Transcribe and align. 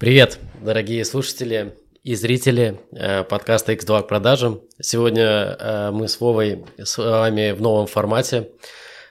Привет, 0.00 0.38
дорогие 0.62 1.04
слушатели 1.04 1.74
и 2.04 2.14
зрители 2.14 2.80
э, 2.90 3.22
подкаста 3.22 3.74
X2 3.74 4.04
к 4.04 4.08
продажам. 4.08 4.62
Сегодня 4.80 5.24
э, 5.24 5.90
мы 5.92 6.08
с 6.08 6.18
Вовой 6.22 6.64
с 6.82 6.96
вами 6.96 7.50
в 7.50 7.60
новом 7.60 7.86
формате. 7.86 8.48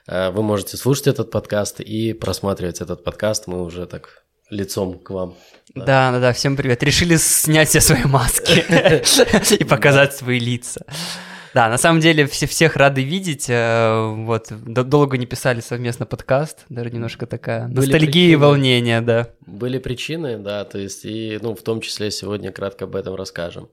Э, 0.08 0.30
вы 0.30 0.42
можете 0.42 0.76
слушать 0.76 1.06
этот 1.06 1.30
подкаст 1.30 1.78
и 1.78 2.12
просматривать 2.12 2.80
этот 2.80 3.04
подкаст. 3.04 3.46
Мы 3.46 3.62
уже 3.62 3.86
так 3.86 4.24
лицом 4.50 4.98
к 4.98 5.10
вам. 5.10 5.36
Да, 5.76 6.10
да, 6.10 6.18
да, 6.18 6.32
всем 6.32 6.56
привет. 6.56 6.82
Решили 6.82 7.14
снять 7.18 7.68
все 7.68 7.80
свои 7.80 8.02
маски 8.02 8.64
и 9.60 9.62
показать 9.62 10.16
свои 10.16 10.40
лица. 10.40 10.84
Да, 11.52 11.68
на 11.68 11.78
самом 11.78 12.00
деле 12.00 12.26
все, 12.26 12.46
всех 12.46 12.76
рады 12.76 13.02
видеть. 13.02 13.46
Э, 13.48 14.14
вот, 14.14 14.48
долго 14.50 15.18
не 15.18 15.26
писали 15.26 15.60
совместно 15.60 16.06
подкаст, 16.06 16.64
даже 16.68 16.90
немножко 16.90 17.26
такая 17.26 17.66
Были 17.66 17.86
ностальгия 17.86 18.10
причины. 18.10 18.32
и 18.32 18.36
волнение, 18.36 19.00
да. 19.00 19.30
Были 19.46 19.78
причины, 19.78 20.38
да, 20.38 20.64
то 20.64 20.78
есть 20.78 21.04
и, 21.04 21.38
ну, 21.42 21.54
в 21.54 21.62
том 21.62 21.80
числе 21.80 22.10
сегодня 22.10 22.52
кратко 22.52 22.84
об 22.84 22.94
этом 22.94 23.16
расскажем. 23.16 23.68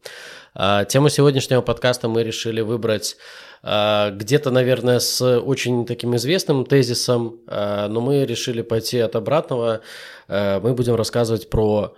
А, 0.55 0.85
тему 0.85 1.09
сегодняшнего 1.09 1.62
подкаста 1.62 2.08
мы 2.08 2.23
решили 2.23 2.62
выбрать 2.62 3.18
а, 3.62 4.09
где-то, 4.09 4.49
наверное, 4.49 4.99
с 4.99 5.21
очень 5.40 5.85
таким 5.85 6.16
известным 6.16 6.66
тезисом, 6.66 7.41
а, 7.48 7.88
но 7.88 8.02
мы 8.02 8.26
решили 8.26 8.63
пойти 8.63 8.99
от 8.99 9.16
обратного. 9.16 9.82
Мы 10.27 10.73
будем 10.73 10.96
рассказывать 10.96 11.49
про 11.49 11.96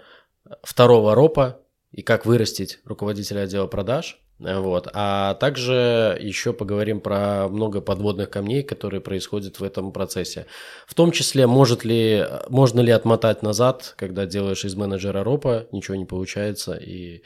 второго 0.61 1.15
ропа 1.15 1.61
и 1.91 2.03
как 2.03 2.27
вырастить 2.27 2.79
руководителя 2.85 3.41
отдела 3.41 3.65
продаж– 3.65 4.19
вот. 4.39 4.87
А 4.93 5.33
также 5.35 6.17
еще 6.19 6.53
поговорим 6.53 7.01
про 7.01 7.49
много 7.49 7.81
подводных 7.81 8.29
камней, 8.29 8.63
которые 8.63 9.01
происходят 9.01 9.59
в 9.59 9.63
этом 9.63 9.91
процессе. 9.91 10.45
В 10.87 10.93
том 10.93 11.11
числе, 11.11 11.45
может 11.45 11.83
ли, 11.83 12.25
можно 12.47 12.79
ли 12.79 12.91
отмотать 12.91 13.43
назад, 13.43 13.93
когда 13.97 14.25
делаешь 14.25 14.63
из 14.63 14.75
менеджера 14.75 15.23
ропа, 15.23 15.67
ничего 15.71 15.95
не 15.95 16.05
получается, 16.05 16.73
и 16.73 17.23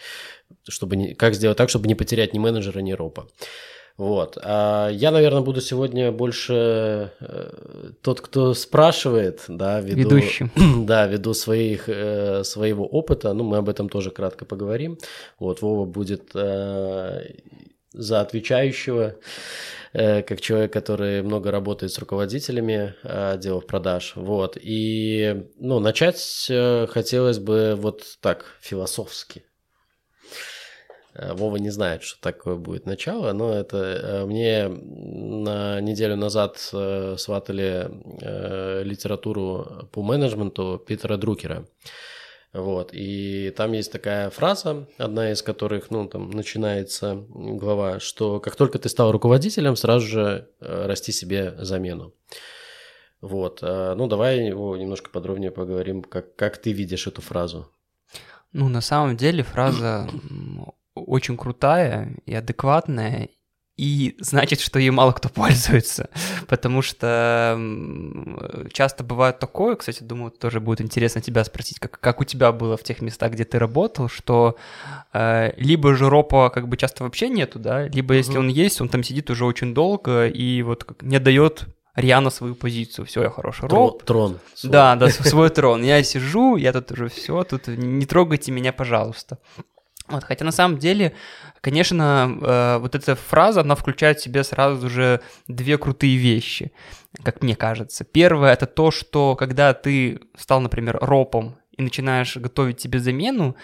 чтобы 0.67 0.95
не, 0.95 1.14
как 1.14 1.36
сделать 1.36 1.58
так, 1.58 1.70
чтобы 1.70 1.88
не 1.88 1.95
потерять 1.95 2.33
ни 2.33 2.39
менеджера, 2.39 2.80
ни 2.80 2.94
ропа. 2.94 3.27
Вот. 3.97 4.39
А 4.41 4.89
я, 4.89 5.11
наверное, 5.11 5.41
буду 5.41 5.61
сегодня 5.61 6.11
больше 6.11 7.11
э, 7.19 7.91
тот, 8.02 8.22
кто 8.22 8.55
спрашивает, 8.55 9.44
да, 9.47 9.81
веду, 9.81 10.16
Ведущим. 10.16 10.52
да, 10.86 11.05
веду 11.05 11.33
своих, 11.36 11.88
э, 11.88 12.44
своего 12.44 12.88
опыта. 12.88 13.33
Ну, 13.33 13.44
мы 13.44 13.58
об 13.58 13.69
этом 13.69 13.89
тоже 13.89 14.09
кратко 14.09 14.45
поговорим. 14.45 14.97
Вот, 15.38 15.61
Вова 15.61 15.86
будет 15.86 16.31
э, 16.33 17.21
за 17.94 18.21
отвечающего, 18.21 19.16
как 19.94 20.41
человек, 20.41 20.73
который 20.73 21.21
много 21.21 21.52
работает 21.52 21.94
с 21.94 21.99
руководителями 21.99 22.95
отделов 23.03 23.67
продаж. 23.67 24.14
Вот. 24.16 24.58
И, 24.59 25.45
ну, 25.59 25.80
начать 25.80 26.49
хотелось 26.89 27.38
бы 27.38 27.75
вот 27.77 28.02
так, 28.19 28.45
философски. 28.59 29.44
Э, 31.16 31.33
Вова 31.33 31.58
не 31.58 31.69
знает, 31.69 32.03
что 32.03 32.19
такое 32.22 32.56
будет 32.56 32.86
начало, 32.86 33.33
но 33.33 33.53
это 33.53 33.78
э, 33.78 34.25
мне 34.25 34.67
на 34.67 35.80
неделю 35.81 36.16
назад 36.16 36.58
э, 36.73 37.16
сватали 37.17 37.89
литературу 38.83 39.88
по 39.92 40.02
менеджменту 40.02 40.81
Питера 40.86 41.17
Друкера. 41.17 41.66
Вот, 42.53 42.92
и 42.94 43.52
там 43.58 43.72
есть 43.72 43.92
такая 43.92 44.30
фраза, 44.30 44.88
одна 45.00 45.31
из 45.31 45.42
которых, 45.42 45.89
ну, 45.89 46.08
там 46.08 46.30
начинается 46.30 47.25
глава, 47.30 48.00
что 48.00 48.39
как 48.39 48.55
только 48.55 48.77
ты 48.77 48.89
стал 48.89 49.11
руководителем, 49.11 49.75
сразу 49.75 50.05
же 50.05 50.50
расти 50.59 51.11
себе 51.11 51.55
замену. 51.58 52.14
Вот, 53.22 53.64
ну, 53.64 54.05
давай 54.05 54.45
его 54.45 54.77
немножко 54.77 55.09
подробнее 55.09 55.50
поговорим, 55.50 56.03
как, 56.03 56.36
как 56.36 56.58
ты 56.58 56.73
видишь 56.73 57.08
эту 57.08 57.23
фразу. 57.23 57.72
Ну, 58.52 58.70
на 58.70 58.81
самом 58.81 59.17
деле 59.17 59.42
фраза 59.42 60.08
очень 60.95 61.37
крутая 61.37 62.15
и 62.26 62.33
адекватная, 62.33 63.30
и 63.76 64.15
значит, 64.20 64.59
что 64.59 64.77
ей 64.77 64.92
мало 64.92 65.14
кто 65.14 65.30
пользуется, 65.33 66.09
потому 66.48 66.81
что 66.81 67.59
часто 68.71 69.04
бывает 69.04 69.39
такое, 69.39 69.76
кстати, 69.76 70.04
думаю, 70.04 70.31
тоже 70.31 70.59
будет 70.59 70.81
интересно 70.81 71.21
тебя 71.21 71.43
спросить, 71.43 71.80
как, 71.80 71.99
как 71.99 72.21
у 72.21 72.23
тебя 72.23 72.52
было 72.52 72.77
в 72.77 72.83
тех 72.83 73.02
местах, 73.02 73.31
где 73.31 73.45
ты 73.45 73.58
работал, 73.58 74.09
что 74.09 74.58
э, 75.11 75.54
либо 75.58 75.95
же 75.95 76.09
ропа 76.09 76.49
как 76.49 76.67
бы 76.67 76.77
часто 76.77 77.04
вообще 77.04 77.30
нету, 77.30 77.58
да, 77.58 77.87
либо 77.87 78.14
если 78.14 78.37
он 78.37 78.48
есть, 78.48 78.80
он 78.80 78.89
там 78.89 79.04
сидит 79.04 79.30
уже 79.31 79.45
очень 79.45 79.73
долго 79.73 80.27
и 80.27 80.61
вот 80.61 80.86
не 81.02 81.20
дает 81.20 81.65
рьяно 81.95 82.30
свою 82.30 82.55
позицию. 82.55 83.05
Все, 83.05 83.23
я 83.23 83.30
хороший 83.30 83.70
роп. 83.70 84.04
Трон. 84.04 84.39
Свой. 84.55 84.71
Да, 84.71 84.95
да, 84.95 85.10
свой 85.10 85.49
трон. 85.49 85.83
Я 85.83 86.02
сижу, 86.04 86.55
я 86.55 86.73
тут 86.73 86.92
уже 86.92 87.08
все, 87.08 87.43
тут 87.43 87.67
не 87.67 88.05
трогайте 88.05 88.52
меня, 88.52 88.73
пожалуйста. 88.73 89.37
Вот, 90.08 90.23
хотя 90.23 90.43
на 90.43 90.52
самом 90.52 90.80
деле, 90.80 91.14
конечно, 91.61 92.37
э, 92.41 92.77
вот 92.80 92.93
эта 92.95 93.15
фраза, 93.15 93.61
она 93.61 93.75
включает 93.75 94.19
в 94.19 94.23
себе 94.23 94.43
сразу 94.43 94.89
же 94.89 95.21
две 95.47 95.77
крутые 95.77 96.17
вещи, 96.17 96.71
как 97.23 97.41
мне 97.41 97.55
кажется. 97.55 98.03
Первое 98.03 98.53
это 98.53 98.65
то, 98.65 98.92
что 98.92 99.36
когда 99.36 99.73
ты 99.73 100.19
стал, 100.37 100.59
например, 100.59 100.97
ропом 101.02 101.55
и 101.77 101.81
начинаешь 101.81 102.36
готовить 102.36 102.81
себе 102.81 102.99
замену, 102.99 103.55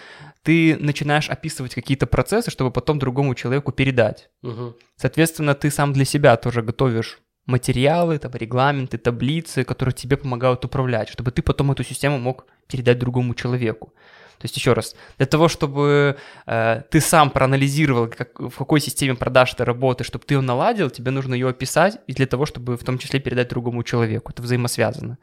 ты 0.43 0.77
начинаешь 0.77 1.29
описывать 1.29 1.75
какие-то 1.75 2.07
процессы, 2.07 2.49
чтобы 2.49 2.71
потом 2.71 2.99
другому 2.99 3.35
человеку 3.35 3.71
передать. 3.71 4.29
Угу. 4.41 4.75
Соответственно, 4.95 5.53
ты 5.53 5.69
сам 5.69 5.91
для 5.93 6.05
себя 6.05 6.37
тоже 6.37 6.61
готовишь 6.61 7.19
материалы, 7.45 8.17
там, 8.19 8.31
регламенты, 8.33 8.97
таблицы, 8.97 9.63
которые 9.63 9.93
тебе 9.93 10.15
помогают 10.17 10.63
управлять, 10.63 11.09
чтобы 11.09 11.31
ты 11.31 11.41
потом 11.41 11.71
эту 11.71 11.83
систему 11.83 12.17
мог 12.17 12.45
передать 12.67 12.99
другому 12.99 13.33
человеку. 13.33 13.93
То 14.39 14.45
есть 14.45 14.55
еще 14.55 14.71
раз, 14.71 14.95
для 15.17 15.25
того, 15.25 15.49
чтобы 15.49 16.17
э, 16.45 16.81
ты 16.89 17.01
сам 17.01 17.29
проанализировал, 17.29 18.07
как, 18.07 18.39
в 18.39 18.57
какой 18.57 18.79
системе 18.79 19.15
продаж 19.15 19.53
ты 19.53 19.65
работаешь, 19.65 20.07
чтобы 20.07 20.23
ты 20.25 20.35
ее 20.35 20.41
наладил, 20.41 20.89
тебе 20.89 21.11
нужно 21.11 21.33
ее 21.33 21.49
описать, 21.49 21.99
и 22.07 22.13
для 22.13 22.25
того, 22.25 22.45
чтобы 22.45 22.77
в 22.77 22.83
том 22.85 22.97
числе 22.97 23.19
передать 23.19 23.49
другому 23.49 23.83
человеку. 23.83 24.31
Это 24.31 24.41
взаимосвязано. 24.41 25.17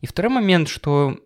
И 0.00 0.06
второй 0.06 0.32
момент, 0.32 0.68
что 0.68 1.18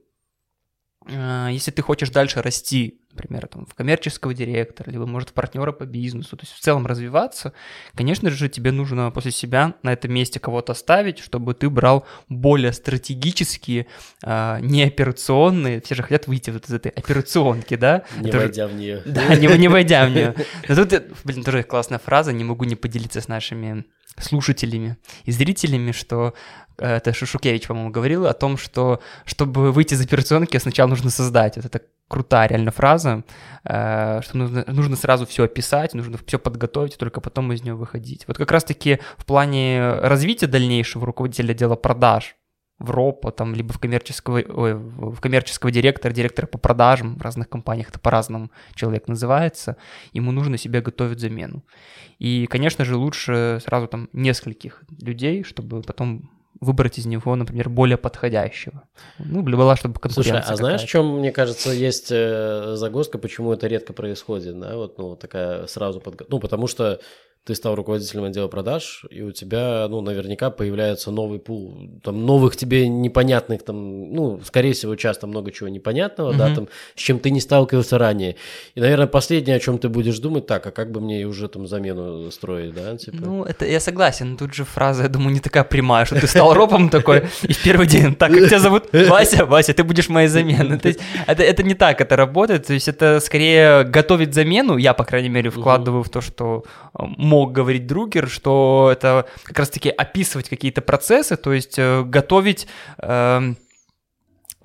э, 1.07 1.49
если 1.53 1.71
ты 1.71 1.81
хочешь 1.81 2.11
дальше 2.11 2.43
расти 2.43 3.01
например, 3.19 3.47
там, 3.49 3.67
в 3.67 3.75
коммерческого 3.75 4.33
директора, 4.33 4.91
либо, 4.91 5.07
может, 5.07 5.31
в 5.31 5.33
партнера 5.33 5.73
по 5.73 5.85
бизнесу, 5.85 6.37
то 6.37 6.45
есть 6.45 6.55
в 6.55 6.61
целом 6.61 6.87
развиваться, 6.87 7.53
конечно 7.95 8.31
же, 8.31 8.49
тебе 8.49 8.73
нужно 8.73 9.11
после 9.11 9.33
себя 9.33 9.75
на 9.83 9.93
этом 9.93 10.13
месте 10.13 10.41
кого-то 10.41 10.75
ставить, 10.75 11.19
чтобы 11.19 11.55
ты 11.55 11.69
брал 11.69 12.07
более 12.29 12.73
стратегические, 12.73 13.87
а, 14.23 14.61
не 14.61 14.85
операционные, 14.85 15.81
все 15.81 15.95
же 15.95 16.03
хотят 16.03 16.27
выйти 16.27 16.51
вот 16.51 16.67
из 16.67 16.73
этой 16.73 16.91
операционки, 16.91 17.75
да? 17.75 18.05
Не 18.21 18.29
Это 18.29 18.39
войдя 18.39 18.69
же... 18.69 18.75
в 18.75 18.77
нее. 18.77 19.03
Да, 19.05 19.35
не, 19.35 19.47
не 19.59 19.69
войдя 19.69 20.07
в 20.07 20.11
нее. 20.11 20.35
Но 20.69 20.75
тут, 20.77 21.03
блин, 21.25 21.45
тоже 21.45 21.63
классная 21.63 21.99
фраза, 21.99 22.33
не 22.33 22.45
могу 22.45 22.65
не 22.65 22.77
поделиться 22.77 23.21
с 23.21 23.29
нашими 23.29 23.85
слушателями 24.21 24.97
и 25.25 25.33
зрителями, 25.33 25.93
что 25.93 26.35
э, 26.79 26.97
это 26.97 27.13
Шушукевич, 27.13 27.67
по-моему, 27.67 27.91
говорил 27.91 28.27
о 28.27 28.35
том, 28.35 28.57
что 28.57 29.01
чтобы 29.25 29.73
выйти 29.73 29.95
из 29.95 30.01
операционки, 30.01 30.57
сначала 30.57 30.89
нужно 30.89 31.11
создать. 31.11 31.57
Вот 31.57 31.67
это 31.67 31.83
крутая 32.09 32.49
реально 32.49 32.71
фраза, 32.71 33.25
э, 33.65 34.21
что 34.23 34.37
нужно, 34.37 34.65
нужно 34.67 34.97
сразу 34.97 35.27
все 35.27 35.45
описать, 35.45 35.95
нужно 35.95 36.19
все 36.27 36.39
подготовить, 36.39 36.97
только 36.97 37.21
потом 37.21 37.53
из 37.53 37.63
нее 37.63 37.75
выходить. 37.75 38.25
Вот 38.27 38.39
как 38.39 38.51
раз-таки 38.51 38.99
в 39.17 39.27
плане 39.27 39.93
развития 40.01 40.47
дальнейшего 40.47 41.07
руководителя 41.07 41.53
отдела 41.53 41.77
продаж 41.77 42.37
в 42.79 42.91
РОПа, 42.91 43.33
там, 43.33 43.55
либо 43.55 43.73
в 43.73 43.79
коммерческого, 43.79 44.37
ой, 44.37 44.75
в 44.75 45.21
коммерческого 45.21 45.71
директора, 45.71 46.13
директора 46.13 46.47
по 46.47 46.59
продажам 46.59 47.17
в 47.17 47.23
разных 47.23 47.49
компаниях, 47.49 47.91
это 47.91 47.99
по-разному 47.99 48.51
человек 48.75 49.09
называется, 49.09 49.77
ему 50.13 50.31
нужно 50.31 50.57
себе 50.57 50.81
готовить 50.81 51.19
замену. 51.19 51.65
И, 52.19 52.47
конечно 52.47 52.85
же, 52.85 52.97
лучше 52.97 53.59
сразу 53.65 53.89
там 53.89 54.09
нескольких 54.13 54.85
людей, 55.01 55.43
чтобы 55.43 55.83
потом 55.83 56.31
выбрать 56.61 56.99
из 56.99 57.07
него, 57.07 57.35
например, 57.37 57.69
более 57.69 57.97
подходящего. 57.97 58.83
Ну, 59.19 59.43
была, 59.43 59.77
чтобы 59.77 60.01
конкуренция 60.01 60.43
Слушай, 60.43 60.53
а 60.53 60.57
знаешь, 60.57 60.83
в 60.83 60.87
чем, 60.87 61.19
мне 61.19 61.33
кажется, 61.33 61.71
есть 61.71 62.09
э, 62.11 62.75
загвоздка, 62.75 63.19
почему 63.19 63.53
это 63.53 63.67
редко 63.67 63.93
происходит, 63.93 64.59
да, 64.59 64.77
вот, 64.77 64.99
ну, 64.99 65.17
такая 65.17 65.67
сразу 65.67 66.01
подготовка, 66.01 66.35
ну, 66.35 66.41
потому 66.41 66.67
что 66.67 67.01
ты 67.45 67.55
стал 67.55 67.75
руководителем 67.75 68.25
отдела 68.25 68.49
продаж, 68.49 69.05
и 69.11 69.23
у 69.23 69.33
тебя, 69.33 69.87
ну, 69.89 70.01
наверняка 70.03 70.51
появляется 70.51 71.11
новый 71.11 71.39
пул, 71.39 71.79
там, 72.03 72.27
новых 72.27 72.57
тебе 72.57 72.89
непонятных, 72.89 73.65
там, 73.65 74.13
ну, 74.13 74.41
скорее 74.45 74.73
всего, 74.73 74.97
часто 74.97 75.27
много 75.27 75.51
чего 75.51 75.69
непонятного, 75.69 76.33
mm-hmm. 76.33 76.37
да, 76.37 76.55
там, 76.55 76.69
с 76.95 77.01
чем 77.01 77.19
ты 77.19 77.31
не 77.31 77.41
сталкивался 77.41 77.99
ранее. 77.99 78.37
И, 78.75 78.81
наверное, 78.81 79.07
последнее, 79.07 79.57
о 79.57 79.61
чем 79.61 79.79
ты 79.79 79.89
будешь 79.89 80.19
думать, 80.19 80.47
так, 80.47 80.67
а 80.67 80.71
как 80.71 80.93
бы 80.93 81.01
мне 81.01 81.27
уже 81.27 81.49
там 81.49 81.67
замену 81.67 82.31
строить, 82.31 82.75
да, 82.75 82.97
типа? 82.97 83.17
Ну, 83.21 83.45
это 83.45 83.65
я 83.65 83.81
согласен, 83.81 84.37
тут 84.37 84.53
же 84.53 84.65
фраза, 84.65 85.05
я 85.05 85.09
думаю, 85.09 85.33
не 85.33 85.41
такая 85.41 85.65
прямая, 85.65 86.05
что 86.05 86.21
ты 86.21 86.27
стал 86.27 86.53
ропом 86.53 86.91
такой, 86.91 87.25
и 87.43 87.53
в 87.53 87.63
первый 87.63 87.87
день, 87.87 88.15
так, 88.15 88.31
как 88.33 88.47
тебя 88.47 88.59
зовут? 88.59 88.85
Вася, 88.93 89.47
Вася, 89.47 89.73
ты 89.73 89.85
будешь 89.85 90.09
моей 90.09 90.29
заменой. 90.29 90.79
То 90.79 90.89
есть 90.89 91.01
это, 91.27 91.43
это 91.43 91.63
не 91.63 91.75
так 91.75 92.01
это 92.01 92.17
работает, 92.17 92.67
то 92.67 92.75
есть 92.75 92.89
это 92.89 93.21
скорее 93.21 93.85
готовить 93.85 94.35
замену, 94.35 94.77
я, 94.77 94.93
по 94.93 95.05
крайней 95.05 95.31
мере, 95.31 95.51
вкладываю 95.51 96.03
в 96.03 96.11
то, 96.11 96.21
что 96.21 96.65
мог 97.29 97.53
говорить 97.53 97.87
Другер, 97.87 98.29
что 98.29 98.89
это 98.93 99.29
как 99.45 99.59
раз-таки 99.59 99.91
описывать 99.91 100.49
какие-то 100.49 100.81
процессы, 100.83 101.37
то 101.37 101.53
есть 101.53 101.79
э, 101.79 102.03
готовить... 102.03 102.67
Э, 102.99 103.55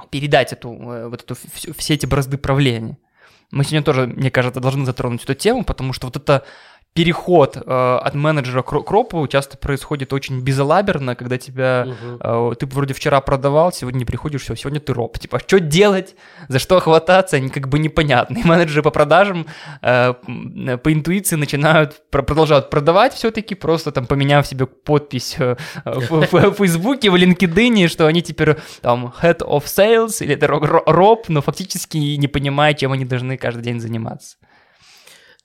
передать 0.09 0.53
эту, 0.53 0.71
э, 0.73 1.07
вот 1.07 1.21
эту, 1.21 1.35
все 1.77 1.93
эти 1.93 2.05
бразды 2.05 2.37
правления. 2.37 2.97
Мы 3.51 3.63
сегодня 3.63 3.83
тоже, 3.83 4.07
мне 4.07 4.31
кажется, 4.31 4.59
должны 4.59 4.85
затронуть 4.85 5.23
эту 5.23 5.35
тему, 5.35 5.63
потому 5.63 5.93
что 5.93 6.07
вот 6.07 6.15
это 6.15 6.43
переход 6.93 7.57
э, 7.57 7.99
от 8.03 8.13
менеджера 8.13 8.61
к 8.61 8.83
кропу 8.83 9.27
часто 9.27 9.57
происходит 9.57 10.13
очень 10.13 10.41
безалаберно, 10.41 11.15
когда 11.15 11.37
тебя 11.37 11.87
угу. 11.87 12.51
э, 12.53 12.55
ты 12.55 12.67
вроде 12.67 12.93
вчера 12.93 13.19
продавал, 13.21 13.73
сегодня 13.73 13.99
не 13.99 14.05
приходишь, 14.05 14.43
все, 14.43 14.55
сегодня 14.55 14.79
ты 14.79 14.93
роп. 14.93 15.17
Типа, 15.17 15.39
что 15.39 15.59
делать, 15.59 16.15
за 16.47 16.59
что 16.59 16.79
хвататься, 16.79 17.37
они 17.37 17.49
как 17.49 17.67
бы 17.67 17.79
непонятны. 17.79 18.39
И 18.39 18.43
менеджеры 18.47 18.83
по 18.83 18.91
продажам 18.91 19.47
э, 19.81 20.13
по 20.83 20.93
интуиции 20.93 21.35
начинают, 21.35 22.03
продолжают 22.11 22.69
продавать 22.69 23.13
все-таки, 23.13 23.55
просто 23.55 23.91
там 23.91 24.05
поменяв 24.05 24.45
себе 24.45 24.67
подпись 24.67 25.35
э, 25.39 25.55
в, 25.85 26.27
в 26.31 26.53
Фейсбуке, 26.53 27.09
в 27.09 27.15
LinkedIn, 27.15 27.87
что 27.87 28.05
они 28.05 28.21
теперь 28.21 28.57
там 28.81 29.13
head 29.21 29.39
of 29.39 29.63
sales 29.63 30.23
или 30.23 30.35
это 30.35 30.47
роп, 30.47 31.29
но 31.29 31.41
фактически 31.41 31.97
не 31.97 32.27
понимая, 32.27 32.75
чем 32.75 32.91
они 32.91 33.05
должны 33.05 33.37
каждый 33.37 33.63
день 33.63 33.79
заниматься. 33.79 34.37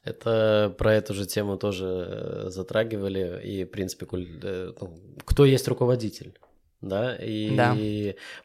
Это 0.08 0.75
про 0.78 0.94
эту 0.94 1.12
же 1.12 1.26
тему 1.26 1.58
тоже 1.58 1.87
э, 1.87 2.50
затрагивали, 2.50 3.40
и, 3.44 3.64
в 3.64 3.70
принципе, 3.70 4.06
э, 4.10 4.72
ну, 4.81 4.99
кто 5.25 5.44
есть 5.44 5.69
руководитель, 5.69 6.32
да, 6.81 7.14
и 7.16 7.55
да. 7.55 7.76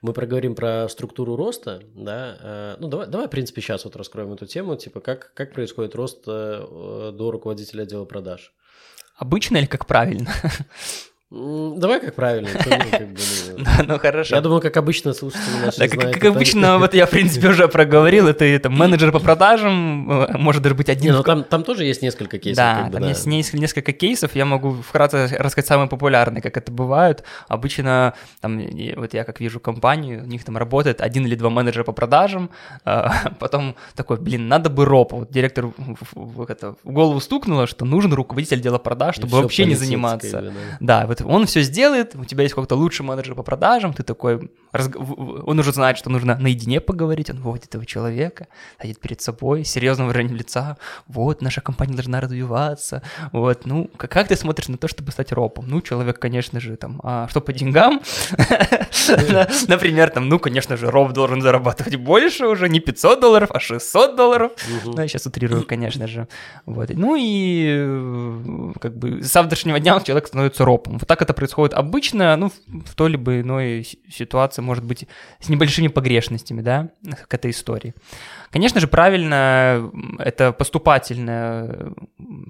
мы 0.02 0.14
проговорим 0.14 0.56
про 0.56 0.90
структуру 0.90 1.36
роста, 1.38 1.82
да, 1.96 2.38
э, 2.42 2.76
ну 2.80 2.90
давай, 2.90 3.08
давай, 3.08 3.28
в 3.28 3.30
принципе, 3.30 3.62
сейчас 3.62 3.86
вот 3.86 3.96
раскроем 3.96 4.34
эту 4.34 4.46
тему, 4.46 4.76
типа, 4.76 5.00
как, 5.00 5.34
как 5.34 5.54
происходит 5.54 5.96
рост 5.96 6.26
до 6.26 7.30
руководителя 7.32 7.84
отдела 7.84 8.06
продаж? 8.06 8.54
Обычно 9.16 9.58
или 9.58 9.68
как 9.68 9.86
правильно? 9.86 10.32
Давай 11.36 12.00
как 12.00 12.14
правильно. 12.14 12.48
Ну, 13.58 13.66
ну 13.88 13.98
хорошо. 13.98 14.36
Я 14.36 14.42
думаю, 14.42 14.62
как 14.62 14.78
обычно 14.78 15.14
слушатели 15.14 15.66
наши 15.66 15.88
Как 15.88 16.26
обычно, 16.26 16.78
вот 16.78 16.94
я, 16.94 17.08
в 17.08 17.10
принципе, 17.10 17.50
уже 17.50 17.68
проговорил, 17.68 18.28
это 18.28 18.70
менеджер 18.70 19.12
по 19.12 19.18
продажам, 19.20 20.12
э, 20.12 20.38
может 20.38 20.62
даже 20.62 20.76
быть 20.76 20.90
один. 20.90 21.16
Ну 21.16 21.24
там 21.24 21.64
тоже 21.64 21.86
есть 21.86 22.04
несколько 22.04 22.38
кейсов. 22.38 22.58
Да, 22.58 22.90
там 22.92 23.08
есть 23.08 23.26
несколько 23.26 23.94
кейсов, 23.94 24.36
я 24.36 24.46
могу 24.46 24.74
вкратце 24.74 25.28
рассказать 25.40 25.68
самые 25.68 25.90
популярные, 25.90 26.42
как 26.44 26.56
это 26.56 26.72
бывает. 26.72 27.24
Обычно, 27.48 28.14
там, 28.40 28.62
вот 28.96 29.16
я 29.16 29.24
как 29.24 29.40
вижу 29.40 29.60
компанию, 29.60 30.24
у 30.24 30.28
них 30.28 30.44
там 30.44 30.56
работает 30.58 31.02
один 31.02 31.26
или 31.26 31.34
два 31.34 31.50
менеджера 31.50 31.84
по 31.84 31.94
продажам, 31.94 32.52
а, 32.86 33.32
потом 33.40 33.76
такой, 33.96 34.18
блин, 34.18 34.48
надо 34.48 34.70
бы 34.70 34.86
ропа. 34.86 35.16
Вот 35.16 35.32
директор 35.32 35.66
в 36.14 36.76
голову 36.84 37.20
стукнуло, 37.20 37.66
что 37.66 37.86
нужен 37.86 38.14
руководитель 38.14 38.62
дела 38.62 38.78
продаж, 38.78 39.16
чтобы 39.16 39.42
вообще 39.42 39.66
не 39.66 39.74
заниматься. 39.74 40.54
Да, 40.80 41.08
вот 41.08 41.23
он 41.26 41.46
все 41.46 41.62
сделает, 41.62 42.16
у 42.16 42.26
тебя 42.26 42.44
есть 42.44 42.56
какой-то 42.56 42.76
лучший 42.76 43.06
менеджер 43.06 43.36
по 43.36 43.44
продажам, 43.44 43.94
ты 43.94 44.04
такой, 44.04 44.52
он 44.72 45.60
уже 45.60 45.72
знает, 45.74 45.98
что 45.98 46.10
нужно 46.10 46.38
наедине 46.38 46.80
поговорить, 46.80 47.30
он 47.30 47.38
вводит 47.38 47.66
этого 47.66 47.86
человека, 47.86 48.48
садит 48.82 49.00
перед 49.00 49.22
собой, 49.22 49.64
серьезным 49.64 50.08
выражением 50.08 50.38
лица, 50.38 50.78
вот, 51.08 51.42
наша 51.42 51.62
компания 51.62 51.94
должна 51.94 52.22
развиваться, 52.22 53.02
вот, 53.32 53.66
ну, 53.66 53.90
как 53.98 54.28
ты 54.28 54.36
смотришь 54.36 54.68
на 54.68 54.78
то, 54.78 54.88
чтобы 54.88 55.12
стать 55.12 55.32
ропом? 55.32 55.66
Ну, 55.68 55.82
человек, 55.82 56.20
конечно 56.20 56.60
же, 56.60 56.76
там, 56.76 57.00
а 57.04 57.28
что 57.30 57.42
по 57.42 57.54
деньгам? 57.54 58.02
Например, 59.68 60.10
там, 60.10 60.30
ну, 60.30 60.40
конечно 60.40 60.78
же, 60.78 60.90
роп 60.92 61.14
должен 61.14 61.42
зарабатывать 61.42 61.96
больше 61.96 62.48
уже, 62.48 62.70
не 62.70 62.80
500 62.80 63.20
долларов, 63.20 63.50
а 63.52 63.60
600 63.60 64.16
долларов, 64.16 64.52
ну, 64.86 64.98
я 64.98 65.08
сейчас 65.08 65.26
утрирую, 65.26 65.66
конечно 65.66 66.08
же, 66.08 66.28
вот, 66.66 66.90
ну 66.90 67.16
и 67.16 67.66
э, 67.78 68.74
как 68.80 68.98
бы 68.98 69.22
с 69.22 69.32
завтрашнего 69.32 69.80
дня 69.80 70.00
человек 70.00 70.28
становится 70.28 70.66
ропом, 70.66 70.98
вот 70.98 71.08
так 71.14 71.22
это 71.22 71.34
происходит 71.36 71.76
обычно, 71.76 72.36
ну, 72.38 72.52
в 72.68 72.96
той 72.96 73.12
либо 73.12 73.40
иной 73.40 73.86
ситуации, 74.10 74.64
может 74.64 74.84
быть, 74.84 75.08
с 75.40 75.48
небольшими 75.48 75.88
погрешностями, 75.88 76.62
да, 76.62 76.90
к 77.30 77.32
этой 77.32 77.52
истории. 77.52 77.94
Конечно 78.50 78.80
же, 78.80 78.88
правильно 78.88 79.92
это 80.18 80.52
поступательное 80.52 81.94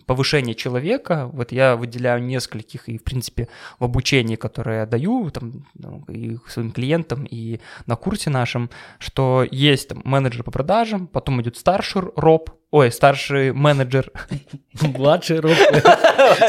повышение 0.06 0.56
человека. 0.56 1.30
Вот 1.33 1.51
я 1.51 1.75
выделяю 1.75 2.24
нескольких, 2.24 2.88
и, 2.88 2.98
в 2.98 3.04
принципе, 3.04 3.50
в 3.80 3.83
обучении, 3.83 4.38
которое 4.38 4.80
я 4.80 4.86
даю 4.86 5.30
там, 5.30 5.65
ну, 5.74 6.06
и 6.07 6.38
своим 6.48 6.71
клиентам, 6.71 7.27
и 7.30 7.60
на 7.86 7.98
курсе 7.98 8.30
нашем, 8.30 8.69
что 8.98 9.45
есть 9.51 9.89
там, 9.89 10.01
менеджер 10.06 10.44
по 10.44 10.51
продажам, 10.51 11.07
потом 11.07 11.42
идет 11.42 11.57
старший 11.57 12.04
роб, 12.15 12.50
Ой, 12.74 12.92
старший 12.92 13.54
менеджер. 13.54 14.12
Младший 14.81 15.40
роб. 15.42 15.54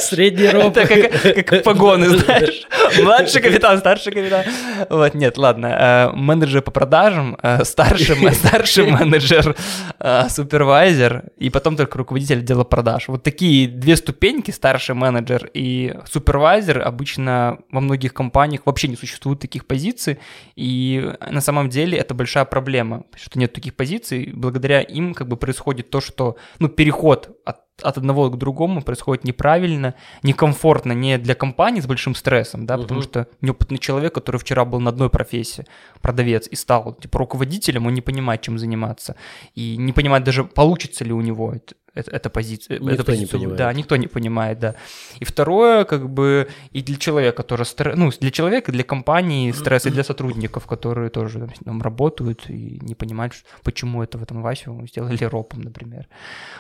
Средний 0.01 0.49
роб. 0.49 0.75
Это 0.75 0.87
как, 0.87 1.47
как 1.47 1.63
погоны, 1.63 2.09
знаешь. 2.19 2.67
Младший 3.03 3.43
капитан, 3.43 3.79
старший 3.79 4.11
капитан. 4.11 4.43
Вот, 4.89 5.15
нет, 5.15 5.37
ладно. 5.37 5.67
Э, 5.67 6.11
менеджер 6.15 6.63
по 6.63 6.71
продажам, 6.71 7.37
э, 7.43 7.63
старший, 7.65 8.17
старший 8.33 8.91
менеджер, 8.91 9.55
э, 9.99 10.29
супервайзер, 10.31 11.25
и 11.37 11.51
потом 11.51 11.77
только 11.77 11.99
руководитель 11.99 12.39
отдела 12.39 12.65
продаж. 12.65 13.09
Вот 13.09 13.23
такие 13.23 13.69
две 13.69 13.95
ступеньки, 13.95 14.51
старший 14.51 14.95
менеджер 14.95 15.51
и 15.53 15.95
супервайзер, 16.11 16.81
обычно 16.81 17.59
во 17.71 17.83
многих 17.83 18.15
компаниях 18.15 18.63
вообще 18.65 18.89
не 18.89 18.97
существует 18.97 19.41
таких 19.41 19.67
позиций, 19.67 20.19
и 20.57 21.13
на 21.31 21.43
самом 21.43 21.69
деле 21.69 21.99
это 21.99 22.15
большая 22.15 22.47
проблема, 22.47 23.05
что 23.15 23.39
нет 23.39 23.53
таких 23.53 23.75
позиций, 23.75 24.31
благодаря 24.33 24.81
им 24.81 25.13
как 25.13 25.29
бы 25.29 25.37
происходит 25.37 25.91
то, 25.91 26.01
что 26.01 26.14
что 26.15 26.37
ну, 26.61 26.69
переход 26.69 27.37
от, 27.45 27.57
от 27.83 27.99
одного 27.99 28.31
к 28.31 28.39
другому 28.39 28.83
происходит 28.83 29.25
неправильно, 29.25 29.95
некомфортно 30.23 30.93
не 30.93 31.19
для 31.19 31.35
компании 31.35 31.81
с 31.81 31.87
большим 31.87 32.15
стрессом, 32.15 32.67
да, 32.67 32.75
угу. 32.75 32.83
потому 32.83 33.03
что 33.03 33.27
неопытный 33.41 33.79
человек, 33.79 34.15
который 34.15 34.37
вчера 34.37 34.65
был 34.65 34.81
на 34.81 34.91
одной 34.91 35.11
профессии, 35.11 35.67
продавец, 36.01 36.47
и 36.47 36.57
стал 36.57 36.95
типа 36.95 37.19
руководителем, 37.19 37.87
он 37.87 37.95
не 37.95 38.01
понимает, 38.01 38.43
чем 38.43 38.59
заниматься, 38.59 39.17
и 39.57 39.77
не 39.77 39.93
понимает 39.93 40.25
даже, 40.25 40.45
получится 40.45 41.05
ли 41.05 41.13
у 41.13 41.21
него 41.21 41.53
это, 41.53 41.75
это, 41.95 42.11
эта 42.11 42.31
позиция. 42.31 42.79
Никто 42.79 42.91
эту 42.91 43.05
позицию, 43.05 43.27
не 43.27 43.47
понимает. 43.47 43.59
Да, 43.59 43.73
никто 43.73 43.97
не 43.97 44.07
понимает, 44.07 44.59
да. 44.59 44.75
И 45.21 45.25
второе, 45.25 45.85
как 45.85 46.11
бы, 46.11 46.49
и 46.73 46.83
для 46.83 46.97
человека 46.97 47.43
тоже, 47.43 47.65
стресс, 47.65 47.97
ну, 47.97 48.11
для 48.21 48.31
человека, 48.31 48.73
для 48.73 48.85
компании 48.85 49.53
стресс, 49.53 49.87
и 49.87 49.91
для 49.91 50.05
сотрудников, 50.05 50.67
которые 50.67 51.11
тоже 51.11 51.39
там, 51.39 51.51
там 51.65 51.83
работают 51.83 52.51
и 52.51 52.79
не 52.83 52.95
понимают, 52.95 53.35
почему 53.63 54.03
это 54.03 54.19
в 54.19 54.23
этом 54.23 54.43
Васю 54.43 54.87
сделали 54.89 55.25
ропом, 55.25 55.63
например. 55.63 56.09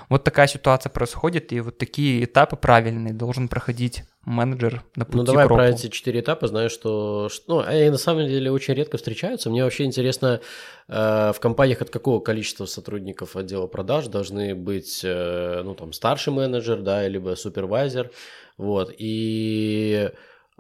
Вот 0.09 0.25
такая 0.25 0.47
ситуация 0.47 0.91
происходит, 0.91 1.53
и 1.53 1.61
вот 1.61 1.79
такие 1.79 2.25
этапы 2.25 2.57
правильные 2.57 3.13
должен 3.13 3.49
проходить 3.49 4.05
менеджер 4.27 4.83
на 4.97 5.05
пути 5.05 5.19
Ну 5.19 5.25
давай 5.25 5.47
про 5.47 5.69
эти 5.69 5.89
четыре 5.89 6.21
этапа, 6.21 6.47
знаю, 6.47 6.71
что, 6.71 7.29
ну, 7.47 7.61
они 7.61 7.91
на 7.91 7.99
самом 7.99 8.27
деле 8.27 8.51
очень 8.51 8.75
редко 8.75 8.97
встречаются. 8.97 9.51
Мне 9.51 9.65
вообще 9.65 9.85
интересно, 9.85 10.41
э, 10.89 11.33
в 11.33 11.41
компаниях 11.41 11.83
от 11.83 11.91
какого 11.91 12.21
количества 12.21 12.67
сотрудников 12.67 13.37
отдела 13.37 13.67
продаж 13.67 14.07
должны 14.09 14.55
быть, 14.55 15.03
э, 15.05 15.63
ну 15.65 15.75
там, 15.75 15.93
старший 15.93 16.33
менеджер, 16.33 16.83
да, 16.83 17.07
либо 17.09 17.35
супервайзер, 17.35 18.11
вот, 18.59 18.93
и... 18.97 20.11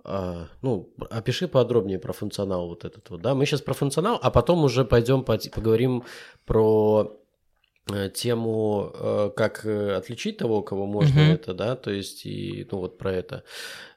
Uh, 0.04 0.49
ну, 0.61 0.92
опиши 1.09 1.49
подробнее 1.49 1.99
про 1.99 2.12
функционал 2.12 2.68
вот 2.68 2.85
этот 2.85 3.09
вот, 3.09 3.23
да, 3.23 3.35
мы 3.35 3.47
сейчас 3.47 3.62
про 3.62 3.73
функционал, 3.73 4.18
а 4.21 4.30
потом 4.30 4.62
уже 4.62 4.85
пойдем 4.85 5.25
поговорим 5.25 6.04
про 6.44 7.11
Э, 7.11 7.24
тему, 8.14 8.92
э, 8.94 9.30
как 9.36 9.66
э, 9.66 9.94
отличить 9.96 10.38
того, 10.38 10.62
кого 10.62 10.86
можно 10.86 11.20
uh-huh. 11.20 11.34
это, 11.34 11.52
да, 11.52 11.76
то 11.76 11.90
есть 11.90 12.24
и 12.24 12.66
ну 12.70 12.78
вот 12.78 12.98
про 12.98 13.12
это. 13.12 13.44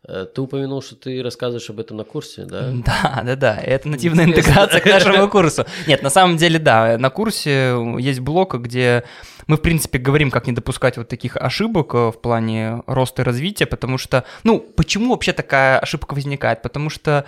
Ты 0.03 0.39
упомянул, 0.39 0.82
что 0.82 0.96
ты 0.96 1.22
рассказываешь 1.22 1.70
об 1.70 1.82
этом 1.82 1.98
на 1.98 2.06
курсе, 2.06 2.46
да? 2.46 2.72
Да, 2.86 3.24
да, 3.25 3.36
да. 3.36 3.58
Это 3.58 3.89
нативная 3.89 4.24
интеграция 4.24 4.79
к 4.79 4.86
нашему 4.86 5.29
курсу. 5.29 5.65
Нет, 5.86 6.01
на 6.01 6.10
самом 6.10 6.38
деле, 6.38 6.60
да. 6.60 6.98
На 6.98 7.10
курсе 7.10 7.75
есть 8.00 8.22
блок, 8.22 8.56
где 8.56 9.03
мы, 9.48 9.58
в 9.58 9.62
принципе, 9.62 9.98
говорим, 9.98 10.32
как 10.32 10.48
не 10.48 10.53
допускать 10.53 10.96
вот 10.96 11.10
таких 11.10 11.36
ошибок 11.36 11.94
в 11.94 12.15
плане 12.22 12.84
роста 12.88 13.24
и 13.24 13.25
развития, 13.25 13.65
потому 13.65 13.98
что, 13.98 14.24
ну, 14.44 14.60
почему 14.60 15.12
вообще 15.12 15.34
такая 15.34 15.77
ошибка 15.79 16.13
возникает? 16.13 16.62
Потому 16.62 16.89
что 16.89 17.25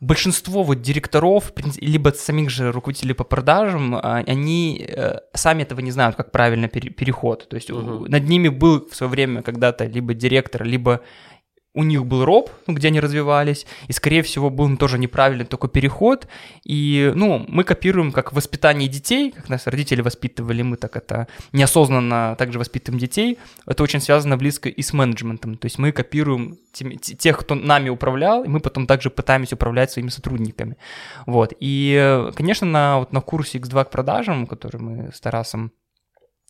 большинство 0.00 0.62
вот 0.62 0.80
директоров, 0.80 1.52
либо 1.80 2.10
самих 2.10 2.50
же 2.50 2.72
руководителей 2.72 3.14
по 3.14 3.24
продажам, 3.24 3.94
а, 3.94 4.24
они 4.26 4.84
э, 4.88 5.18
сами 5.34 5.62
этого 5.62 5.80
не 5.80 5.90
знают, 5.90 6.16
как 6.16 6.32
правильно 6.32 6.68
переход. 6.68 7.48
То 7.48 7.56
есть 7.56 7.70
угу. 7.70 8.06
над 8.08 8.28
ними 8.28 8.48
был 8.48 8.88
в 8.88 8.96
свое 8.96 9.10
время 9.10 9.42
когда-то 9.42 9.84
либо 9.84 10.14
директор, 10.14 10.64
либо 10.64 11.00
у 11.72 11.84
них 11.84 12.04
был 12.04 12.24
роб, 12.24 12.50
где 12.66 12.88
они 12.88 12.98
развивались, 12.98 13.66
и, 13.86 13.92
скорее 13.92 14.22
всего, 14.22 14.50
был 14.50 14.76
тоже 14.76 14.98
неправильный 14.98 15.44
такой 15.44 15.70
переход, 15.70 16.26
и, 16.64 17.12
ну, 17.14 17.44
мы 17.46 17.62
копируем 17.62 18.10
как 18.10 18.32
воспитание 18.32 18.88
детей, 18.88 19.30
как 19.30 19.48
нас 19.48 19.66
родители 19.66 20.00
воспитывали, 20.00 20.62
мы 20.62 20.76
так 20.76 20.96
это 20.96 21.28
неосознанно 21.52 22.34
также 22.36 22.58
воспитываем 22.58 22.98
детей, 22.98 23.38
это 23.66 23.84
очень 23.84 24.00
связано 24.00 24.36
близко 24.36 24.68
и 24.68 24.82
с 24.82 24.92
менеджментом, 24.92 25.56
то 25.56 25.66
есть 25.66 25.78
мы 25.78 25.92
копируем 25.92 26.58
тех, 26.72 27.38
кто 27.38 27.54
нами 27.54 27.88
управлял, 27.88 28.42
и 28.42 28.48
мы 28.48 28.58
потом 28.58 28.86
также 28.86 29.10
пытаемся 29.10 29.54
управлять 29.54 29.92
своими 29.92 30.10
сотрудниками, 30.10 30.76
вот, 31.26 31.52
и, 31.60 32.30
конечно, 32.34 32.66
на, 32.66 32.98
вот 32.98 33.12
на 33.12 33.20
курсе 33.20 33.58
X2 33.58 33.84
к 33.84 33.90
продажам, 33.90 34.48
который 34.48 34.80
мы 34.80 35.10
с 35.14 35.20
Тарасом 35.20 35.70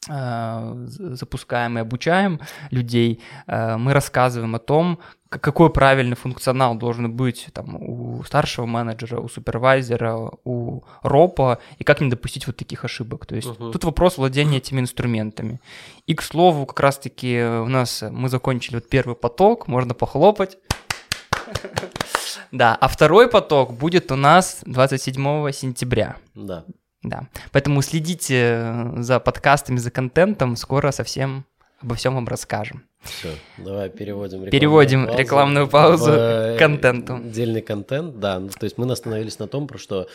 запускаем 0.06 1.76
и 1.76 1.80
обучаем 1.82 2.40
людей, 2.70 3.20
э, 3.46 3.76
мы 3.76 3.92
рассказываем 3.92 4.54
о 4.54 4.58
том, 4.58 4.98
какой 5.28 5.70
правильный 5.70 6.16
функционал 6.16 6.74
должен 6.74 7.12
быть 7.12 7.48
там, 7.52 7.76
у 7.76 8.24
старшего 8.24 8.66
менеджера, 8.66 9.20
у 9.20 9.28
супервайзера, 9.28 10.30
у 10.44 10.82
ропа, 11.02 11.58
и 11.78 11.84
как 11.84 12.00
не 12.00 12.08
допустить 12.08 12.46
вот 12.46 12.56
таких 12.56 12.84
ошибок. 12.84 13.26
То 13.26 13.36
есть 13.36 13.48
uh-huh. 13.48 13.72
тут 13.72 13.84
вопрос 13.84 14.16
владения 14.16 14.56
этими 14.56 14.80
инструментами. 14.80 15.60
И, 16.06 16.14
к 16.14 16.22
слову, 16.22 16.66
как 16.66 16.80
раз-таки 16.80 17.42
у 17.42 17.68
нас 17.68 18.02
мы 18.10 18.28
закончили 18.28 18.76
вот 18.76 18.88
первый 18.88 19.14
поток, 19.14 19.68
можно 19.68 19.94
похлопать. 19.94 20.58
Да, 22.52 22.76
а 22.80 22.88
второй 22.88 23.28
поток 23.28 23.74
будет 23.74 24.10
у 24.10 24.16
нас 24.16 24.60
27 24.66 25.52
сентября. 25.52 26.16
Да. 26.34 26.64
Да. 27.02 27.28
Поэтому 27.52 27.82
следите 27.82 28.92
за 28.96 29.20
подкастами, 29.20 29.76
за 29.78 29.90
контентом. 29.90 30.56
Скоро 30.56 30.90
совсем 30.90 31.46
обо 31.80 31.94
всем 31.94 32.14
вам 32.14 32.26
расскажем. 32.28 32.84
Все, 33.02 33.28
давай 33.56 33.88
переводим 33.88 34.44
рекламную 34.44 34.50
Переводим 34.50 35.06
паузу 35.06 35.18
рекламную 35.18 35.68
паузу 35.68 36.10
в 36.10 36.56
к 36.56 36.58
контенту. 36.58 37.14
Отдельный 37.16 37.62
контент, 37.62 38.18
да. 38.20 38.38
Ну, 38.38 38.48
то 38.48 38.64
есть 38.64 38.76
мы 38.76 38.90
остановились 38.90 39.38
на 39.38 39.46
том, 39.48 39.66
про 39.66 39.78
что 39.78 40.06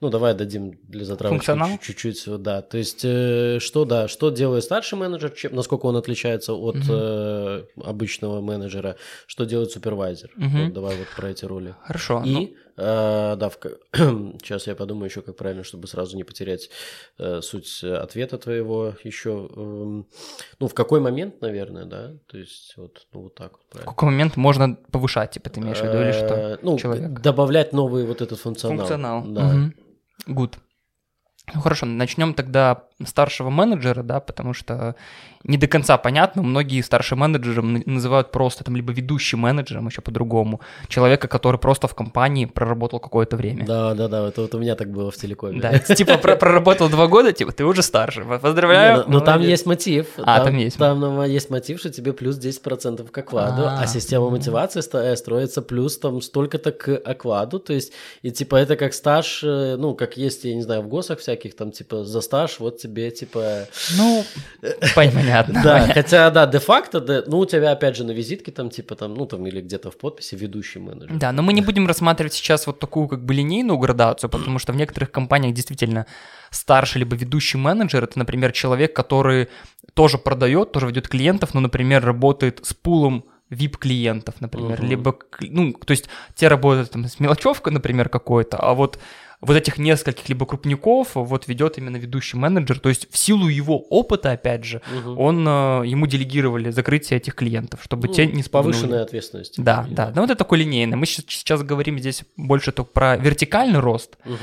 ну, 0.00 0.08
давай 0.08 0.34
дадим 0.34 0.78
для 0.88 1.04
затравочки 1.04 1.78
чуть-чуть, 1.82 2.24
да. 2.42 2.62
То 2.62 2.78
есть, 2.78 3.04
э, 3.04 3.58
что, 3.60 3.84
да, 3.84 4.08
что 4.08 4.30
делает 4.30 4.64
старший 4.64 4.98
менеджер, 4.98 5.30
чем, 5.30 5.54
насколько 5.54 5.86
он 5.86 5.96
отличается 5.96 6.54
от 6.54 6.76
Мгм. 6.76 6.86
э, 6.88 7.64
обычного 7.84 8.40
менеджера, 8.40 8.96
что 9.26 9.44
делает 9.44 9.72
супервайзер. 9.72 10.30
Мгм. 10.36 10.64
Вот 10.64 10.72
давай 10.72 10.96
вот 10.96 11.08
про 11.14 11.28
эти 11.28 11.44
роли. 11.44 11.74
Хорошо. 11.82 12.22
ну, 12.24 12.40
И, 12.42 12.56
э, 12.78 13.36
да, 13.36 13.50
в 13.50 13.58
сейчас 14.42 14.66
я 14.66 14.74
подумаю 14.74 15.10
еще, 15.10 15.20
как 15.20 15.36
правильно, 15.36 15.64
чтобы 15.64 15.86
сразу 15.86 16.16
не 16.16 16.24
потерять 16.24 16.70
э, 17.18 17.42
суть 17.42 17.84
ответа 17.84 18.38
твоего 18.38 18.94
еще. 19.04 19.50
эм, 19.54 20.06
ну, 20.58 20.68
в 20.68 20.72
какой 20.72 21.00
момент, 21.00 21.42
наверное, 21.42 21.84
да? 21.84 22.12
То 22.30 22.38
есть, 22.38 22.74
вот, 22.76 23.08
ну, 23.12 23.22
вот 23.22 23.34
так 23.34 23.52
вот, 23.52 23.82
в 23.82 23.84
какой 23.84 24.10
момент 24.10 24.36
можно 24.36 24.76
повышать, 24.92 25.32
типа, 25.32 25.50
ты 25.50 25.58
имеешь 25.60 25.78
в 25.78 25.82
виду, 25.84 26.00
или 26.00 26.12
что? 26.12 26.34
Э, 26.34 26.58
Ну, 26.62 26.78
человек? 26.78 27.10
добавлять 27.20 27.72
новый 27.72 28.06
вот 28.06 28.20
этот 28.22 28.38
функционал. 28.38 28.78
Функционал. 28.78 29.24
Да. 29.26 29.70
Good. 30.28 30.54
Ну 31.52 31.60
хорошо, 31.60 31.86
начнем 31.86 32.34
тогда 32.34 32.84
старшего 33.06 33.50
менеджера, 33.50 34.02
да, 34.02 34.20
потому 34.20 34.54
что 34.54 34.94
не 35.42 35.56
до 35.56 35.66
конца 35.66 35.96
понятно, 35.96 36.42
многие 36.42 36.82
старшие 36.82 37.18
менеджеры 37.18 37.62
называют 37.62 38.30
просто 38.30 38.62
там 38.62 38.76
либо 38.76 38.92
ведущим 38.92 39.38
менеджером, 39.40 39.86
еще 39.86 40.02
по-другому, 40.02 40.60
человека, 40.88 41.28
который 41.28 41.58
просто 41.58 41.88
в 41.88 41.94
компании 41.94 42.44
проработал 42.44 43.00
какое-то 43.00 43.36
время. 43.36 43.64
Да, 43.64 43.94
да, 43.94 44.08
да, 44.08 44.28
это 44.28 44.42
вот 44.42 44.54
у 44.54 44.58
меня 44.58 44.74
так 44.74 44.90
было 44.90 45.10
в 45.10 45.16
телекоме. 45.16 45.60
Да, 45.60 45.78
типа 45.78 46.18
про- 46.18 46.36
проработал 46.36 46.90
два 46.90 47.06
года, 47.06 47.32
типа 47.32 47.52
ты 47.52 47.64
уже 47.64 47.82
старше. 47.82 48.24
Поздравляю. 48.24 49.04
но, 49.06 49.14
но 49.14 49.20
там 49.20 49.36
молодец. 49.36 49.50
есть 49.50 49.66
мотив. 49.66 50.06
А, 50.18 50.44
там 50.44 50.56
есть. 50.56 50.76
Там 50.76 51.00
ну, 51.00 51.24
есть 51.24 51.48
мотив, 51.48 51.80
что 51.80 51.90
тебе 51.90 52.12
плюс 52.12 52.38
10% 52.38 53.10
к 53.10 53.18
окладу, 53.18 53.62
а, 53.64 53.80
А. 53.80 53.86
система 53.86 54.28
мотивации 54.28 54.80
э, 54.80 55.16
строится 55.16 55.62
плюс 55.62 55.98
там 55.98 56.20
столько-то 56.20 56.72
к 56.72 56.96
окладу. 56.96 57.60
То 57.60 57.72
есть, 57.72 57.92
и 58.20 58.30
типа 58.30 58.56
это 58.56 58.76
как 58.76 58.92
стаж, 58.92 59.42
э, 59.42 59.76
ну, 59.78 59.94
как 59.94 60.18
есть, 60.18 60.44
я 60.44 60.54
не 60.54 60.62
знаю, 60.62 60.82
в 60.82 60.88
ГОСах 60.88 61.18
всяких, 61.20 61.56
там 61.56 61.72
типа 61.72 62.04
за 62.04 62.20
стаж 62.20 62.60
вот 62.60 62.76
тебе 62.76 62.89
типа... 62.94 63.66
Ну, 63.96 64.24
понятно. 64.94 65.60
Да, 65.62 65.86
хотя, 65.94 66.30
да, 66.30 66.46
де-факто, 66.46 67.24
ну, 67.26 67.38
у 67.38 67.46
тебя 67.46 67.72
опять 67.72 67.96
же 67.96 68.04
на 68.04 68.12
визитке 68.12 68.52
там 68.52 68.70
типа 68.70 68.94
там, 68.94 69.14
ну, 69.14 69.26
там 69.26 69.46
или 69.46 69.60
где-то 69.60 69.90
в 69.90 69.96
подписи 69.96 70.34
ведущий 70.34 70.78
менеджер. 70.78 71.16
Да, 71.16 71.32
но 71.32 71.42
мы 71.42 71.52
не 71.52 71.62
будем 71.62 71.86
рассматривать 71.86 72.32
сейчас 72.32 72.66
вот 72.66 72.78
такую 72.78 73.08
как 73.08 73.24
бы 73.24 73.34
линейную 73.34 73.78
градацию, 73.78 74.30
потому 74.30 74.58
что 74.58 74.72
в 74.72 74.76
некоторых 74.76 75.10
компаниях 75.10 75.54
действительно 75.54 76.06
старший 76.50 77.00
либо 77.00 77.16
ведущий 77.16 77.58
менеджер 77.58 78.04
это, 78.04 78.18
например, 78.18 78.52
человек, 78.52 78.94
который 78.94 79.48
тоже 79.94 80.18
продает, 80.18 80.72
тоже 80.72 80.86
ведет 80.86 81.08
клиентов, 81.08 81.54
но, 81.54 81.60
например, 81.60 82.04
работает 82.04 82.60
с 82.64 82.74
пулом 82.74 83.24
VIP-клиентов, 83.50 84.40
например, 84.40 84.80
Мгм. 84.80 84.88
либо, 84.88 85.18
ну, 85.40 85.72
то 85.72 85.90
есть 85.90 86.08
те 86.34 86.48
работают 86.48 86.90
там 86.90 87.04
с 87.06 87.18
мелочевкой, 87.18 87.72
например, 87.72 88.08
какой-то, 88.08 88.56
а 88.56 88.74
вот 88.74 88.98
вот 89.42 89.56
этих 89.56 89.78
нескольких 89.78 90.28
либо 90.28 90.44
крупников 90.44 91.10
вот 91.14 91.48
ведет 91.48 91.78
именно 91.78 91.96
ведущий 91.96 92.36
менеджер, 92.36 92.78
то 92.78 92.88
есть 92.90 93.10
в 93.10 93.16
силу 93.16 93.48
его 93.48 93.78
опыта, 93.78 94.32
опять 94.32 94.64
же, 94.64 94.82
Мгм. 94.94 95.18
он, 95.18 95.48
э, 95.48 95.82
ему 95.86 96.06
делегировали 96.06 96.70
закрытие 96.70 97.16
этих 97.18 97.34
клиентов, 97.34 97.80
чтобы 97.82 98.08
Ну, 98.08 98.14
те 98.14 98.26
не 98.26 98.42
спугнули. 98.42 98.72
повышенная 98.74 99.02
ответственность. 99.02 99.54
Да, 99.62 99.86
да. 99.90 100.12
Ну, 100.14 100.20
вот 100.22 100.30
это 100.30 100.36
такой 100.38 100.58
линейный. 100.58 100.96
Мы 100.98 101.06
щас- 101.06 101.24
сейчас 101.28 101.62
говорим 101.62 101.98
здесь 101.98 102.24
больше 102.36 102.70
только 102.72 102.90
про 102.92 103.16
вертикальный 103.16 103.78
рост. 103.80 104.18
Мгм. 104.26 104.36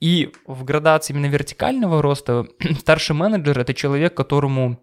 И 0.00 0.32
в 0.46 0.64
градации 0.64 1.14
именно 1.14 1.26
вертикального 1.26 2.02
роста 2.02 2.46
старший 2.80 3.16
менеджер– 3.16 3.58
это 3.60 3.72
человек, 3.72 4.14
которому 4.14 4.78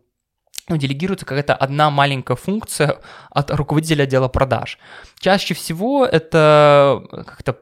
ну, 0.67 0.77
делегируется 0.77 1.25
какая-то 1.25 1.55
одна 1.55 1.89
маленькая 1.89 2.35
функция 2.37 2.99
от 3.31 3.49
руководителя 3.51 4.03
отдела 4.03 4.27
продаж. 4.27 4.77
Чаще 5.19 5.53
всего 5.55 6.05
это 6.05 7.01
как-то 7.25 7.57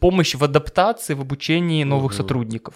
помощь 0.00 0.34
в 0.34 0.44
адаптации, 0.44 1.14
в 1.14 1.20
обучении 1.20 1.84
новых 1.84 2.12
Мгм. 2.12 2.16
сотрудников. 2.16 2.74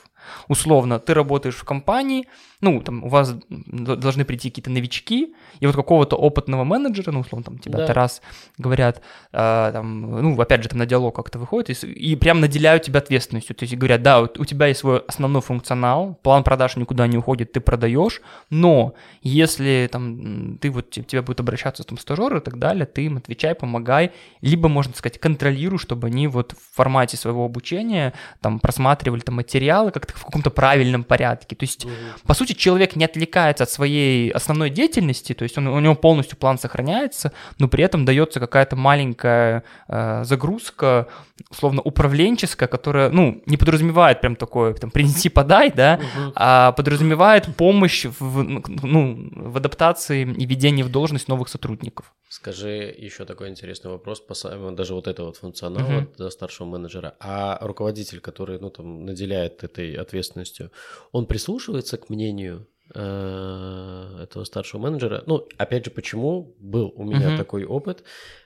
Условно, 0.48 0.98
ты 0.98 1.14
работаешь 1.14 1.56
в 1.56 1.64
компании, 1.64 2.26
ну, 2.60 2.80
там 2.80 3.04
у 3.04 3.08
вас 3.08 3.34
должны 3.48 4.24
прийти 4.24 4.50
какие-то 4.50 4.70
новички, 4.70 5.34
и 5.60 5.66
вот 5.66 5.74
какого-то 5.74 6.16
опытного 6.16 6.64
менеджера, 6.64 7.10
ну, 7.12 7.20
условно, 7.20 7.44
там 7.44 7.58
тебя 7.58 7.86
Да. 7.86 7.92
раз 7.92 8.22
говорят, 8.58 9.02
э, 9.32 9.70
там, 9.72 10.00
ну, 10.22 10.40
опять 10.40 10.62
же, 10.62 10.68
там 10.68 10.78
на 10.78 10.86
диалог 10.86 11.16
как-то 11.16 11.38
выходит, 11.38 11.84
и, 11.84 11.86
и 11.86 12.16
прям 12.16 12.40
наделяют 12.40 12.84
тебя 12.84 12.98
ответственностью. 13.00 13.56
То 13.56 13.64
есть 13.64 13.74
говорят, 13.76 14.02
да, 14.02 14.20
вот 14.20 14.38
у 14.38 14.44
тебя 14.44 14.66
есть 14.66 14.80
свой 14.80 14.98
основной 15.08 15.42
функционал, 15.42 16.18
план 16.22 16.44
продаж 16.44 16.76
никуда 16.76 17.06
не 17.06 17.18
уходит, 17.18 17.52
ты 17.52 17.60
продаешь, 17.60 18.20
но 18.50 18.94
если 19.22 19.88
там 19.90 20.58
ты 20.58 20.70
вот 20.70 20.90
те- 20.90 21.02
тебе 21.02 21.22
будут 21.22 21.40
обращаться 21.40 21.82
там 21.84 21.98
стажеры 21.98 22.38
и 22.38 22.40
так 22.40 22.58
далее, 22.58 22.86
ты 22.86 23.06
им 23.06 23.16
отвечай, 23.16 23.54
помогай, 23.54 24.12
либо, 24.40 24.68
можно 24.68 24.94
сказать, 24.94 25.18
контролируй, 25.18 25.78
чтобы 25.78 26.06
они 26.06 26.28
вот 26.28 26.52
в 26.52 26.76
формате 26.76 27.16
своего 27.16 27.44
обучения 27.44 28.12
там 28.40 28.60
просматривали 28.60 29.20
там 29.20 29.36
материалы 29.36 29.90
как-то 29.90 30.11
в 30.14 30.24
каком-то 30.24 30.50
правильном 30.50 31.04
порядке. 31.04 31.56
То 31.56 31.64
есть 31.64 31.84
Мгм. 31.84 31.94
по 32.26 32.34
сути, 32.34 32.52
человек 32.52 32.96
не 32.96 33.04
отвлекается 33.04 33.64
от 33.64 33.70
своей 33.70 34.30
основной 34.30 34.70
деятельности, 34.70 35.34
то 35.34 35.42
есть 35.44 35.58
он, 35.58 35.66
у 35.68 35.80
него 35.80 35.94
полностью 35.94 36.36
план 36.36 36.58
сохраняется, 36.58 37.32
но 37.58 37.68
при 37.68 37.84
этом 37.84 38.04
дается 38.04 38.40
какая-то 38.40 38.76
маленькая 38.76 39.64
э, 39.88 40.24
загрузка, 40.24 41.06
условно 41.50 41.82
управленческая, 41.82 42.68
которая, 42.68 43.10
ну, 43.10 43.42
не 43.46 43.56
подразумевает 43.56 44.20
прям 44.20 44.36
такое, 44.36 44.74
там, 44.74 44.90
принеси, 44.90 45.28
подай, 45.28 45.70
да, 45.72 45.98
Мгм. 45.98 46.32
а 46.34 46.72
подразумевает 46.72 47.46
помощь 47.56 48.06
в, 48.18 48.42
ну, 48.42 49.30
в 49.34 49.56
адаптации 49.56 50.22
и 50.22 50.46
введении 50.46 50.82
в 50.82 50.90
должность 50.90 51.28
новых 51.28 51.48
сотрудников. 51.48 52.12
Скажи 52.28 52.94
еще 52.98 53.24
такой 53.26 53.48
интересный 53.50 53.90
вопрос, 53.90 54.22
касаемо 54.26 54.72
даже 54.72 54.94
вот 54.94 55.06
этого 55.06 55.26
вот 55.26 55.36
функционала 55.36 55.86
Мгм. 56.00 56.08
да, 56.18 56.30
старшего 56.30 56.66
менеджера. 56.66 57.14
А 57.20 57.58
руководитель, 57.60 58.20
который, 58.20 58.58
ну, 58.58 58.70
там, 58.70 59.04
наделяет 59.04 59.64
этой 59.64 59.94
ответственностью, 60.02 60.70
он 61.12 61.26
прислушивается 61.26 61.96
к 61.96 62.10
мнению 62.10 62.66
э, 62.94 64.18
этого 64.22 64.44
старшего 64.44 64.80
менеджера? 64.80 65.22
Ну, 65.26 65.46
опять 65.58 65.84
же, 65.84 65.90
почему 65.90 66.54
был 66.58 66.92
у 66.96 67.04
меня 67.04 67.28
Мгм. 67.28 67.36
такой 67.36 67.64
опыт? 67.64 68.04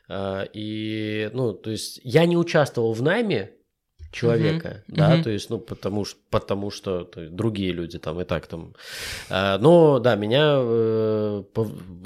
Э, 0.08 0.46
И, 0.52 1.30
ну, 1.32 1.52
то 1.52 1.70
есть 1.70 2.00
я 2.04 2.26
не 2.26 2.36
участвовал 2.36 2.92
в 2.92 3.02
найме 3.02 3.52
человека, 4.12 4.84
да, 4.88 5.14
Мгм. 5.14 5.22
то 5.24 5.30
есть, 5.30 5.50
ну, 5.50 5.58
потому 5.58 6.04
что, 6.04 6.18
потому 6.30 6.70
что 6.70 7.10
есть, 7.16 7.28
другие 7.28 7.72
люди 7.72 7.98
там 7.98 8.20
и 8.20 8.24
так 8.24 8.46
там. 8.46 8.74
А, 9.30 9.58
Но, 9.58 9.98
да, 9.98 10.14
меня, 10.16 10.58
э, 10.58 11.44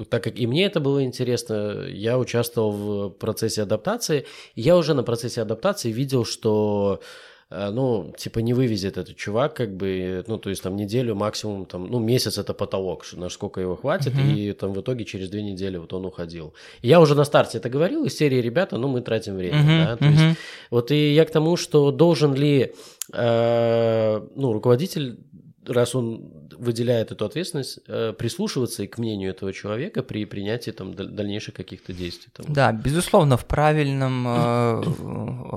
так 0.09 0.25
как 0.25 0.39
и 0.39 0.47
мне 0.47 0.65
это 0.65 0.81
было 0.81 1.05
интересно, 1.05 1.87
я 1.89 2.19
участвовал 2.19 2.73
в 2.73 3.11
процессе 3.11 3.63
адаптации, 3.63 4.27
и 4.57 4.63
я 4.63 4.77
уже 4.77 4.95
на 4.95 5.03
процессе 5.03 5.43
адаптации 5.43 5.93
видел, 5.93 6.25
что 6.25 7.01
э, 7.01 7.05
ну, 7.51 8.15
типа, 8.17 8.39
не 8.39 8.55
вывезет 8.55 8.97
этот 8.97 9.17
чувак, 9.17 9.55
как 9.55 9.75
бы, 9.77 10.25
ну, 10.29 10.39
то 10.39 10.51
есть, 10.51 10.63
там, 10.63 10.77
неделю 10.77 11.15
максимум, 11.17 11.67
там, 11.67 11.87
ну, 11.91 11.99
месяц 11.99 12.39
это 12.39 12.55
потолок, 12.55 13.05
насколько 13.13 13.61
его 13.61 13.75
хватит, 13.77 14.15
Мгм. 14.15 14.29
и 14.29 14.53
там 14.53 14.73
в 14.73 14.81
итоге 14.81 15.05
через 15.05 15.29
две 15.31 15.43
недели 15.43 15.77
вот 15.79 15.93
он 15.93 16.07
уходил. 16.07 16.55
И 16.83 16.89
я 16.89 17.01
уже 17.01 17.15
на 17.15 17.25
старте 17.25 17.59
это 17.59 17.69
говорил, 17.69 18.05
из 18.05 18.17
серии, 18.17 18.41
ребята, 18.41 18.79
ну, 18.79 18.87
мы 18.89 19.01
тратим 19.01 19.37
время, 19.37 19.59
Мгм, 19.63 19.79
да, 19.85 19.97
то 19.97 20.05
есть, 20.05 20.23
мгм. 20.23 20.37
вот 20.71 20.91
и 20.93 21.13
я 21.15 21.25
к 21.25 21.31
тому, 21.33 21.57
что 21.57 21.91
должен 21.91 22.35
ли 22.35 22.73
э, 23.13 24.21
ну, 24.37 24.53
руководитель, 24.53 25.19
раз 25.67 25.95
он 25.95 26.33
выделяет 26.59 27.13
эту 27.13 27.25
ответственность, 27.27 27.81
э, 27.87 28.13
прислушиваться 28.19 28.83
и 28.83 28.87
к 28.87 28.99
мнению 28.99 29.31
этого 29.31 29.53
человека 29.53 30.03
при 30.03 30.25
принятии 30.25 30.71
там 30.71 30.93
даль- 30.95 31.09
дальнейших 31.09 31.55
каких-то 31.55 31.93
действий. 31.93 32.31
Там. 32.35 32.47
Да, 32.49 32.73
безусловно, 32.73 33.37
в 33.37 33.45
правильном, 33.45 34.27
э, 34.27 34.83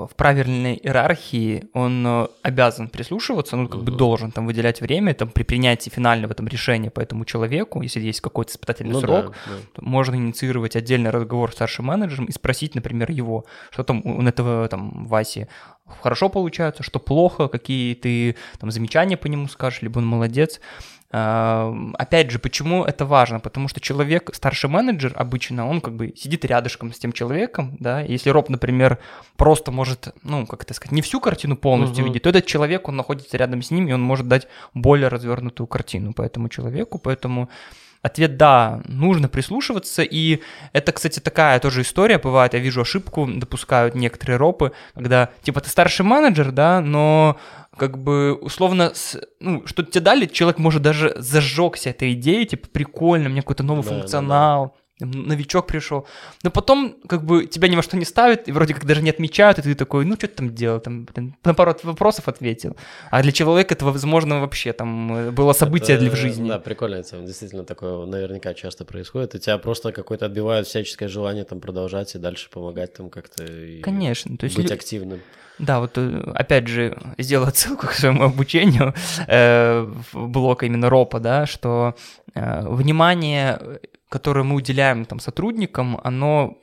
в 0.10 0.12
правильной 0.16 0.76
иерархии 0.76 1.66
он 1.74 2.06
э, 2.06 2.28
обязан 2.42 2.88
прислушиваться, 2.90 3.56
ну, 3.56 3.68
как 3.68 3.82
бы 3.84 3.92
Мгм. 3.92 3.98
должен 3.98 4.32
там 4.32 4.46
выделять 4.46 4.82
время 4.82 5.14
там, 5.14 5.30
при 5.30 5.44
принятии 5.44 5.90
финального 5.90 6.34
там 6.34 6.48
решения 6.48 6.90
по 6.90 7.00
этому 7.02 7.26
человеку, 7.26 7.82
если 7.82 8.02
есть 8.02 8.22
какой-то 8.22 8.52
испытательный 8.52 8.92
Ну 8.94 9.00
срок, 9.02 9.26
да, 9.26 9.52
да. 9.76 9.82
можно 9.82 10.16
инициировать 10.16 10.76
отдельный 10.76 11.12
разговор 11.12 11.52
с 11.52 11.56
старшим 11.56 11.86
менеджером 11.86 12.26
и 12.26 12.32
спросить, 12.32 12.76
например, 12.76 13.12
его, 13.12 13.46
что 13.72 13.84
там 13.84 14.02
у 14.06 14.22
этого 14.22 14.68
там 14.68 15.06
Васи 15.08 15.48
хорошо 16.02 16.30
получается, 16.30 16.84
что 16.84 17.00
плохо, 17.00 17.48
какие 17.48 17.96
ты 17.96 18.36
там 18.60 18.72
замечания 18.72 19.18
по 19.18 19.28
нему 19.28 19.48
скажешь, 19.48 19.82
либо 19.82 20.00
он 20.00 20.06
молодец. 20.06 20.60
Опять 21.10 22.32
же, 22.32 22.40
почему 22.40 22.84
это 22.84 23.06
важно? 23.06 23.40
Потому 23.40 23.68
что 23.68 23.80
человек, 23.80 24.32
старший 24.34 24.68
менеджер 24.68 25.14
обычно, 25.16 25.70
он 25.70 25.80
как 25.80 25.96
бы 25.96 26.12
сидит 26.18 26.44
рядышком 26.44 26.92
с 26.92 26.98
тем 26.98 27.12
человеком, 27.12 27.78
да, 27.80 28.02
если 28.02 28.32
Роб, 28.32 28.50
например, 28.50 28.98
просто 29.36 29.72
может, 29.72 30.16
ну, 30.24 30.48
как 30.48 30.64
это 30.64 30.74
сказать, 30.74 30.92
не 30.92 31.04
всю 31.04 31.20
картину 31.20 31.56
полностью 31.56 32.04
uh-huh. 32.04 32.08
видеть, 32.08 32.24
то 32.24 32.30
этот 32.30 32.48
человек, 32.48 32.90
он 32.90 32.96
находится 32.96 33.38
рядом 33.38 33.62
с 33.62 33.70
ним, 33.70 33.88
и 33.88 33.92
он 33.92 34.02
может 34.02 34.28
дать 34.28 34.48
более 34.74 35.08
развернутую 35.08 35.68
картину 35.68 36.14
по 36.14 36.24
этому 36.24 36.50
человеку, 36.50 36.98
поэтому 36.98 37.48
Ответ 38.04 38.36
да, 38.36 38.82
нужно 38.86 39.30
прислушиваться, 39.30 40.04
и 40.04 40.42
это, 40.74 40.92
кстати, 40.92 41.22
такая 41.22 41.58
тоже 41.62 41.84
история. 41.84 42.18
Бывает, 42.18 42.54
я 42.54 42.60
вижу 42.60 42.82
ошибку, 42.82 43.26
допускают 43.26 43.96
некоторые 43.96 44.36
ропы, 44.36 44.74
когда, 44.94 45.30
типа, 45.42 45.62
ты 45.62 45.70
старший 45.70 46.06
менеджер, 46.06 46.52
да, 46.52 46.82
но 46.82 47.38
как 47.78 47.98
бы 47.98 48.34
условно, 48.34 48.92
ну, 49.40 49.66
что 49.66 49.84
тебе 49.84 50.02
дали, 50.02 50.26
человек 50.26 50.60
может 50.60 50.82
даже 50.82 51.14
зажегся 51.16 51.92
этой 51.92 52.12
идеей, 52.12 52.46
типа, 52.46 52.68
прикольно, 52.68 53.30
мне 53.30 53.42
какой-то 53.42 53.64
новый 53.64 53.86
да, 53.86 53.90
функционал, 53.92 54.66
да, 54.66 54.72
да 54.72 54.83
новичок 55.00 55.68
пришел. 55.68 56.06
Но 56.44 56.52
потом, 56.52 56.96
как 57.08 57.24
бы, 57.26 57.46
тебя 57.46 57.68
ни 57.68 57.76
во 57.76 57.82
что 57.82 57.98
не 57.98 58.06
ставят, 58.06 58.48
и 58.48 58.52
вроде 58.52 58.74
как 58.74 58.86
даже 58.86 59.02
не 59.02 59.10
отмечают, 59.10 59.60
и 59.60 59.62
ты 59.62 59.76
такой, 59.76 60.06
ну, 60.06 60.16
что 60.16 60.28
ты 60.28 60.36
там 60.36 60.54
делал, 60.54 60.80
там, 60.80 61.06
блин, 61.06 61.36
на 61.44 61.54
пару 61.54 61.76
вопросов 61.84 62.28
ответил. 62.28 62.78
А 63.10 63.22
для 63.22 63.32
человека 63.32 63.74
это, 63.74 63.86
возможно, 63.86 64.40
вообще 64.42 64.74
там 64.74 65.16
э, 65.16 65.32
было 65.32 65.54
событие 65.54 65.96
это, 65.96 66.06
для 66.06 66.12
в 66.12 66.16
жизни. 66.16 66.48
Да, 66.48 66.60
прикольно, 66.60 66.96
это 66.96 67.20
действительно 67.22 67.64
такое 67.64 68.06
наверняка 68.06 68.54
часто 68.54 68.86
происходит. 68.86 69.36
У 69.36 69.38
тебя 69.40 69.58
просто 69.58 69.92
какое-то 69.92 70.26
отбивают 70.26 70.68
всяческое 70.68 71.10
желание 71.10 71.44
там 71.44 71.60
продолжать 71.60 72.16
и 72.16 72.20
дальше 72.20 72.50
помогать 72.50 72.94
там 72.94 73.10
как-то. 73.10 73.46
Конечно. 73.82 74.38
То 74.38 74.46
есть 74.46 74.56
быть 74.56 74.70
лю... 74.70 74.76
активным. 74.76 75.22
Да, 75.60 75.80
вот 75.80 75.98
э, 75.98 76.32
опять 76.36 76.68
же 76.68 76.98
сделал 77.18 77.48
отсылку 77.48 77.88
к 77.88 77.94
своему 77.94 78.24
обучению 78.24 78.94
э, 79.28 79.88
в 80.12 80.28
блок 80.28 80.64
именно 80.64 80.90
РОПа, 80.90 81.20
да, 81.20 81.46
что 81.46 81.96
э, 82.34 82.68
внимание 82.68 83.60
которое 84.14 84.44
мы 84.44 84.56
уделяем 84.56 85.06
там 85.06 85.20
сотрудникам, 85.20 86.00
оно 86.04 86.60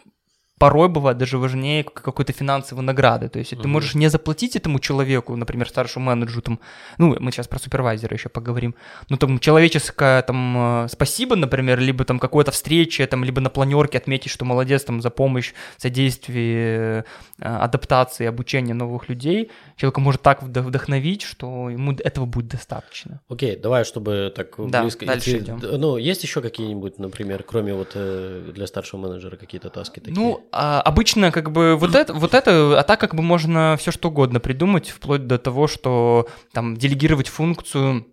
порой 0.60 0.88
бывает 0.88 1.16
даже 1.16 1.38
важнее 1.38 1.82
какой-то 1.84 2.34
финансовой 2.34 2.84
награды. 2.84 3.30
То 3.30 3.38
есть, 3.38 3.54
mm-hmm. 3.54 3.62
ты 3.62 3.68
можешь 3.68 3.94
не 3.94 4.10
заплатить 4.10 4.56
этому 4.56 4.78
человеку, 4.78 5.34
например, 5.34 5.66
старшему 5.66 6.04
менеджеру, 6.04 6.42
там, 6.42 6.60
ну, 6.98 7.16
мы 7.18 7.32
сейчас 7.32 7.48
про 7.48 7.58
супервайзера 7.58 8.14
еще 8.14 8.28
поговорим, 8.28 8.74
ну, 9.08 9.16
там, 9.16 9.38
человеческое, 9.38 10.20
там, 10.20 10.84
э, 10.84 10.88
спасибо, 10.88 11.34
например, 11.34 11.80
либо 11.80 12.04
там 12.04 12.18
какое-то 12.18 12.50
встреча, 12.50 13.06
там, 13.06 13.24
либо 13.24 13.40
на 13.40 13.48
планерке 13.48 13.96
отметить, 13.96 14.30
что 14.30 14.44
молодец, 14.44 14.84
там, 14.84 15.00
за 15.00 15.08
помощь, 15.08 15.54
содействие, 15.78 17.06
э, 17.38 17.42
адаптации, 17.42 18.26
обучения 18.26 18.74
новых 18.74 19.08
людей, 19.08 19.50
человека 19.76 20.00
может 20.00 20.20
так 20.20 20.42
вдохновить, 20.42 21.22
что 21.22 21.70
ему 21.70 21.92
этого 21.92 22.26
будет 22.26 22.48
достаточно. 22.48 23.22
Окей, 23.30 23.54
okay, 23.54 23.60
давай, 23.60 23.84
чтобы 23.84 24.30
так 24.36 24.48
да, 24.58 24.82
близко 24.82 25.06
дальше 25.06 25.30
идти. 25.30 25.38
идем. 25.38 25.58
Ну, 25.62 25.96
есть 25.96 26.22
еще 26.22 26.42
какие-нибудь, 26.42 26.98
например, 26.98 27.44
кроме 27.44 27.72
вот 27.72 27.92
э, 27.94 28.50
для 28.54 28.66
старшего 28.66 29.00
менеджера 29.00 29.36
какие-то 29.36 29.70
таски 29.70 30.00
такие? 30.00 30.14
Ну, 30.14 30.49
а, 30.52 30.80
обычно 30.80 31.30
как 31.30 31.52
бы 31.52 31.76
вот 31.76 31.94
это, 31.94 32.12
вот 32.12 32.34
это, 32.34 32.78
а 32.78 32.82
так 32.82 33.00
как 33.00 33.14
бы 33.14 33.22
можно 33.22 33.76
все 33.78 33.90
что 33.90 34.08
угодно 34.08 34.40
придумать, 34.40 34.90
вплоть 34.90 35.26
до 35.26 35.38
того, 35.38 35.66
что 35.68 36.28
там 36.52 36.76
делегировать 36.76 37.28
функцию 37.28 38.06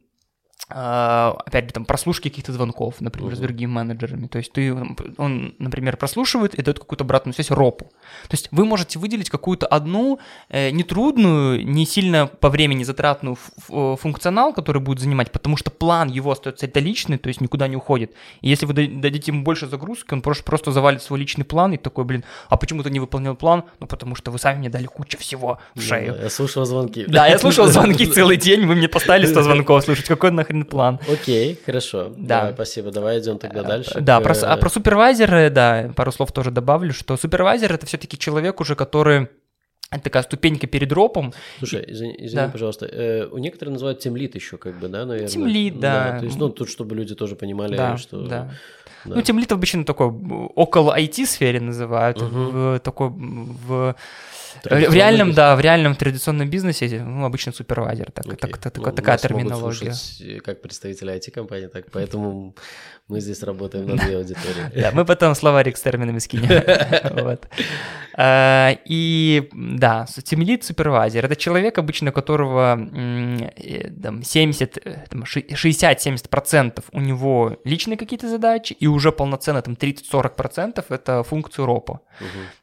опять 0.69 1.67
же, 1.67 1.74
там, 1.74 1.86
прослушки 1.86 2.29
каких-то 2.29 2.51
звонков, 2.51 3.00
например, 3.00 3.31
uh-huh. 3.31 3.38
с 3.38 3.39
другими 3.39 3.71
менеджерами. 3.71 4.27
То 4.27 4.39
есть 4.39 4.51
ты, 4.51 4.75
он, 5.17 5.55
например, 5.59 5.95
прослушивает 5.95 6.55
и 6.55 6.62
дает 6.62 6.79
какую-то 6.79 7.05
обратную 7.05 7.33
связь 7.33 7.51
ропу. 7.51 7.86
То 8.24 8.33
есть 8.33 8.50
вы 8.51 8.65
можете 8.65 9.00
выделить 9.00 9.29
какую-то 9.29 9.65
одну 9.65 10.19
э, 10.50 10.71
нетрудную, 10.71 11.65
не 11.65 11.86
сильно 11.86 12.27
по 12.27 12.50
времени 12.50 12.83
затратную 12.83 13.38
функционал, 13.67 14.53
который 14.53 14.81
будет 14.81 15.00
занимать, 15.00 15.31
потому 15.31 15.55
что 15.55 15.71
план 15.71 16.09
его 16.09 16.31
остается 16.31 16.65
это 16.65 16.81
личный, 16.81 17.17
то 17.17 17.29
есть 17.29 17.39
никуда 17.39 17.67
не 17.67 17.77
уходит. 17.77 18.12
И 18.41 18.50
если 18.50 18.65
вы 18.65 18.74
дадите 18.74 19.31
ему 19.31 19.43
больше 19.43 19.67
загрузки, 19.67 20.13
он 20.13 20.21
просто, 20.21 20.43
просто 20.43 20.71
завалит 20.71 21.01
свой 21.01 21.19
личный 21.19 21.45
план 21.45 21.74
и 21.74 21.77
такой, 21.77 22.03
блин, 22.03 22.25
а 22.50 22.57
почему 22.57 22.83
ты 22.83 22.89
не 22.89 23.00
выполнил 23.00 23.36
план? 23.36 23.63
Ну, 23.79 23.88
потому 23.88 24.15
что 24.15 24.31
вы 24.31 24.39
сами 24.39 24.59
мне 24.59 24.69
дали 24.69 24.86
кучу 24.86 25.17
всего 25.17 25.59
в 25.75 25.81
шею. 25.81 26.13
Да, 26.13 26.24
я 26.24 26.29
слушал 26.29 26.65
звонки. 26.65 27.05
Да, 27.07 27.27
я 27.27 27.39
слушал 27.39 27.67
звонки 27.67 28.05
целый 28.05 28.36
день, 28.36 28.65
вы 28.65 28.75
мне 28.75 28.89
поставили 28.89 29.27
100 29.27 29.43
звонков 29.43 29.83
слушать. 29.83 30.07
Какой 30.07 30.32
нахрен 30.32 30.57
нахрен 30.58 30.65
план. 30.65 31.00
Окей, 31.12 31.60
хорошо. 31.65 32.13
Да. 32.15 32.39
Давай, 32.39 32.54
спасибо. 32.54 32.91
Давай 32.91 33.20
идем 33.20 33.38
тогда 33.38 33.62
э, 33.62 33.63
дальше. 33.63 34.02
Да, 34.02 34.20
к... 34.20 34.24
про, 34.24 34.36
а 34.41 34.58
про 34.58 34.70
супервайзера, 34.70 35.50
да, 35.50 35.91
пару 35.96 36.12
слов 36.12 36.32
тоже 36.32 36.52
добавлю, 36.52 36.93
что 36.93 37.17
супервайзер 37.17 37.74
это 37.74 37.86
все-таки 37.86 38.17
человек 38.17 38.60
уже, 38.60 38.76
который 38.76 39.28
такая 40.04 40.24
ступенька 40.24 40.67
перед 40.67 40.91
ропом. 40.91 41.34
Слушай, 41.60 41.86
извини, 41.88 42.15
извини 42.17 42.36
да. 42.36 42.50
пожалуйста, 42.50 42.86
э, 42.86 43.28
у 43.32 43.38
некоторых 43.38 43.74
называют 43.74 44.00
тимлит 44.00 44.36
еще, 44.36 44.58
как 44.58 44.80
бы, 44.80 44.88
да, 44.88 45.06
наверное? 45.06 45.30
Тимлит, 45.30 45.80
да. 45.80 46.12
да. 46.12 46.20
То 46.20 46.26
есть, 46.26 46.38
ну, 46.38 46.50
тут, 46.50 46.70
чтобы 46.70 46.96
люди 46.96 47.15
тоже 47.15 47.36
понимали, 47.36 47.78
да, 47.78 47.98
что... 47.98 48.22
Да. 48.22 48.52
Да. 49.06 49.15
Ну, 49.15 49.22
тимлит 49.22 49.52
обычно 49.54 49.86
такой 49.86 50.08
около 50.56 50.98
IT-сфере 51.00 51.62
называют, 51.62 52.22
угу. 52.22 52.30
в, 52.30 52.80
такой 52.80 53.10
в 53.10 53.96
в 54.63 54.93
реальном, 54.93 55.34
да, 55.34 55.56
в 55.56 55.60
реальном 55.60 55.96
традиционном 55.96 56.50
бизнесе, 56.50 57.04
ну, 57.04 57.26
обычно 57.26 57.52
супервайзер, 57.52 58.12
так, 58.12 58.26
okay. 58.26 58.38
так, 58.38 58.58
так, 58.58 58.78
ну, 58.78 58.91
такая 58.91 59.17
терминология. 59.17 59.93
Слушать, 59.93 60.43
как 60.43 60.62
представители 60.62 61.13
IT-компании, 61.13 61.67
так 61.67 61.86
поэтому 61.91 62.56
мы 63.08 63.22
здесь 63.22 63.41
работаем 63.43 63.88
на 63.88 63.96
две 63.96 64.17
аудитории. 64.17 64.72
Да, 64.82 64.91
мы 64.93 65.06
потом 65.06 65.36
словарик 65.36 65.78
с 65.78 65.82
терминами 65.82 66.20
скинем. 66.20 66.50
А, 68.20 68.76
и 68.86 69.48
да, 69.54 70.08
тимлит 70.24 70.63
супервайзер 70.63 71.24
это 71.24 71.36
человек, 71.36 71.78
обычно 71.78 72.12
которого 72.12 72.76
70, 72.76 74.78
60-70% 75.12 76.84
у 76.93 77.00
него 77.00 77.58
личные 77.63 77.96
какие-то 77.96 78.28
задачи, 78.28 78.74
и 78.74 78.88
уже 78.88 79.12
полноценно 79.12 79.62
там 79.62 79.76
30-40% 79.76 80.84
это 80.89 81.22
функцию 81.22 81.67
ропа. 81.67 82.02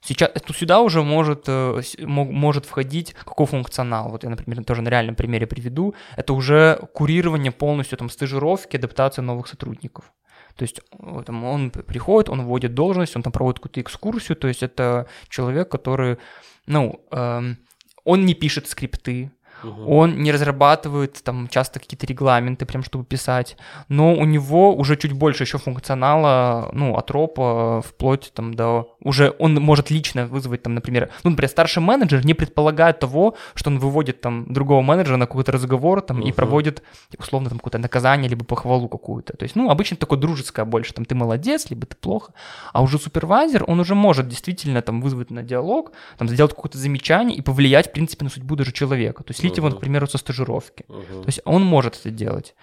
Сейчас 0.00 0.30
сюда 0.56 0.80
уже 0.80 1.02
может, 1.02 1.44
э, 1.46 1.82
может 1.98 2.66
входить 2.66 3.14
какой 3.24 3.46
функционал. 3.46 4.10
Вот 4.10 4.24
я, 4.24 4.30
например, 4.30 4.64
тоже 4.64 4.82
на 4.82 4.88
реальном 4.88 5.14
примере 5.14 5.46
приведу. 5.46 5.94
Это 6.16 6.32
уже 6.32 6.78
курирование 6.92 7.52
полностью 7.52 7.98
там 7.98 8.10
стажировки, 8.10 8.76
адаптация 8.76 9.22
новых 9.22 9.46
сотрудников. 9.48 10.12
То 10.56 10.62
есть 10.62 10.80
там, 11.26 11.44
он 11.44 11.70
приходит, 11.70 12.28
он 12.28 12.42
вводит 12.42 12.74
должность, 12.74 13.16
он 13.16 13.22
там 13.22 13.32
проводит 13.32 13.58
какую-то 13.58 13.80
экскурсию, 13.80 14.36
то 14.36 14.48
есть 14.48 14.62
это 14.62 15.06
человек, 15.28 15.68
который, 15.68 16.18
ну, 16.66 17.04
эм, 17.10 17.58
он 18.04 18.24
не 18.24 18.34
пишет 18.34 18.68
скрипты, 18.68 19.32
Угу. 19.64 19.94
Он 19.94 20.18
не 20.18 20.32
разрабатывает 20.32 21.22
там 21.22 21.48
часто 21.48 21.80
какие-то 21.80 22.06
регламенты, 22.06 22.66
прям 22.66 22.82
чтобы 22.82 23.04
писать, 23.04 23.56
но 23.88 24.14
у 24.14 24.24
него 24.24 24.74
уже 24.74 24.96
чуть 24.96 25.12
больше 25.12 25.44
еще 25.44 25.58
функционала, 25.58 26.70
ну, 26.72 26.96
от 26.96 27.10
ропа 27.10 27.82
вплоть 27.82 28.32
там 28.34 28.54
до... 28.54 28.94
Уже 29.00 29.34
он 29.38 29.54
может 29.54 29.90
лично 29.90 30.26
вызвать 30.26 30.62
там, 30.62 30.74
например, 30.74 31.10
ну, 31.22 31.30
например, 31.30 31.50
старший 31.50 31.82
менеджер 31.82 32.24
не 32.24 32.34
предполагает 32.34 32.98
того, 32.98 33.34
что 33.54 33.70
он 33.70 33.78
выводит 33.78 34.20
там 34.20 34.52
другого 34.52 34.82
менеджера 34.82 35.16
на 35.16 35.26
какой-то 35.26 35.52
разговор 35.52 36.00
там 36.00 36.20
угу. 36.20 36.28
и 36.28 36.32
проводит, 36.32 36.82
условно, 37.18 37.48
там 37.48 37.58
какое-то 37.58 37.78
наказание, 37.78 38.28
либо 38.28 38.44
похвалу 38.44 38.88
какую-то. 38.88 39.36
То 39.36 39.44
есть, 39.44 39.56
ну, 39.56 39.70
обычно 39.70 39.96
такое 39.96 40.18
дружеское 40.18 40.64
больше, 40.64 40.92
там, 40.92 41.04
ты 41.04 41.14
молодец, 41.14 41.70
либо 41.70 41.86
ты 41.86 41.96
плохо. 41.96 42.32
А 42.72 42.82
уже 42.82 42.98
супервайзер, 42.98 43.64
он 43.66 43.80
уже 43.80 43.94
может 43.94 44.28
действительно 44.28 44.82
там 44.82 45.00
вызвать 45.00 45.30
на 45.30 45.42
диалог, 45.42 45.92
там, 46.18 46.28
сделать 46.28 46.54
какое-то 46.54 46.78
замечание 46.78 47.36
и 47.38 47.42
повлиять, 47.42 47.88
в 47.88 47.92
принципе, 47.92 48.24
на 48.24 48.30
судьбу 48.30 48.56
даже 48.56 48.72
человека. 48.72 49.22
То 49.24 49.30
есть, 49.30 49.40
слить 49.54 49.64
его, 49.64 49.76
к 49.76 49.80
примеру, 49.80 50.06
со 50.06 50.18
стажировки. 50.18 50.84
Uh-huh. 50.88 51.22
То 51.22 51.26
есть 51.26 51.40
он 51.44 51.62
может 51.62 51.98
это 52.00 52.10
делать. 52.10 52.54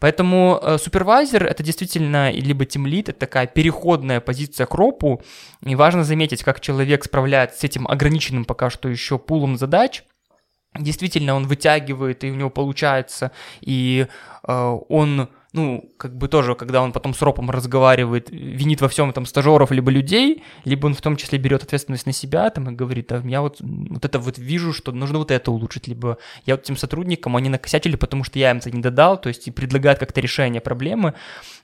Поэтому 0.00 0.58
э, 0.62 0.78
супервайзер 0.78 1.44
это 1.46 1.62
действительно 1.62 2.30
либо 2.30 2.64
тимлит, 2.64 3.08
это 3.08 3.20
такая 3.20 3.46
переходная 3.46 4.20
позиция 4.20 4.66
к 4.66 4.74
ропу. 4.74 5.22
И 5.64 5.74
важно 5.74 6.04
заметить, 6.04 6.42
как 6.42 6.60
человек 6.60 7.04
справляется 7.04 7.60
с 7.60 7.64
этим 7.64 7.86
ограниченным 7.88 8.44
пока 8.44 8.70
что 8.70 8.88
еще 8.88 9.18
пулом 9.18 9.56
задач. 9.56 10.04
Действительно, 10.74 11.34
он 11.34 11.46
вытягивает, 11.46 12.24
и 12.24 12.30
у 12.30 12.34
него 12.34 12.50
получается, 12.50 13.30
и 13.60 14.06
э, 14.46 14.78
он 14.88 15.28
ну, 15.52 15.92
как 15.98 16.16
бы 16.16 16.28
тоже, 16.28 16.54
когда 16.54 16.82
он 16.82 16.92
потом 16.92 17.12
с 17.12 17.20
Ропом 17.20 17.50
разговаривает, 17.50 18.30
винит 18.30 18.80
во 18.80 18.88
всем 18.88 19.12
там 19.12 19.26
стажеров 19.26 19.70
либо 19.70 19.90
людей, 19.90 20.42
либо 20.64 20.86
он 20.86 20.94
в 20.94 21.02
том 21.02 21.16
числе 21.16 21.38
берет 21.38 21.62
ответственность 21.62 22.06
на 22.06 22.12
себя 22.12 22.48
там 22.48 22.70
и 22.70 22.72
говорит, 22.72 23.12
а 23.12 23.20
я 23.24 23.42
вот, 23.42 23.58
вот 23.60 24.04
это 24.04 24.18
вот 24.18 24.38
вижу, 24.38 24.72
что 24.72 24.92
нужно 24.92 25.18
вот 25.18 25.30
это 25.30 25.50
улучшить, 25.50 25.88
либо 25.88 26.16
я 26.46 26.54
вот 26.54 26.64
этим 26.64 26.76
сотрудникам, 26.76 27.36
они 27.36 27.50
накосячили, 27.50 27.96
потому 27.96 28.24
что 28.24 28.38
я 28.38 28.50
им 28.50 28.58
это 28.58 28.70
не 28.70 28.80
додал, 28.80 29.20
то 29.20 29.28
есть 29.28 29.46
и 29.46 29.50
предлагает 29.50 29.98
как-то 29.98 30.22
решение 30.22 30.62
проблемы, 30.62 31.12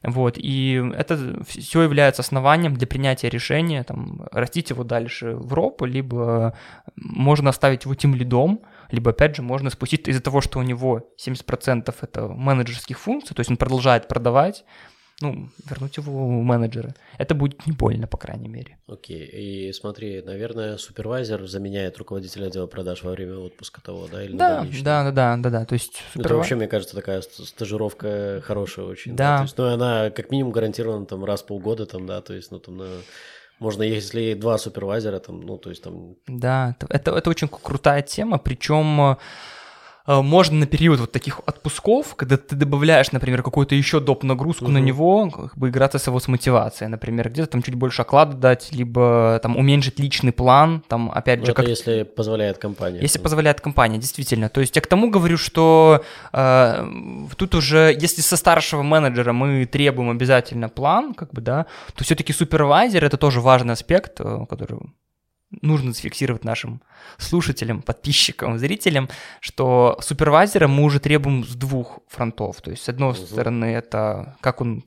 вот, 0.02 0.34
и 0.36 0.82
это 0.94 1.42
все 1.46 1.82
является 1.82 2.20
основанием 2.20 2.74
для 2.74 2.86
принятия 2.86 3.30
решения, 3.30 3.84
там, 3.84 4.28
растить 4.32 4.68
его 4.68 4.84
дальше 4.84 5.32
в 5.34 5.54
Роп, 5.54 5.82
либо 5.82 6.54
можно 6.96 7.50
оставить 7.50 7.84
его 7.84 7.94
тем 7.94 8.14
лидом, 8.14 8.60
либо, 8.90 9.10
опять 9.10 9.36
же, 9.36 9.42
можно 9.42 9.70
спустить 9.70 10.08
из-за 10.08 10.22
того, 10.22 10.40
что 10.40 10.58
у 10.58 10.62
него 10.62 11.10
70% 11.24 11.94
это 12.00 12.28
менеджерских 12.28 12.98
функций, 12.98 13.34
то 13.34 13.40
есть 13.40 13.50
он 13.50 13.56
продолжает 13.56 14.08
продавать, 14.08 14.64
ну, 15.20 15.48
вернуть 15.68 15.96
его 15.96 16.12
в 16.12 16.42
менеджеры. 16.42 16.94
Это 17.18 17.34
будет 17.34 17.66
не 17.66 17.72
больно, 17.72 18.06
по 18.06 18.16
крайней 18.16 18.48
мере. 18.48 18.78
Окей, 18.86 19.26
и 19.26 19.72
смотри, 19.72 20.22
наверное, 20.22 20.76
супервайзер 20.76 21.46
заменяет 21.48 21.98
руководителя 21.98 22.46
отдела 22.46 22.66
продаж 22.66 23.02
во 23.02 23.10
время 23.10 23.36
отпуска 23.38 23.82
того, 23.82 24.06
да? 24.10 24.22
Или 24.22 24.36
да, 24.36 24.64
да, 24.82 25.04
да, 25.04 25.12
да, 25.12 25.36
да, 25.36 25.50
да, 25.50 25.64
то 25.64 25.72
есть... 25.72 26.02
Супервайзер... 26.12 26.26
Это 26.26 26.34
вообще, 26.36 26.54
мне 26.54 26.68
кажется, 26.68 26.94
такая 26.94 27.20
стажировка 27.22 28.42
хорошая 28.44 28.86
очень. 28.86 29.16
Да. 29.16 29.30
да? 29.30 29.36
То 29.38 29.42
есть, 29.42 29.58
ну, 29.58 29.64
она 29.66 30.10
как 30.10 30.30
минимум 30.30 30.52
гарантирована 30.52 31.04
там 31.04 31.24
раз 31.24 31.42
в 31.42 31.46
полгода, 31.46 31.86
там, 31.86 32.06
да, 32.06 32.20
то 32.20 32.34
есть, 32.34 32.52
ну, 32.52 32.60
там, 32.60 32.76
на... 32.76 32.88
Можно, 33.58 33.82
если 33.82 34.34
два 34.34 34.58
супервайзера, 34.58 35.18
там, 35.18 35.40
ну, 35.40 35.58
то 35.58 35.70
есть 35.70 35.82
там... 35.82 36.16
Да, 36.26 36.76
это, 36.88 37.12
это 37.12 37.30
очень 37.30 37.48
крутая 37.48 38.02
тема, 38.02 38.38
причем 38.38 39.00
Э, 39.00 39.16
можно 40.08 40.56
на 40.56 40.66
период 40.66 41.00
вот 41.00 41.12
таких 41.12 41.40
отпусков, 41.46 42.14
когда 42.16 42.36
ты 42.36 42.56
добавляешь, 42.56 43.12
например, 43.12 43.42
какую-то 43.42 43.74
еще 43.74 44.00
доп. 44.00 44.24
нагрузку 44.24 44.64
угу. 44.64 44.72
на 44.72 44.78
него, 44.78 45.30
как 45.30 45.56
бы 45.56 45.68
играться 45.68 45.98
с 45.98 46.06
его 46.06 46.18
с 46.18 46.28
мотивацией, 46.28 46.88
например, 46.90 47.28
где-то 47.28 47.52
там 47.52 47.62
чуть 47.62 47.74
больше 47.74 48.02
оклада 48.02 48.36
дать, 48.36 48.72
либо 48.72 49.38
там 49.42 49.56
уменьшить 49.56 49.98
личный 49.98 50.32
план, 50.32 50.82
там 50.88 51.10
опять 51.10 51.40
же... 51.40 51.52
Это 51.52 51.54
как... 51.54 51.68
если 51.68 52.02
позволяет 52.02 52.58
компания. 52.58 53.00
Если 53.00 53.18
позволяет 53.18 53.60
компания, 53.60 53.98
действительно. 53.98 54.48
То 54.48 54.60
есть 54.60 54.76
я 54.76 54.82
к 54.82 54.86
тому 54.86 55.10
говорю, 55.10 55.36
что 55.36 56.02
э, 56.32 56.86
тут 57.36 57.54
уже, 57.54 57.96
если 57.98 58.22
со 58.22 58.36
старшего 58.36 58.82
менеджера 58.82 59.32
мы 59.32 59.66
требуем 59.66 60.10
обязательно 60.10 60.68
план, 60.68 61.14
как 61.14 61.32
бы, 61.32 61.40
да, 61.40 61.66
то 61.94 62.04
все-таки 62.04 62.32
супервайзер 62.32 63.04
это 63.04 63.16
тоже 63.16 63.40
важный 63.40 63.74
аспект, 63.74 64.20
э, 64.20 64.46
который 64.48 64.78
нужно 65.50 65.92
зафиксировать 65.92 66.44
нашим 66.44 66.82
слушателям, 67.16 67.80
подписчикам, 67.80 68.58
зрителям, 68.58 69.08
что 69.40 69.98
супервайзера 70.02 70.68
мы 70.68 70.84
уже 70.84 71.00
требуем 71.00 71.44
с 71.44 71.54
двух 71.54 72.00
фронтов. 72.08 72.60
То 72.60 72.70
есть, 72.70 72.82
с 72.84 72.88
одной 72.88 73.12
угу. 73.12 73.18
стороны, 73.18 73.64
это 73.66 74.36
как 74.40 74.60
он 74.60 74.84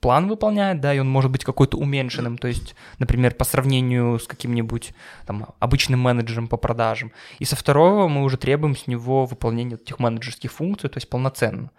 план 0.00 0.28
выполняет, 0.28 0.80
да, 0.80 0.94
и 0.94 0.98
он 0.98 1.08
может 1.08 1.30
быть 1.30 1.44
какой-то 1.44 1.76
уменьшенным, 1.76 2.38
то 2.38 2.48
есть, 2.48 2.74
например, 2.98 3.34
по 3.34 3.44
сравнению 3.44 4.18
с 4.18 4.26
каким-нибудь 4.26 4.94
там 5.26 5.48
обычным 5.58 6.00
менеджером 6.00 6.48
по 6.48 6.56
продажам. 6.56 7.12
И 7.38 7.44
со 7.44 7.56
второго 7.56 8.08
мы 8.08 8.22
уже 8.22 8.36
требуем 8.36 8.76
с 8.76 8.86
него 8.86 9.26
выполнения 9.26 9.74
этих 9.74 9.98
менеджерских 9.98 10.52
функций, 10.52 10.88
то 10.88 10.96
есть 10.96 11.10
полноценно. 11.10 11.70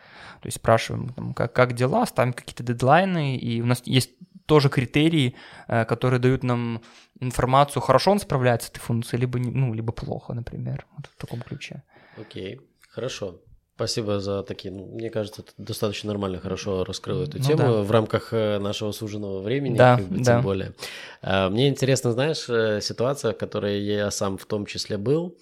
То 0.42 0.48
есть 0.48 0.58
спрашиваем, 0.58 1.10
там, 1.10 1.34
как, 1.34 1.54
как 1.54 1.74
дела, 1.74 2.06
ставим 2.06 2.34
какие-то 2.34 2.64
дедлайны, 2.64 3.38
и 3.38 3.62
у 3.62 3.66
нас 3.66 3.82
есть 3.86 4.12
тоже 4.46 4.70
критерии, 4.70 5.36
э, 5.68 5.86
которые 5.86 6.20
дают 6.20 6.44
нам 6.44 6.82
информацию, 7.22 7.82
хорошо 7.82 8.12
он 8.12 8.20
справляется 8.20 8.68
с 8.68 8.72
этой 8.72 8.80
функцией, 8.80 9.22
либо, 9.22 9.40
ну, 9.40 9.74
либо 9.74 9.94
плохо, 9.94 10.34
например, 10.34 10.86
вот 10.98 11.08
в 11.08 11.16
таком 11.16 11.42
ключе. 11.42 11.84
Окей, 12.18 12.60
хорошо. 12.90 13.40
Спасибо 13.76 14.20
за 14.20 14.44
такие, 14.44 14.72
ну, 14.72 14.86
мне 14.86 15.10
кажется, 15.10 15.42
ты 15.42 15.52
достаточно 15.58 16.10
нормально, 16.10 16.40
хорошо 16.40 16.84
раскрыл 16.84 17.24
эту 17.24 17.40
ну, 17.40 17.44
тему 17.44 17.58
да. 17.58 17.72
в 17.82 17.90
рамках 17.90 18.32
э, 18.32 18.60
нашего 18.60 18.92
суженного 18.92 19.42
времени, 19.42 19.76
да, 19.76 19.98
как 19.98 20.06
бы, 20.06 20.18
да. 20.18 20.24
тем 20.24 20.42
более. 20.42 20.74
А, 21.22 21.50
мне 21.50 21.68
интересно, 21.68 22.12
знаешь, 22.12 22.46
э, 22.48 22.80
ситуация, 22.82 23.34
в 23.34 23.38
которой 23.38 23.82
я 23.82 24.12
сам 24.12 24.38
в 24.38 24.46
том 24.46 24.66
числе 24.68 24.98
был, 24.98 25.36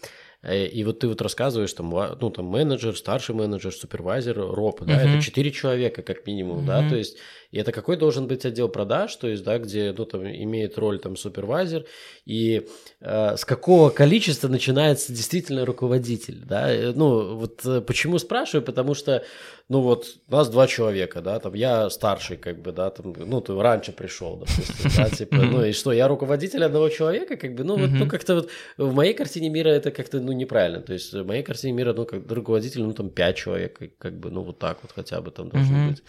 и 0.50 0.84
вот 0.86 1.00
ты 1.00 1.10
вот 1.10 1.22
рассказываешь, 1.22 1.74
там, 1.74 1.90
ну, 1.90 2.30
там, 2.30 2.46
менеджер, 2.46 2.96
старший 2.96 3.36
менеджер, 3.36 3.74
супервайзер, 3.74 4.38
роб, 4.38 4.80
да, 4.86 4.94
uh-huh. 4.94 5.16
это 5.16 5.22
четыре 5.22 5.52
человека 5.52 6.02
как 6.02 6.26
минимум, 6.26 6.60
uh-huh. 6.60 6.66
да, 6.66 6.88
то 6.88 6.96
есть 6.96 7.18
и 7.52 7.58
это 7.58 7.72
какой 7.72 7.98
должен 7.98 8.28
быть 8.28 8.46
отдел 8.46 8.70
продаж, 8.70 9.16
то 9.16 9.28
есть, 9.28 9.44
да, 9.44 9.58
где, 9.58 9.94
ну, 9.98 10.06
там, 10.06 10.24
имеет 10.24 10.78
роль, 10.78 11.00
там, 11.00 11.16
супервайзер, 11.16 11.86
и 12.26 12.68
э, 13.02 13.38
с 13.38 13.44
какого 13.44 13.90
количества 13.90 14.48
начинается 14.48 15.12
действительно 15.14 15.66
руководитель, 15.66 16.44
да, 16.46 16.72
э, 16.72 16.94
ну, 16.94 17.36
вот 17.36 17.66
э, 17.66 17.82
почему 17.82 18.20
спрашиваю, 18.20 18.64
потому 18.64 18.94
что, 18.94 19.24
ну, 19.68 19.82
вот, 19.82 20.06
у 20.28 20.32
нас 20.32 20.50
два 20.50 20.68
человека, 20.68 21.22
да, 21.22 21.40
там, 21.40 21.56
я 21.56 21.90
старший, 21.90 22.38
как 22.38 22.62
бы, 22.62 22.72
да, 22.72 22.92
там, 22.92 23.16
ну, 23.18 23.42
ты 23.42 23.60
раньше 23.60 23.94
пришел, 23.94 24.38
допустим, 24.38 24.92
да, 24.96 25.10
типа, 25.10 25.38
ну, 25.38 25.66
и 25.66 25.72
что, 25.72 25.92
я 25.92 26.08
руководитель 26.08 26.64
одного 26.64 26.90
человека, 26.90 27.36
как 27.36 27.56
бы, 27.56 27.64
ну, 27.64 27.78
вот, 27.78 27.90
ну, 27.90 28.08
как-то 28.08 28.36
вот 28.36 28.50
в 28.78 28.94
моей 28.94 29.16
картине 29.16 29.50
мира 29.50 29.70
это 29.70 29.90
как-то, 29.90 30.20
ну, 30.20 30.34
неправильно, 30.34 30.82
то 30.82 30.94
есть 30.94 31.14
в 31.14 31.26
моей 31.26 31.42
картине 31.42 31.74
мира, 31.74 31.94
ну, 31.94 32.06
как 32.06 32.32
руководитель, 32.32 32.84
ну, 32.84 32.94
там, 32.94 33.10
пять 33.10 33.38
человек, 33.38 33.80
как 33.98 34.20
бы, 34.20 34.30
ну, 34.30 34.44
вот 34.44 34.60
так 34.60 34.78
вот 34.84 34.92
хотя 34.92 35.20
бы 35.22 35.32
там 35.32 35.50
должно 35.50 35.90
быть, 35.90 36.04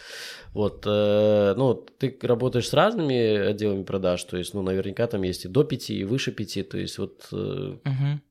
вот, 0.53 0.83
э, 0.85 1.30
Э, 1.31 1.53
ну, 1.55 1.73
ты 1.73 2.17
работаешь 2.21 2.67
с 2.67 2.73
разными 2.73 3.49
отделами 3.49 3.83
продаж, 3.83 4.23
то 4.23 4.37
есть, 4.37 4.53
ну, 4.53 4.61
наверняка 4.61 5.07
там 5.07 5.23
есть 5.23 5.45
и 5.45 5.47
до 5.47 5.63
пяти, 5.63 5.99
и 5.99 6.03
выше 6.03 6.31
пяти, 6.31 6.63
то 6.63 6.77
есть 6.77 6.97
вот... 6.97 7.27
Угу. 7.31 8.21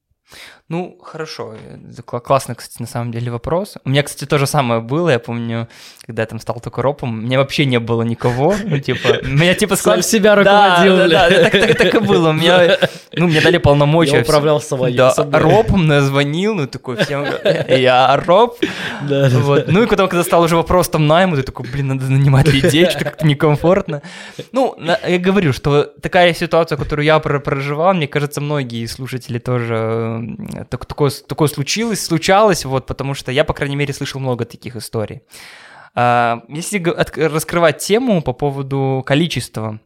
Ну, 0.71 0.97
хорошо. 1.03 1.57
Классный, 2.05 2.55
кстати, 2.55 2.81
на 2.81 2.87
самом 2.87 3.11
деле 3.11 3.33
вопрос. 3.33 3.75
У 3.85 3.91
меня, 3.91 4.05
кстати, 4.05 4.29
то 4.29 4.39
же 4.39 4.47
самое 4.47 4.81
было. 4.81 5.11
Я 5.11 5.19
помню, 5.19 5.67
когда 6.07 6.23
я 6.23 6.27
там 6.27 6.39
стал 6.39 6.61
только 6.61 6.81
ропом, 6.81 7.11
у 7.11 7.23
меня 7.23 7.39
вообще 7.39 7.65
не 7.65 7.81
было 7.81 8.03
никого. 8.03 8.55
Ну, 8.65 8.79
типа, 8.79 9.23
меня 9.27 9.55
типа 9.55 9.75
сказали... 9.75 10.03
Сам 10.03 10.11
себя 10.13 10.37
руководил, 10.37 10.97
да, 10.97 11.09
да, 11.09 11.29
да, 11.29 11.43
так, 11.43 11.53
так, 11.53 11.77
так 11.77 11.95
и 11.97 11.99
было. 11.99 12.31
Меня, 12.31 12.79
ну, 13.13 13.27
мне 13.27 13.41
дали 13.41 13.59
полномочия. 13.59 14.19
Я 14.19 14.23
управлял 14.23 14.61
своим. 14.61 14.95
Да, 14.95 15.13
ропом, 15.33 15.91
звонил, 16.03 16.55
ну, 16.55 16.69
такой 16.69 16.99
всем, 16.99 17.27
я 17.69 18.17
роп. 18.25 18.57
Да, 19.09 19.29
вот. 19.29 19.67
Ну, 19.67 19.83
и 19.83 19.87
потом, 19.87 20.09
когда 20.09 20.23
стал 20.23 20.43
уже 20.43 20.55
вопрос 20.55 20.89
там 20.89 21.09
найму, 21.09 21.35
ты 21.35 21.43
такой, 21.43 21.67
блин, 21.69 21.89
надо 21.89 22.05
нанимать 22.05 22.47
людей, 22.47 22.89
что 22.89 23.03
как-то 23.03 23.27
некомфортно. 23.27 24.03
Ну, 24.53 24.77
я 24.79 25.19
говорю, 25.19 25.53
что 25.53 25.83
такая 26.01 26.33
ситуация, 26.33 26.79
которую 26.79 27.07
я 27.07 27.19
проживал, 27.19 27.93
мне 27.95 28.07
кажется, 28.07 28.41
многие 28.41 28.87
слушатели 28.87 29.41
тоже 29.41 30.20
так, 30.69 30.87
такое, 30.87 31.11
такое 31.11 31.49
случилось, 31.49 32.05
случалось, 32.05 32.65
вот, 32.65 32.87
потому 32.87 33.15
что 33.15 33.33
я, 33.33 33.45
по 33.45 33.55
крайней 33.55 33.77
мере, 33.77 33.93
слышал 33.93 34.21
много 34.21 34.45
таких 34.45 34.77
историй. 34.77 35.23
А, 35.95 36.43
если 36.49 36.79
раскрывать 37.29 37.79
тему 37.79 38.23
по 38.23 38.33
поводу 38.33 39.03
количества, 39.07 39.81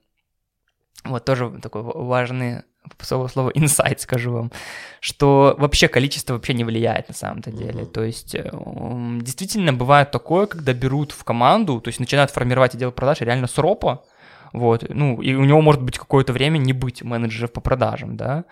вот 1.04 1.24
тоже 1.24 1.50
такой 1.62 1.82
важный 1.82 2.62
слово, 3.00 3.28
слово 3.28 3.50
инсайт 3.54 4.00
скажу 4.00 4.32
вам, 4.32 4.52
что 5.00 5.54
вообще 5.58 5.88
количество 5.88 6.34
вообще 6.34 6.54
не 6.54 6.64
влияет 6.64 7.08
на 7.08 7.14
самом-то 7.14 7.50
деле. 7.50 7.82
Mm-hmm. 7.82 7.92
То 7.92 8.04
есть 8.04 8.34
э, 8.34 8.50
действительно 9.20 9.72
бывает 9.72 10.10
такое, 10.10 10.46
когда 10.46 10.72
берут 10.72 11.12
в 11.12 11.24
команду, 11.24 11.80
то 11.80 11.88
есть 11.88 12.00
начинают 12.00 12.30
формировать 12.30 12.74
отдел 12.74 12.92
продаж 12.92 13.20
реально 13.20 13.46
с 13.46 13.58
ропа, 13.58 14.04
вот, 14.54 14.86
ну, 14.88 15.20
и 15.20 15.34
у 15.34 15.44
него 15.44 15.60
может 15.60 15.82
быть 15.82 15.98
какое-то 15.98 16.32
время 16.32 16.58
не 16.58 16.72
быть 16.72 17.02
менеджеров 17.02 17.52
по 17.52 17.60
продажам, 17.60 18.16
да, 18.16 18.44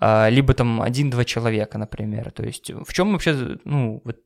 а, 0.00 0.28
либо 0.28 0.52
там 0.52 0.82
один-два 0.82 1.24
человека, 1.24 1.78
например, 1.78 2.32
то 2.32 2.42
есть 2.42 2.70
в 2.70 2.92
чем 2.92 3.12
вообще, 3.12 3.56
ну, 3.64 4.02
вот, 4.04 4.18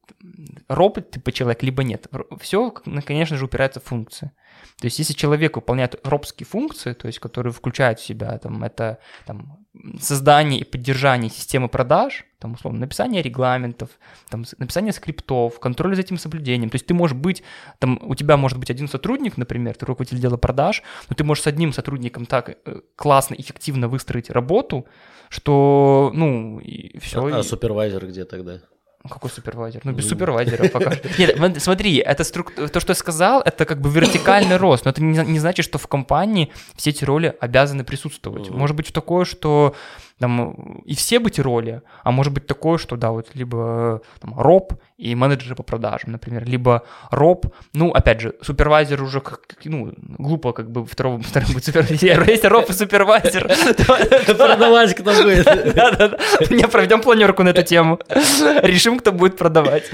робот 0.68 1.10
типа 1.10 1.30
человек, 1.32 1.62
либо 1.62 1.84
нет, 1.84 2.06
все, 2.40 2.70
конечно 3.04 3.36
же, 3.36 3.44
упирается 3.44 3.80
в 3.80 3.84
функции. 3.84 4.32
То 4.80 4.86
есть 4.86 4.98
если 4.98 5.12
человек 5.12 5.56
выполняет 5.56 6.00
робские 6.02 6.46
функции, 6.46 6.94
то 6.94 7.06
есть 7.06 7.18
которые 7.18 7.52
включают 7.52 8.00
в 8.00 8.06
себя, 8.06 8.38
там, 8.38 8.64
это 8.64 8.98
там, 9.26 9.66
создание 10.00 10.60
и 10.60 10.64
поддержание 10.64 11.30
системы 11.30 11.68
продаж, 11.68 12.24
там, 12.38 12.52
условно, 12.54 12.80
написание 12.80 13.22
регламентов, 13.22 13.90
там, 14.28 14.44
написание 14.58 14.92
скриптов, 14.92 15.58
контроль 15.60 15.94
за 15.94 16.02
этим 16.02 16.18
соблюдением. 16.18 16.70
То 16.70 16.76
есть 16.76 16.86
ты 16.86 16.94
можешь 16.94 17.16
быть, 17.16 17.42
там, 17.78 17.98
у 18.02 18.14
тебя 18.14 18.36
может 18.36 18.58
быть 18.58 18.70
один 18.70 18.88
сотрудник, 18.88 19.36
например, 19.36 19.76
ты 19.76 19.86
руководитель 19.86 20.20
дела 20.20 20.36
продаж, 20.36 20.82
но 21.08 21.16
ты 21.16 21.24
можешь 21.24 21.44
с 21.44 21.46
одним 21.46 21.72
сотрудником 21.72 22.26
так 22.26 22.58
э, 22.64 22.80
классно, 22.96 23.34
эффективно 23.34 23.88
выстроить 23.88 24.30
работу, 24.30 24.86
что, 25.28 26.10
ну, 26.14 26.60
и 26.60 26.98
все. 26.98 27.24
А, 27.24 27.30
и... 27.30 27.32
а 27.32 27.42
супервайзер 27.42 28.06
где 28.06 28.24
тогда? 28.24 28.60
Какой 29.08 29.30
супервайзер? 29.30 29.82
Ну, 29.84 29.92
без 29.92 30.04
ну. 30.04 30.10
супервайзера 30.10 30.68
пока. 30.72 30.92
Нет, 31.18 31.62
смотри, 31.62 31.96
это 31.96 32.24
струк... 32.24 32.52
то, 32.54 32.80
что 32.80 32.90
я 32.90 32.94
сказал, 32.94 33.40
это 33.40 33.64
как 33.64 33.80
бы 33.80 33.90
вертикальный 33.90 34.56
рост, 34.58 34.84
но 34.84 34.90
это 34.90 35.02
не, 35.02 35.18
не 35.24 35.38
значит, 35.38 35.64
что 35.64 35.78
в 35.78 35.86
компании 35.86 36.52
все 36.74 36.90
эти 36.90 37.04
роли 37.04 37.34
обязаны 37.40 37.84
присутствовать. 37.84 38.50
Может 38.50 38.76
быть 38.76 38.92
такое, 38.92 39.24
что 39.24 39.74
там 40.18 40.82
и 40.84 40.94
все 40.94 41.18
быть 41.20 41.38
роли, 41.38 41.82
а 42.02 42.10
может 42.10 42.32
быть 42.32 42.46
такое, 42.46 42.78
что 42.78 42.96
да, 42.96 43.10
вот 43.10 43.28
либо 43.34 44.02
там, 44.20 44.38
роб 44.38 44.74
и 44.96 45.14
менеджеры 45.14 45.54
по 45.54 45.62
продажам, 45.62 46.12
например, 46.12 46.44
либо 46.44 46.82
роб, 47.10 47.46
ну, 47.72 47.90
опять 47.92 48.20
же, 48.20 48.34
супервайзер 48.42 49.00
уже, 49.02 49.20
как, 49.20 49.40
ну, 49.64 49.92
глупо 50.18 50.52
как 50.52 50.70
бы 50.70 50.84
второго, 50.84 51.22
вторым 51.22 51.52
быть 51.54 51.64
супервайзер, 51.64 52.28
есть 52.28 52.44
роб 52.44 52.68
и 52.68 52.72
супервайзер. 52.72 53.46
Продавать 54.36 54.94
кто 54.94 55.12
будет. 55.22 55.44
Да-да-да, 55.74 56.18
не, 56.50 56.66
проведем 56.66 57.00
планерку 57.00 57.42
на 57.44 57.50
эту 57.50 57.62
тему, 57.62 58.00
решим, 58.08 58.98
кто 58.98 59.12
будет 59.12 59.36
продавать. 59.36 59.84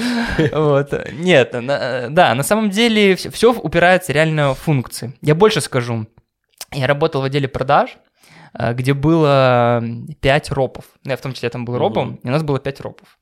Вот, 0.53 0.93
нет, 1.13 1.51
да, 1.53 2.35
на 2.35 2.43
самом 2.43 2.71
деле 2.71 3.17
все 3.17 3.53
упирается 3.53 4.13
реально 4.13 4.55
в 4.55 4.59
функции. 4.59 5.13
Я 5.21 5.35
больше 5.35 5.61
скажу, 5.61 6.07
я 6.73 6.87
работал 6.87 7.21
в 7.21 7.25
отделе 7.25 7.49
продаж, 7.49 7.97
Э, 7.97 8.04
где 8.59 8.95
было 8.95 9.83
5 10.21 10.51
ропов. 10.53 10.85
Ну, 11.05 11.11
я 11.11 11.17
в 11.17 11.21
том 11.21 11.33
числе 11.33 11.51
там 11.51 11.65
был 11.65 11.79
ропом, 11.79 12.15
uh-huh. 12.15 12.21
и 12.23 12.29
у 12.29 12.31
нас 12.31 12.43
было 12.43 12.59
5 12.59 12.81
ропов. 12.81 13.19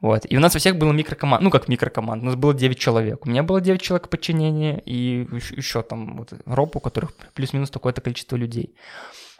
Вот. 0.00 0.26
И 0.28 0.36
у 0.36 0.40
нас 0.40 0.54
у 0.54 0.58
всех 0.58 0.76
было 0.76 0.92
микрокоманд, 0.92 1.42
ну 1.42 1.50
как 1.50 1.68
микрокоманд, 1.68 2.22
у 2.22 2.26
нас 2.26 2.36
было 2.36 2.54
9 2.54 2.78
человек. 2.78 3.26
У 3.26 3.28
меня 3.28 3.42
было 3.42 3.60
9 3.60 3.80
человек 3.80 4.08
подчинения, 4.08 4.80
и 4.84 5.26
еще 5.56 5.82
там 5.82 6.16
вот 6.18 6.32
роп, 6.44 6.76
у 6.76 6.80
которых 6.80 7.12
плюс-минус 7.34 7.70
такое-то 7.70 8.00
количество 8.00 8.36
людей. 8.36 8.74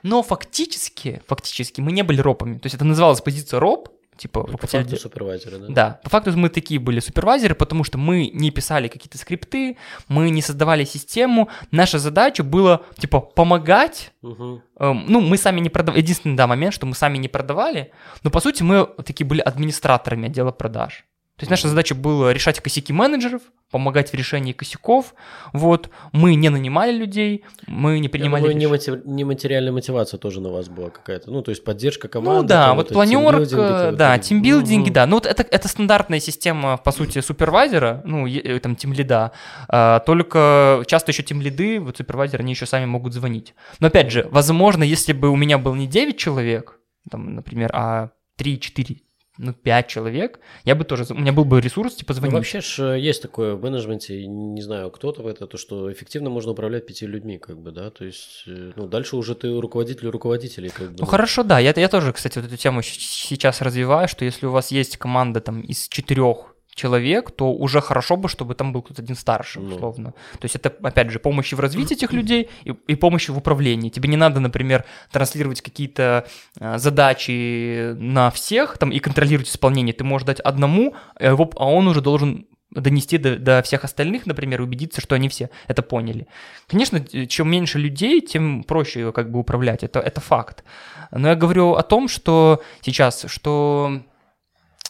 Но 0.02 0.22
фактически, 0.22 1.22
фактически 1.26 1.80
мы 1.80 1.92
не 1.92 2.02
были 2.02 2.20
ропами. 2.20 2.58
То 2.58 2.66
есть 2.66 2.74
это 2.74 2.84
называлась 2.84 3.20
позиция 3.20 3.60
роп, 3.60 3.88
типа 4.16 4.42
По 4.42 4.52
руководитель 4.52 4.82
факту 4.82 4.96
супервайзеры, 4.96 5.58
да? 5.58 5.66
Да, 5.68 6.00
по 6.02 6.10
факту 6.10 6.36
мы 6.36 6.48
такие 6.48 6.80
были 6.80 7.00
супервайзеры, 7.00 7.54
потому 7.54 7.84
что 7.84 7.98
мы 7.98 8.30
не 8.32 8.50
писали 8.50 8.88
какие-то 8.88 9.18
скрипты, 9.18 9.76
мы 10.08 10.30
не 10.30 10.42
создавали 10.42 10.84
систему. 10.84 11.48
Наша 11.70 11.98
задача 11.98 12.42
была, 12.42 12.80
типа, 12.98 13.20
помогать. 13.20 14.12
Мгм. 14.22 14.62
Эм, 14.78 15.04
ну, 15.08 15.20
мы 15.20 15.36
сами 15.36 15.60
не 15.60 15.70
продавали. 15.70 16.02
Единственный, 16.02 16.36
да, 16.36 16.46
момент, 16.46 16.74
что 16.74 16.86
мы 16.86 16.94
сами 16.94 17.18
не 17.18 17.28
продавали, 17.28 17.92
но, 18.22 18.30
по 18.30 18.40
сути, 18.40 18.62
мы 18.62 18.86
такие 19.04 19.26
были 19.26 19.40
администраторами 19.40 20.26
отдела 20.26 20.50
продаж. 20.50 21.04
То 21.36 21.42
есть 21.42 21.50
наша 21.50 21.68
задача 21.68 21.94
была 21.94 22.32
решать 22.32 22.60
косяки 22.60 22.94
менеджеров, 22.94 23.42
помогать 23.70 24.10
в 24.10 24.14
решении 24.14 24.52
косяков. 24.52 25.14
Вот, 25.52 25.90
мы 26.12 26.34
не 26.34 26.48
нанимали 26.48 26.96
людей, 26.96 27.44
мы 27.66 27.98
не 27.98 28.04
Я 28.06 28.10
принимали 28.10 28.42
думаю, 28.48 28.58
решения. 28.72 29.02
нематериальная 29.04 29.70
мотивация 29.72 30.16
тоже 30.16 30.40
на 30.40 30.48
вас 30.48 30.68
была 30.70 30.88
какая-то. 30.88 31.30
Ну, 31.30 31.42
то 31.42 31.50
есть 31.50 31.62
поддержка 31.62 32.08
команды. 32.08 32.40
Ну 32.40 32.48
да, 32.48 32.72
вот 32.72 32.88
планерка, 32.88 33.92
да, 33.92 34.16
эти- 34.16 34.28
тимбилдинги, 34.28 34.86
Мгм. 34.86 34.92
да. 34.94 35.04
Ну 35.06 35.16
вот 35.16 35.26
это, 35.26 35.42
это 35.42 35.68
стандартная 35.68 36.20
система, 36.20 36.78
по 36.78 36.90
сути, 36.90 37.20
супервайзера, 37.20 38.00
ну, 38.06 38.26
э, 38.26 38.58
там, 38.60 38.74
тимлида. 38.74 39.32
А, 39.68 40.00
только 40.00 40.84
часто 40.86 41.10
еще 41.12 41.22
тимлиды, 41.22 41.80
вот 41.80 41.98
супервайзеры, 41.98 42.42
они 42.44 42.52
еще 42.54 42.64
сами 42.64 42.86
могут 42.86 43.12
звонить. 43.12 43.54
Но 43.78 43.88
опять 43.88 44.10
же, 44.10 44.26
возможно, 44.30 44.84
если 44.84 45.12
бы 45.12 45.28
у 45.28 45.36
меня 45.36 45.58
был 45.58 45.74
не 45.74 45.86
9 45.86 46.16
человек, 46.16 46.78
там, 47.10 47.34
например, 47.34 47.70
а 47.74 48.08
3-4 48.38 49.02
ну, 49.38 49.52
5 49.52 49.86
человек, 49.88 50.40
я 50.64 50.74
бы 50.74 50.84
тоже, 50.84 51.04
у 51.10 51.14
меня 51.14 51.32
был 51.32 51.44
бы 51.44 51.60
ресурс, 51.60 51.94
типа, 51.94 52.12
Ну, 52.14 52.18
звонить. 52.18 52.34
вообще 52.34 52.60
ж 52.60 52.96
есть 52.98 53.22
такое 53.22 53.54
в 53.54 53.62
менеджменте, 53.62 54.26
не 54.26 54.62
знаю, 54.62 54.90
кто-то 54.90 55.22
в 55.22 55.26
это, 55.26 55.46
то, 55.46 55.58
что 55.58 55.92
эффективно 55.92 56.30
можно 56.30 56.52
управлять 56.52 56.86
пяти 56.86 57.06
людьми, 57.06 57.38
как 57.38 57.58
бы, 57.58 57.70
да, 57.70 57.90
то 57.90 58.04
есть, 58.04 58.44
э, 58.46 58.72
ну, 58.76 58.86
дальше 58.86 59.16
уже 59.16 59.34
ты 59.34 59.60
руководитель 59.60 60.08
руководителей, 60.08 60.70
как 60.70 60.90
бы. 60.92 60.96
Ну 61.00 61.06
хорошо, 61.06 61.42
да, 61.42 61.58
я, 61.58 61.72
я 61.76 61.88
тоже, 61.88 62.12
кстати, 62.12 62.38
вот 62.38 62.46
эту 62.46 62.56
тему 62.56 62.82
сейчас 62.82 63.60
развиваю, 63.60 64.08
что 64.08 64.24
если 64.24 64.46
у 64.46 64.50
вас 64.50 64.70
есть 64.70 64.96
команда 64.96 65.40
там 65.40 65.60
из 65.60 65.88
четырех 65.88 66.55
человек, 66.76 67.30
то 67.30 67.52
уже 67.52 67.80
хорошо 67.80 68.16
бы, 68.16 68.28
чтобы 68.28 68.54
там 68.54 68.72
был 68.72 68.82
кто-то 68.82 69.02
один 69.02 69.16
старше, 69.16 69.60
Ну. 69.60 69.74
условно. 69.74 70.12
То 70.38 70.44
есть 70.44 70.56
это, 70.56 70.72
опять 70.82 71.10
же, 71.10 71.18
помощь 71.18 71.52
в 71.52 71.60
развитии 71.60 71.94
этих 71.94 72.12
людей 72.12 72.48
и, 72.64 72.74
и 72.92 72.94
помощь 72.94 73.28
в 73.28 73.36
управлении. 73.36 73.88
Тебе 73.90 74.08
не 74.08 74.16
надо, 74.16 74.40
например, 74.40 74.84
транслировать 75.10 75.62
какие-то 75.62 76.26
э, 76.60 76.78
задачи 76.78 77.94
на 77.94 78.30
всех 78.30 78.78
там 78.78 78.90
и 78.90 78.98
контролировать 78.98 79.48
исполнение. 79.48 79.94
Ты 79.94 80.04
можешь 80.04 80.26
дать 80.26 80.40
одному, 80.40 80.94
а 81.18 81.36
а 81.56 81.64
он 81.64 81.88
уже 81.88 82.00
должен 82.00 82.46
донести 82.70 83.18
до, 83.18 83.36
до 83.36 83.62
всех 83.62 83.84
остальных, 83.84 84.26
например, 84.26 84.60
убедиться, 84.60 85.00
что 85.00 85.14
они 85.14 85.28
все 85.28 85.48
это 85.68 85.82
поняли. 85.82 86.26
Конечно, 86.66 87.02
э, 87.12 87.26
чем 87.26 87.50
меньше 87.50 87.78
людей, 87.78 88.20
тем 88.20 88.64
проще 88.64 89.12
как 89.12 89.30
бы 89.30 89.38
управлять, 89.38 89.82
это, 89.82 90.00
это 90.00 90.20
факт. 90.20 90.62
Но 91.10 91.28
я 91.28 91.34
говорю 91.34 91.72
о 91.74 91.82
том, 91.82 92.08
что 92.08 92.62
сейчас, 92.82 93.24
что 93.28 94.02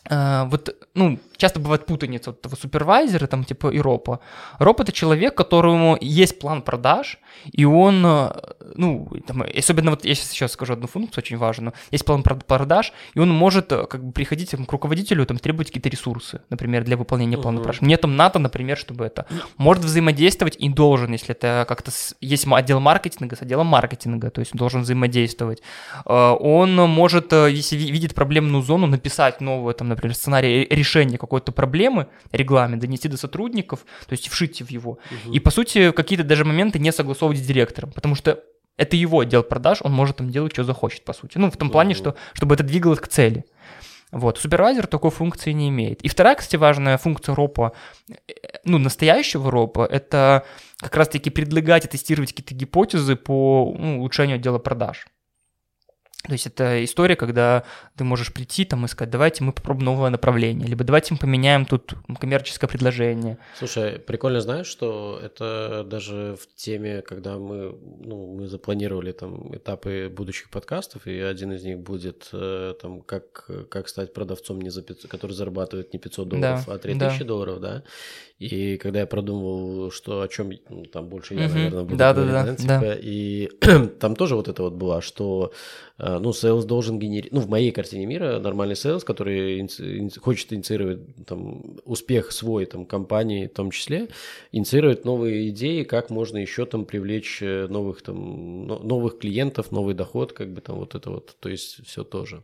вот, 0.09 0.75
ну, 0.95 1.19
часто 1.37 1.61
бывает 1.61 1.87
путаница 1.87 2.31
вот 2.31 2.40
этого 2.40 2.57
супервайзера, 2.57 3.27
там, 3.27 3.45
типа, 3.45 3.69
и 3.69 3.79
ропа. 3.81 4.21
Роп— 4.59 4.81
это 4.83 4.92
человек, 4.92 5.35
которому 5.35 5.99
есть 6.01 6.38
план 6.38 6.62
продаж, 6.62 7.19
и 7.53 7.64
он, 7.64 8.05
э, 8.07 8.31
ну, 8.75 9.09
там, 9.27 9.42
особенно 9.59 9.90
вот 9.90 10.05
я 10.05 10.14
сейчас 10.14 10.33
еще 10.33 10.49
скажу 10.49 10.73
одну 10.73 10.87
функцию 10.87 11.23
очень 11.25 11.37
важную, 11.37 11.73
есть 11.90 12.05
план 12.05 12.23
прод- 12.23 12.45
продаж, 12.45 12.92
и 13.14 13.21
он 13.21 13.31
может 13.31 13.73
э, 13.73 13.87
как 13.87 14.05
бы 14.05 14.12
приходить 14.12 14.51
там, 14.51 14.64
к 14.64 14.73
руководителю, 14.73 15.27
там, 15.27 15.38
требовать 15.38 15.69
какие-то 15.69 15.88
ресурсы, 15.88 16.40
например, 16.51 16.85
для 16.85 16.97
выполнения 16.97 17.37
плана 17.37 17.57
Мгм. 17.57 17.64
продаж. 17.64 17.81
Мне 17.83 17.97
там 17.97 18.16
надо, 18.16 18.38
например, 18.38 18.77
чтобы 18.79 19.05
это. 19.05 19.27
Может 19.59 19.85
взаимодействовать 19.85 20.57
и 20.57 20.69
должен, 20.69 21.12
если 21.12 21.33
это 21.35 21.64
как-то 21.69 21.90
с- 21.90 22.14
есть 22.21 22.47
отдел 22.51 22.81
маркетинга 22.81 23.37
с 23.37 23.42
отделом 23.42 23.66
маркетинга, 23.66 24.31
то 24.31 24.40
есть 24.40 24.55
он 24.55 24.59
должен 24.59 24.83
взаимодействовать. 24.83 25.62
Э, 26.07 26.37
Он 26.40 26.75
может, 26.77 27.33
э, 27.33 27.51
если 27.51 27.77
ви- 27.77 27.90
видит 27.90 28.14
проблемную 28.14 28.62
зону, 28.62 28.87
написать 28.87 29.40
новый, 29.40 29.75
там, 29.75 29.88
например, 29.97 30.15
сценарий 30.15 30.49
ре- 30.69 30.77
решения 30.77 31.19
какой-то 31.19 31.53
проблемы, 31.53 32.07
регламент, 32.33 32.81
донести 32.83 33.09
до 33.09 33.17
сотрудников, 33.17 33.81
то 34.07 34.13
есть 34.13 34.29
вшить 34.29 34.63
в 34.63 34.71
его. 34.71 34.99
Мгм. 35.25 35.33
И, 35.35 35.41
по 35.41 35.51
сути, 35.51 35.91
какие-то 35.93 36.25
даже 36.25 36.45
моменты 36.45 36.79
не 36.79 36.93
согласовывать 36.93 37.39
с 37.39 37.43
директором, 37.47 37.91
потому 37.93 38.15
что 38.15 38.43
это 38.77 38.97
его 38.97 39.21
отдел 39.21 39.43
продаж, 39.43 39.79
он 39.83 39.93
может 39.93 40.17
там 40.17 40.31
делать, 40.31 40.53
что 40.53 40.65
захочет, 40.65 41.05
по 41.05 41.13
сути. 41.15 41.39
Ну, 41.39 41.51
в 41.51 41.57
том 41.57 41.71
плане, 41.71 41.95
Мгм. 41.95 41.99
что, 41.99 42.17
чтобы 42.35 42.55
это 42.55 42.63
двигалось 42.65 43.01
к 43.01 43.09
цели. 43.09 43.45
Вот, 44.13 44.39
супервайзер 44.39 44.87
такой 44.87 45.11
функции 45.11 45.53
не 45.53 45.69
имеет. 45.69 46.01
И 46.03 46.09
вторая, 46.09 46.37
кстати, 46.37 46.57
важная 46.57 46.97
функция 46.97 47.35
ропа, 47.35 47.73
э, 48.09 48.15
ну, 48.65 48.79
настоящего 48.79 49.51
ропа, 49.51 49.85
это 49.85 50.45
как 50.79 50.95
раз-таки 50.97 51.31
предлагать 51.31 51.87
и 51.87 51.89
тестировать 51.89 52.31
какие-то 52.33 52.55
гипотезы 52.55 53.17
по 53.17 53.75
ну, 53.79 53.99
улучшению 53.99 54.37
отдела 54.37 54.59
продаж. 54.59 55.07
То 56.27 56.33
есть 56.33 56.47
это 56.47 56.85
история, 56.85 57.17
когда 57.17 57.62
ты 57.97 58.05
можешь 58.05 58.33
прийти 58.33 58.65
там 58.65 58.85
и 58.85 58.89
сказать, 58.89 59.11
давайте 59.11 59.45
мы 59.45 59.53
попробуем 59.53 59.85
новое 59.87 60.11
направление, 60.11 60.67
либо 60.67 60.85
давайте 60.85 61.15
мы 61.15 61.19
поменяем 61.19 61.65
тут 61.65 61.95
коммерческое 62.21 62.69
предложение. 62.69 63.39
Слушай, 63.59 63.99
прикольно 63.99 64.41
знаешь, 64.41 64.67
что 64.67 65.21
это 65.23 65.85
даже 65.89 66.37
в 66.41 66.55
теме, 66.57 67.03
когда 67.03 67.39
мы, 67.39 67.77
ну, 68.01 68.35
мы 68.35 68.49
запланировали 68.49 69.12
там 69.12 69.55
этапы 69.55 70.12
будущих 70.15 70.51
подкастов, 70.51 71.07
и 71.07 71.21
один 71.21 71.53
из 71.53 71.62
них 71.65 71.79
будет 71.79 72.29
э, 72.33 72.75
там, 72.81 73.03
как, 73.03 73.49
как 73.69 73.89
стать 73.89 74.12
продавцом, 74.12 74.61
не 74.61 74.71
за 74.71 74.83
500, 74.83 75.11
который 75.11 75.33
зарабатывает 75.33 75.93
не 75.93 75.99
500 75.99 76.29
долларов, 76.29 76.65
Да, 76.67 76.75
а 76.75 76.79
3000 76.79 77.19
да. 77.19 77.25
долларов, 77.25 77.61
да. 77.61 77.83
И 78.39 78.77
когда 78.77 79.01
я 79.01 79.07
продумывал, 79.07 79.91
что 79.91 80.21
о 80.21 80.29
чем, 80.29 80.51
ну, 80.69 80.85
там 80.85 81.09
больше 81.09 81.35
я, 81.35 81.49
наверное, 81.49 81.85
буду 81.85 81.97
Да-да-да, 81.97 82.43
говорить, 82.43 82.67
да. 82.67 82.81
типа, 82.81 82.99
и 83.01 83.49
там 84.01 84.15
тоже 84.15 84.37
вот 84.37 84.49
это 84.49 84.62
вот 84.62 84.75
было, 84.75 85.01
что, 85.01 85.53
э, 85.99 86.15
ну, 86.18 86.33
sales 86.33 86.64
должен 86.64 86.98
генерировать, 86.98 87.33
ну, 87.33 87.40
в 87.40 87.48
моей 87.48 87.70
картине 87.72 88.07
мира 88.07 88.38
нормальный 88.38 88.76
sales, 88.77 89.05
который 89.05 89.61
иници- 89.61 90.18
хочет 90.20 90.52
инициировать 90.52 91.00
там 91.26 91.62
успех 91.85 92.33
свой, 92.33 92.66
там, 92.66 92.87
компании 92.87 93.46
в 93.46 93.52
том 93.55 93.70
числе, 93.70 94.09
инициировать 94.52 95.05
новые 95.05 95.48
идеи, 95.50 95.83
как 95.85 96.11
можно 96.11 96.38
еще 96.38 96.66
там 96.66 96.85
привлечь 96.85 97.38
э, 97.42 97.66
новых 97.68 98.02
там, 98.02 98.66
но- 98.66 98.79
новых 98.79 99.18
клиентов, 99.18 99.72
новый 99.72 99.94
доход, 99.94 100.33
как 100.33 100.52
бы 100.52 100.61
там 100.61 100.76
вот 100.76 100.94
это 100.94 101.11
вот, 101.11 101.37
то 101.40 101.48
есть 101.48 101.87
все 101.87 102.05
тоже. 102.05 102.42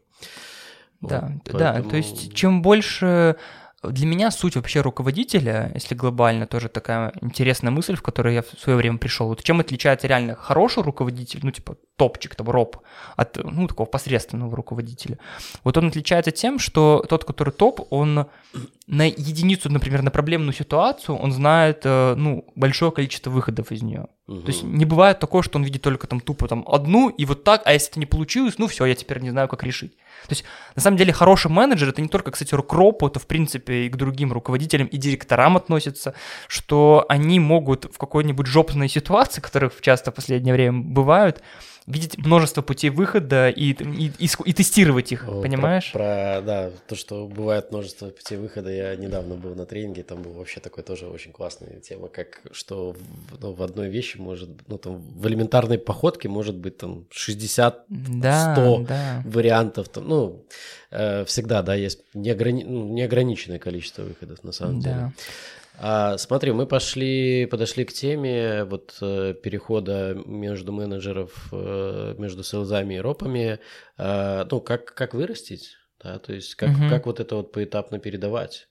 Да, 1.01 1.33
Вот, 1.47 1.59
да, 1.59 1.73
поэтому- 1.73 1.91
то 1.91 1.97
есть 1.97 2.33
чем 2.35 2.63
больше 2.63 3.37
для 3.83 4.07
меня 4.07 4.31
суть 4.31 4.55
вообще 4.55 4.81
руководителя, 4.81 5.73
если 5.75 5.97
глобально, 5.97 6.47
тоже 6.47 6.69
такая 6.69 7.13
интересная 7.21 7.73
мысль, 7.73 7.97
в 7.97 8.03
которую 8.03 8.33
я 8.35 8.43
в 8.43 8.61
свое 8.61 8.79
время 8.79 8.99
пришел. 8.99 9.27
Вот 9.27 9.43
чем 9.43 9.59
отличается 9.59 10.07
реально 10.07 10.37
хороший 10.37 10.85
руководитель, 10.85 11.41
ну 11.43 11.51
типа 11.51 11.77
топчик, 12.03 12.35
там 12.35 12.51
роп, 12.51 12.79
от 13.17 13.39
ну 13.45 13.69
такого 13.69 13.87
посредственного 13.87 14.57
руководителя. 14.57 15.19
Вот 15.63 15.77
он 15.77 15.87
отличается 15.87 16.33
тем, 16.33 16.59
что 16.59 17.05
тот, 17.09 17.25
который 17.25 17.53
топ, 17.53 17.87
он 17.91 18.27
на 18.89 19.07
единицу, 19.07 19.71
например, 19.71 20.03
на 20.03 20.11
проблемную 20.11 20.53
ситуацию, 20.53 21.17
он 21.17 21.33
знает 21.33 21.83
э, 21.85 22.15
ну 22.17 22.45
большое 22.57 22.91
количество 22.91 23.31
выходов 23.31 23.71
из 23.71 23.83
нее. 23.83 24.07
Мгм. 24.27 24.43
То 24.43 24.49
есть 24.49 24.65
не 24.65 24.85
бывает 24.85 25.21
такого, 25.21 25.45
что 25.45 25.59
он 25.59 25.65
видит 25.65 25.83
только 25.83 26.09
там 26.09 26.21
тупо 26.21 26.49
там 26.49 26.65
одну 26.67 27.09
и 27.09 27.25
вот 27.25 27.45
так, 27.45 27.63
а 27.65 27.73
если 27.73 27.91
это 27.91 28.01
не 28.01 28.07
получилось, 28.07 28.55
ну 28.59 28.67
все, 28.67 28.85
я 28.85 28.95
теперь 28.97 29.21
не 29.21 29.31
знаю, 29.31 29.47
как 29.49 29.63
решить. 29.63 29.93
То 30.29 30.31
есть 30.31 30.45
на 30.75 30.83
самом 30.83 30.97
деле 30.97 31.13
хороший 31.13 31.51
менеджер 31.51 31.89
это 31.89 32.03
не 32.03 32.09
только, 32.09 32.31
кстати, 32.33 32.51
к 32.51 32.73
ропу, 32.73 33.07
это 33.07 33.21
в 33.21 33.27
принципе 33.27 33.87
и 33.87 33.89
к 33.89 33.97
другим 33.97 34.33
руководителям 34.33 34.89
и 34.89 34.97
директорам 34.97 35.57
относится, 35.57 36.15
что 36.49 37.05
они 37.09 37.41
могут 37.41 37.85
в 37.85 37.99
какой-нибудь 37.99 38.47
жопной 38.47 38.89
ситуации, 38.89 39.41
которых 39.41 39.81
часто 39.81 40.11
в 40.11 40.15
последнее 40.15 40.55
время 40.55 40.81
бывают, 40.81 41.43
видеть 41.93 42.19
множество 42.19 42.63
путей 42.63 42.91
выхода 42.91 43.49
и, 43.49 43.73
и, 43.73 44.13
и, 44.19 44.29
и 44.45 44.53
тестировать 44.53 45.13
их, 45.13 45.25
О, 45.29 45.33
про- 45.33 45.43
понимаешь? 45.43 45.93
Про, 45.93 46.43
да, 46.45 46.71
то, 46.89 46.95
что 46.97 47.27
бывает 47.27 47.71
множество 47.71 48.09
путей 48.09 48.39
выхода. 48.39 48.71
Я 48.71 48.97
недавно 48.97 49.35
был 49.35 49.55
на 49.55 49.67
тренинге, 49.67 50.03
там 50.03 50.23
был 50.23 50.33
вообще 50.33 50.61
такой 50.61 50.83
тоже 50.83 51.07
очень 51.07 51.33
классная 51.33 51.81
тема, 51.81 52.09
как 52.09 52.41
что 52.53 52.93
в, 52.93 53.41
ну, 53.41 53.53
в 53.53 53.63
одной 53.63 53.89
вещи 53.89 54.17
может, 54.17 54.49
ну 54.69 54.79
там 54.79 54.99
в 54.99 55.27
элементарной 55.27 55.79
походке 55.79 56.29
может 56.29 56.57
быть 56.57 56.79
там 56.79 57.07
60 57.11 57.85
да, 57.89 58.55
100 58.55 58.85
да. 58.89 59.23
вариантов, 59.25 59.89
там, 59.89 60.09
ну 60.09 60.45
э, 60.91 61.25
всегда, 61.25 61.63
да, 61.63 61.75
есть 61.75 62.01
неограни- 62.15 62.65
ну, 62.67 62.89
неограниченное 62.93 63.59
количество 63.59 64.03
выходов 64.03 64.43
на 64.45 64.53
самом 64.53 64.81
деле. 64.81 65.13
А, 65.79 66.17
смотри, 66.19 66.53
мы 66.53 66.67
пошли, 66.67 67.47
подошли 67.47 67.85
к 67.85 67.93
теме 67.93 68.65
вот 68.65 68.97
э, 69.01 69.35
перехода 69.43 70.15
между 70.27 70.73
менеджеров, 70.73 71.49
э, 71.53 72.15
между 72.19 72.45
селзами 72.45 72.95
и 72.95 73.01
ропами. 73.01 73.59
Э, 73.99 74.45
ну, 74.51 74.61
как, 74.61 74.95
как 74.95 75.15
вырастить, 75.15 75.77
да, 76.03 76.19
то 76.19 76.33
есть 76.33 76.55
как, 76.55 76.69
Мгм. 76.71 76.89
как 76.89 77.07
вот 77.07 77.21
это 77.21 77.37
вот 77.37 77.53
поэтапно 77.53 77.99
передавать, 77.99 78.69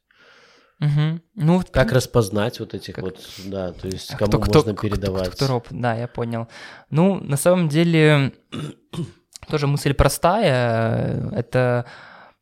Мгм. 0.80 1.22
Ну, 1.36 1.62
как 1.72 1.92
распознать 1.92 2.60
вот 2.60 2.74
этих 2.74 2.96
Как- 2.96 3.04
вот, 3.04 3.20
да, 3.46 3.72
то 3.72 3.88
есть 3.88 4.16
А 4.16 4.18
кому 4.18 4.30
кто- 4.32 4.40
кто- 4.40 4.54
можно 4.60 4.74
кто- 4.74 4.80
кто- 4.80 4.88
передавать. 4.88 5.30
кто 5.30 5.46
роб, 5.48 5.68
да, 5.70 5.94
я 5.96 6.08
понял. 6.08 6.48
Ну, 6.90 7.20
на 7.20 7.38
самом 7.38 7.70
деле, 7.70 8.32
тоже 9.50 9.68
мысль 9.68 9.94
простая. 9.94 11.30
Это 11.34 11.86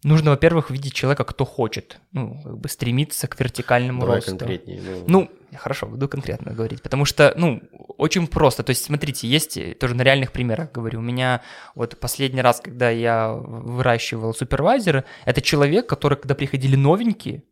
нужно, 0.04 0.32
во-первых, 0.32 0.72
видеть 0.72 0.94
человека, 0.94 1.24
кто 1.24 1.46
хочет, 1.46 2.00
ну, 2.12 2.42
как 2.42 2.58
бы 2.58 2.70
стремиться 2.70 3.28
к 3.28 3.40
вертикальному 3.40 4.02
Давай 4.02 4.18
росту. 4.18 4.38
конкретнее. 4.38 4.82
Ну, 4.82 5.30
Ну, 5.52 5.58
хорошо, 5.58 5.88
буду 5.88 6.08
конкретно 6.08 6.54
говорить, 6.54 6.82
потому 6.82 7.06
что, 7.06 7.34
ну, 7.36 7.62
очень 7.98 8.28
просто. 8.28 8.64
То 8.64 8.70
есть, 8.70 8.86
смотрите, 8.86 9.28
есть 9.28 9.58
э, 9.58 9.74
тоже 9.74 9.96
на 9.96 10.04
реальных 10.04 10.32
примерах 10.32 10.72
говорю. 10.72 11.00
У 11.00 11.04
меня 11.04 11.42
вот 11.76 12.00
последний 12.00 12.42
раз, 12.42 12.62
когда 12.62 12.90
я 12.90 13.34
выращивал 13.34 14.34
супервайзера, 14.34 15.04
это 15.26 15.42
человек, 15.42 15.88
который, 15.88 16.18
когда 16.18 16.36
приходили 16.36 16.76
новенькие, 16.76 17.44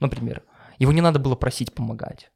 например, 0.00 0.42
его 0.78 0.92
не 0.92 1.00
надо 1.00 1.20
было 1.20 1.36
просить 1.36 1.72
помогать. 1.72 2.31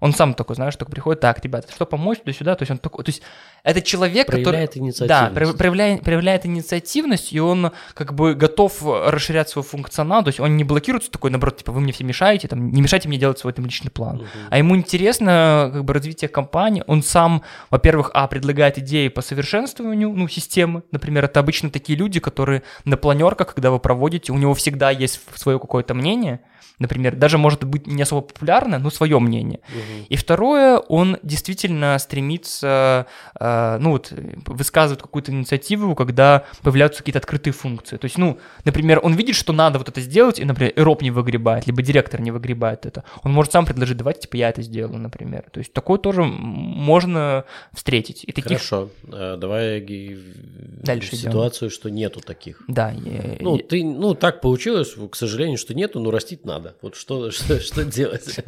Он 0.00 0.12
сам 0.12 0.34
такой, 0.34 0.56
знаешь, 0.56 0.76
только 0.76 0.92
приходит, 0.92 1.20
так, 1.20 1.42
ребята, 1.44 1.72
что 1.72 1.86
помочь 1.86 2.18
туда-сюда, 2.18 2.54
то 2.54 2.62
есть 2.62 2.70
он 2.70 2.78
такой, 2.78 3.04
то 3.04 3.08
есть 3.10 3.22
это 3.62 3.80
человек, 3.82 4.26
проявляет 4.26 4.70
который... 4.70 4.84
инициативность. 4.84 5.34
Да, 5.34 5.46
про- 5.46 5.56
проявляет, 5.56 6.02
проявляет 6.02 6.46
инициативность, 6.46 7.32
и 7.32 7.40
он 7.40 7.72
как 7.94 8.14
бы 8.14 8.34
готов 8.34 8.82
расширять 8.84 9.48
свой 9.48 9.64
функционал, 9.64 10.22
то 10.22 10.28
есть 10.28 10.40
он 10.40 10.56
не 10.56 10.64
блокируется 10.64 11.10
такой, 11.10 11.30
наоборот, 11.30 11.58
типа, 11.58 11.72
вы 11.72 11.80
мне 11.80 11.92
все 11.92 12.04
мешаете, 12.04 12.48
там, 12.48 12.70
не 12.70 12.82
мешайте 12.82 13.08
мне 13.08 13.18
делать 13.18 13.38
свой 13.38 13.52
там 13.52 13.64
личный 13.64 13.90
план. 13.90 14.16
Мгм. 14.16 14.26
А 14.50 14.58
ему 14.58 14.76
интересно 14.76 15.70
как 15.72 15.84
бы 15.84 15.94
развитие 15.94 16.28
компании. 16.28 16.84
Он 16.86 17.02
сам, 17.02 17.42
во-первых, 17.70 18.10
а, 18.14 18.26
предлагает 18.26 18.78
идеи 18.78 19.08
по 19.08 19.22
совершенствованию, 19.22 20.10
ну, 20.10 20.28
системы. 20.28 20.82
Например, 20.90 21.24
это 21.24 21.40
обычно 21.40 21.70
такие 21.70 21.98
люди, 21.98 22.20
которые 22.20 22.62
на 22.84 22.96
планерках, 22.96 23.54
когда 23.54 23.70
вы 23.70 23.78
проводите, 23.78 24.32
у 24.32 24.36
него 24.36 24.54
всегда 24.54 24.90
есть 24.90 25.20
свое 25.36 25.58
какое-то 25.58 25.94
мнение. 25.94 26.40
Например, 26.78 27.16
даже 27.16 27.38
может 27.38 27.64
быть 27.64 27.86
не 27.86 28.02
особо 28.02 28.22
популярное, 28.22 28.78
но 28.78 28.90
свое 28.90 29.18
мнение. 29.18 29.60
Мгм. 29.68 30.06
И 30.08 30.16
второе, 30.16 30.78
он 30.78 31.18
действительно 31.22 31.98
стремится, 31.98 33.06
э, 33.40 33.78
ну 33.80 33.92
вот, 33.92 34.12
высказывать 34.46 35.00
какую-то 35.00 35.32
инициативу, 35.32 35.94
когда 35.94 36.44
появляются 36.62 36.98
какие-то 36.98 37.18
открытые 37.18 37.52
функции. 37.52 37.96
То 37.96 38.04
есть, 38.04 38.18
ну, 38.18 38.38
например, 38.64 39.00
он 39.02 39.14
видит, 39.14 39.36
что 39.36 39.52
надо 39.52 39.78
вот 39.78 39.88
это 39.88 40.00
сделать, 40.00 40.38
и, 40.38 40.44
например, 40.44 40.72
Эроп 40.76 41.02
не 41.02 41.10
выгребает, 41.10 41.66
либо 41.66 41.82
директор 41.82 42.20
не 42.20 42.30
выгребает 42.30 42.84
это. 42.86 43.04
Он 43.22 43.32
может 43.32 43.52
сам 43.52 43.64
предложить, 43.64 43.96
давайте, 43.96 44.20
типа, 44.22 44.36
я 44.36 44.50
это 44.50 44.62
сделаю, 44.62 44.98
например. 44.98 45.44
То 45.50 45.60
есть, 45.60 45.72
такое 45.72 45.98
тоже 45.98 46.22
можно 46.24 47.44
встретить. 47.72 48.24
И 48.24 48.32
таких... 48.32 48.58
Хорошо. 48.58 48.90
А, 49.12 49.36
Давай 49.36 49.80
Дальше 49.80 51.14
идем. 51.14 51.30
ситуацию, 51.30 51.70
что 51.70 51.90
нету 51.90 52.20
таких. 52.20 52.62
Да. 52.68 52.92
и- 52.92 53.42
Ну, 53.42 53.58
ты, 53.58 53.84
ну, 53.84 54.14
так 54.14 54.40
получилось, 54.40 54.94
к 55.10 55.14
сожалению, 55.14 55.58
что 55.58 55.74
нету, 55.74 56.00
но 56.00 56.10
растить 56.10 56.44
надо. 56.44 56.55
Вот 56.82 56.96
что, 56.96 57.30
что, 57.30 57.60
что 57.60 57.84
делать? 57.84 58.40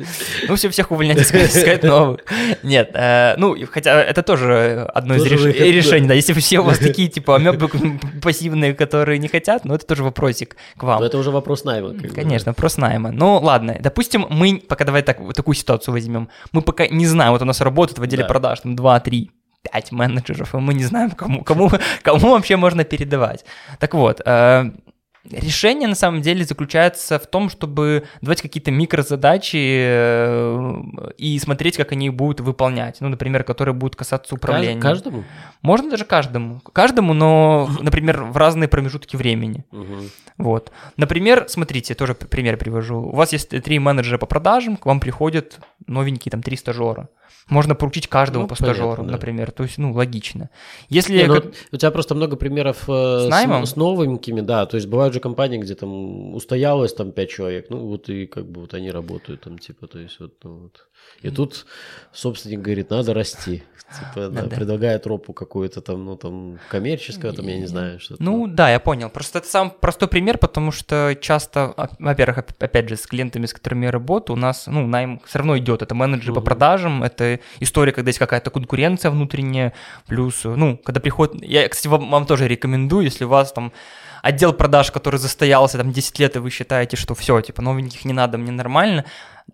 Ну, 0.48 0.54
все, 0.56 0.68
всех 0.68 0.90
увольнять, 0.90 1.18
искать, 1.18 1.54
искать 1.54 1.82
новых. 1.82 2.20
Нет, 2.62 2.90
э, 2.94 3.34
ну, 3.36 3.56
хотя 3.70 4.02
это 4.02 4.22
тоже 4.22 4.88
одно 4.94 5.14
из 5.16 5.22
Тоже 5.22 5.34
реш- 5.34 5.42
выход, 5.42 5.60
решений, 5.60 6.08
да. 6.08 6.14
Если 6.14 6.32
все 6.34 6.60
у 6.60 6.64
вас 6.64 6.78
такие, 6.88 7.08
типа, 7.08 7.36
амебы 7.36 7.68
пассивные, 8.22 8.74
которые 8.74 9.18
не 9.18 9.28
хотят, 9.28 9.64
ну, 9.64 9.74
это 9.74 9.86
тоже 9.86 10.04
вопросик 10.04 10.56
к 10.76 10.82
вам. 10.82 11.00
Но 11.00 11.06
это 11.06 11.18
уже 11.18 11.30
вопрос 11.30 11.64
найма. 11.64 11.94
Конечно, 12.14 12.52
вопрос 12.52 12.76
найма. 12.76 13.10
Ну, 13.12 13.38
ладно, 13.38 13.76
допустим, 13.80 14.26
мы, 14.30 14.62
пока 14.66 14.84
давай 14.84 15.02
так, 15.02 15.20
вот 15.20 15.36
такую 15.36 15.54
ситуацию 15.54 15.92
возьмем, 15.92 16.28
мы 16.52 16.62
пока 16.62 16.86
не 16.86 17.06
знаем, 17.06 17.32
вот 17.32 17.42
у 17.42 17.44
нас 17.44 17.60
работает 17.60 17.98
в 17.98 18.02
отделе 18.02 18.22
Да. 18.22 18.28
продаж, 18.28 18.60
там, 18.60 18.76
2, 18.76 19.00
3, 19.00 19.30
5 19.72 19.92
менеджеров, 19.92 20.54
и 20.54 20.58
мы 20.58 20.74
не 20.74 20.84
знаем, 20.84 21.10
кому, 21.10 21.42
кому, 21.42 21.70
кому 22.02 22.30
вообще 22.30 22.56
можно 22.56 22.84
передавать. 22.84 23.44
Так 23.78 23.94
вот, 23.94 24.20
э, 24.24 24.70
решение 25.30 25.88
на 25.88 25.94
самом 25.94 26.22
деле 26.22 26.44
заключается 26.44 27.18
в 27.18 27.26
том, 27.26 27.48
чтобы 27.50 28.04
давать 28.22 28.42
какие-то 28.42 28.70
микрозадачи 28.70 29.56
э, 29.56 30.74
и 31.18 31.38
смотреть, 31.38 31.76
как 31.76 31.92
они 31.92 32.06
их 32.06 32.14
будут 32.14 32.40
выполнять. 32.40 32.96
Ну, 33.00 33.08
например, 33.08 33.44
которые 33.44 33.74
будут 33.74 33.96
касаться 33.96 34.34
управления. 34.34 34.80
Кажд- 34.80 34.88
Каждому? 34.98 35.24
Можно 35.62 35.90
даже 35.90 36.04
каждому. 36.04 36.60
Каждому, 36.72 37.12
но, 37.14 37.68
например, 37.80 38.22
в 38.22 38.36
разные 38.36 38.68
промежутки 38.68 39.16
времени. 39.16 39.64
Мгм. 39.70 40.10
Вот. 40.38 40.70
Например, 40.96 41.44
смотрите, 41.48 41.94
тоже 41.94 42.14
пример 42.14 42.56
привожу. 42.56 43.00
У 43.00 43.14
вас 43.16 43.32
есть 43.32 43.50
три 43.50 43.78
менеджера 43.78 44.18
по 44.18 44.26
продажам, 44.26 44.76
к 44.76 44.86
вам 44.86 45.00
приходят 45.00 45.58
новенькие 45.86 46.30
там 46.30 46.42
три 46.42 46.56
стажера. 46.56 47.08
Можно 47.48 47.74
поручить 47.74 48.08
каждому 48.08 48.42
Ну, 48.42 48.48
по 48.48 48.54
понятно, 48.56 48.74
стажеру, 48.84 49.02
да. 49.04 49.12
например. 49.12 49.50
То 49.52 49.62
есть, 49.62 49.78
ну, 49.78 49.92
логично. 49.94 50.50
Если... 50.90 51.16
Не, 51.16 51.24
ну, 51.24 51.34
как- 51.36 51.46
у 51.72 51.76
тебя 51.78 51.90
просто 51.90 52.14
много 52.14 52.36
примеров 52.36 52.84
э, 52.88 53.26
С 53.26 53.28
наймом? 53.30 53.64
с, 53.64 53.74
новенькими, 53.74 54.42
да. 54.42 54.66
То 54.66 54.76
есть 54.76 54.86
бывают 54.86 55.14
же 55.14 55.17
компании, 55.20 55.58
где 55.58 55.74
там 55.74 56.34
устоялось 56.34 56.94
там 56.94 57.12
5 57.12 57.30
человек, 57.30 57.66
ну 57.70 57.86
вот 57.86 58.08
и 58.08 58.26
как 58.26 58.46
бы 58.46 58.60
вот 58.62 58.74
они 58.74 58.90
работают 58.90 59.40
там, 59.42 59.58
типа, 59.58 59.86
то 59.86 59.98
есть 59.98 60.20
вот, 60.20 60.34
ну, 60.44 60.58
вот. 60.58 60.88
И 61.22 61.30
тут 61.30 61.66
собственник 62.12 62.60
говорит, 62.60 62.90
надо 62.90 63.14
расти. 63.14 63.62
Типа, 63.88 64.28
да, 64.28 64.42
предлагает 64.42 65.06
ропу 65.06 65.32
какую-то 65.32 65.80
там, 65.80 66.04
ну 66.04 66.16
там, 66.16 66.58
коммерческую, 66.68 67.32
там, 67.32 67.48
я 67.48 67.56
не 67.56 67.66
знаю, 67.66 67.98
что-то. 67.98 68.22
Ну 68.22 68.46
да, 68.46 68.70
я 68.70 68.80
понял. 68.80 69.08
Просто 69.08 69.38
это 69.38 69.48
самый 69.48 69.70
простой 69.70 70.08
пример, 70.08 70.36
потому 70.36 70.72
что 70.72 71.16
часто, 71.18 71.72
а, 71.74 71.88
во-первых, 71.98 72.38
оп- 72.38 72.62
опять 72.62 72.90
же, 72.90 72.96
с 72.96 73.06
клиентами, 73.06 73.46
с 73.46 73.54
которыми 73.54 73.86
я 73.86 73.90
работаю, 73.90 74.36
у 74.36 74.38
нас, 74.38 74.66
ну, 74.66 74.86
найм 74.86 75.22
все 75.24 75.38
равно 75.38 75.56
идет. 75.56 75.80
Это 75.80 75.94
менеджеры 75.94 76.34
по 76.34 76.42
продажам, 76.42 77.02
это 77.02 77.40
история, 77.60 77.92
когда 77.92 78.10
есть 78.10 78.18
какая-то 78.18 78.50
конкуренция 78.50 79.10
внутренняя, 79.10 79.72
плюс, 80.06 80.44
ну, 80.44 80.76
когда 80.76 81.00
приходит... 81.00 81.42
Я, 81.42 81.66
кстати, 81.66 81.88
вам 81.88 82.26
тоже 82.26 82.46
рекомендую, 82.46 83.04
если 83.04 83.24
у 83.24 83.28
вас 83.28 83.52
там 83.52 83.72
отдел 84.22 84.52
продаж, 84.52 84.90
который 84.90 85.18
застоялся 85.18 85.78
там 85.78 85.92
10 85.92 86.18
лет, 86.18 86.36
и 86.36 86.38
вы 86.38 86.50
считаете, 86.50 86.96
что 86.96 87.14
все, 87.14 87.40
типа, 87.40 87.62
новеньких 87.62 88.04
не 88.04 88.12
надо, 88.12 88.38
мне 88.38 88.52
нормально, 88.52 89.04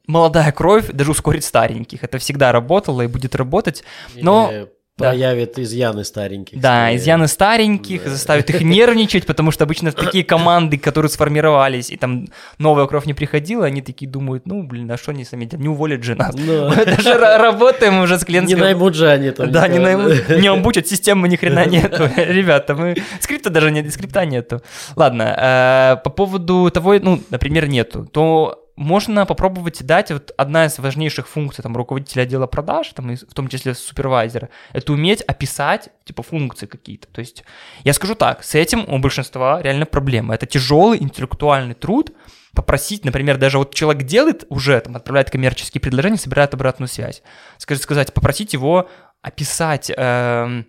молодая 0.06 0.52
кровь 0.52 0.86
даже 0.88 1.10
ускорит 1.10 1.44
стареньких. 1.44 2.02
Это 2.04 2.18
всегда 2.18 2.52
работало 2.52 3.02
и 3.02 3.06
будет 3.06 3.34
работать. 3.34 3.84
но- 4.22 4.50
Или 4.50 4.68
да. 4.96 5.08
проявит 5.10 5.58
изъяны 5.58 6.04
стареньких. 6.04 6.60
Да, 6.60 6.82
скорее. 6.84 6.96
изъяны 6.96 7.26
стареньких, 7.28 8.04
Да. 8.04 8.10
заставит 8.10 8.48
их 8.50 8.60
нервничать, 8.60 9.26
потому 9.26 9.50
что 9.50 9.64
обычно 9.64 9.90
такие 9.92 10.22
команды, 10.24 10.78
которые 10.78 11.10
сформировались, 11.10 11.90
и 11.90 11.96
там 11.96 12.26
новая 12.58 12.86
кровь 12.86 13.04
не 13.06 13.14
приходила, 13.14 13.66
они 13.66 13.82
такие 13.82 14.08
думают, 14.08 14.46
ну, 14.46 14.62
блин, 14.62 14.90
а 14.92 14.96
что 14.96 15.10
они 15.10 15.24
сами 15.24 15.46
делают? 15.46 15.62
Не 15.62 15.68
уволят 15.68 16.04
же 16.04 16.14
нас. 16.14 16.34
Ну, 16.36 16.68
Мы 16.68 16.84
даже 16.84 17.10
ра- 17.14 17.38
работаем 17.38 18.00
уже 18.02 18.16
с 18.18 18.20
Не 18.20 18.26
клиентским... 18.26 18.58
наймут 18.60 18.94
же 18.94 19.10
они 19.10 19.30
там. 19.30 19.50
Да, 19.50 19.66
не 19.68 19.78
наймут, 19.80 20.28
не 20.28 20.46
обучат, 20.48 20.86
системы 20.86 21.28
ни 21.28 21.36
хрена 21.36 21.66
нету. 21.66 22.08
Ребята, 22.16 22.74
мы... 22.76 22.94
Скрипта 23.20 23.50
даже 23.50 23.70
нет, 23.72 23.92
скрипта 23.92 24.24
нету. 24.24 24.62
Ладно, 24.94 25.96
э, 25.96 26.02
по 26.04 26.10
поводу 26.10 26.70
того, 26.72 26.94
ну, 27.00 27.20
например, 27.30 27.66
нету, 27.68 28.06
то 28.12 28.63
можно 28.76 29.26
попробовать 29.26 29.84
дать 29.84 30.10
вот 30.10 30.32
одна 30.36 30.66
из 30.66 30.78
важнейших 30.78 31.28
функций 31.28 31.62
там 31.62 31.76
руководителя 31.76 32.22
отдела 32.22 32.46
продаж, 32.46 32.88
там, 32.94 33.14
в 33.14 33.34
том 33.34 33.48
числе 33.48 33.74
супервайзера, 33.74 34.48
это 34.72 34.92
уметь 34.92 35.22
описать 35.22 35.90
типа 36.04 36.22
функции 36.22 36.66
какие-то. 36.66 37.08
То 37.08 37.20
есть 37.20 37.44
я 37.84 37.92
скажу 37.92 38.14
так, 38.14 38.42
с 38.42 38.54
этим 38.54 38.84
у 38.88 38.98
большинства 38.98 39.62
реально 39.62 39.86
проблема. 39.86 40.34
Это 40.34 40.46
тяжелый 40.46 41.02
интеллектуальный 41.02 41.74
труд, 41.74 42.12
попросить, 42.54 43.04
например, 43.04 43.36
даже 43.36 43.58
вот 43.58 43.74
человек 43.74 44.04
делает 44.04 44.44
уже, 44.48 44.80
там, 44.80 44.96
отправляет 44.96 45.30
коммерческие 45.30 45.80
предложения, 45.80 46.16
собирает 46.16 46.54
обратную 46.54 46.88
связь. 46.88 47.22
Скажи, 47.58 47.80
сказать, 47.80 48.14
попросить 48.14 48.52
его 48.52 48.88
описать 49.22 49.90
эм, 49.96 50.66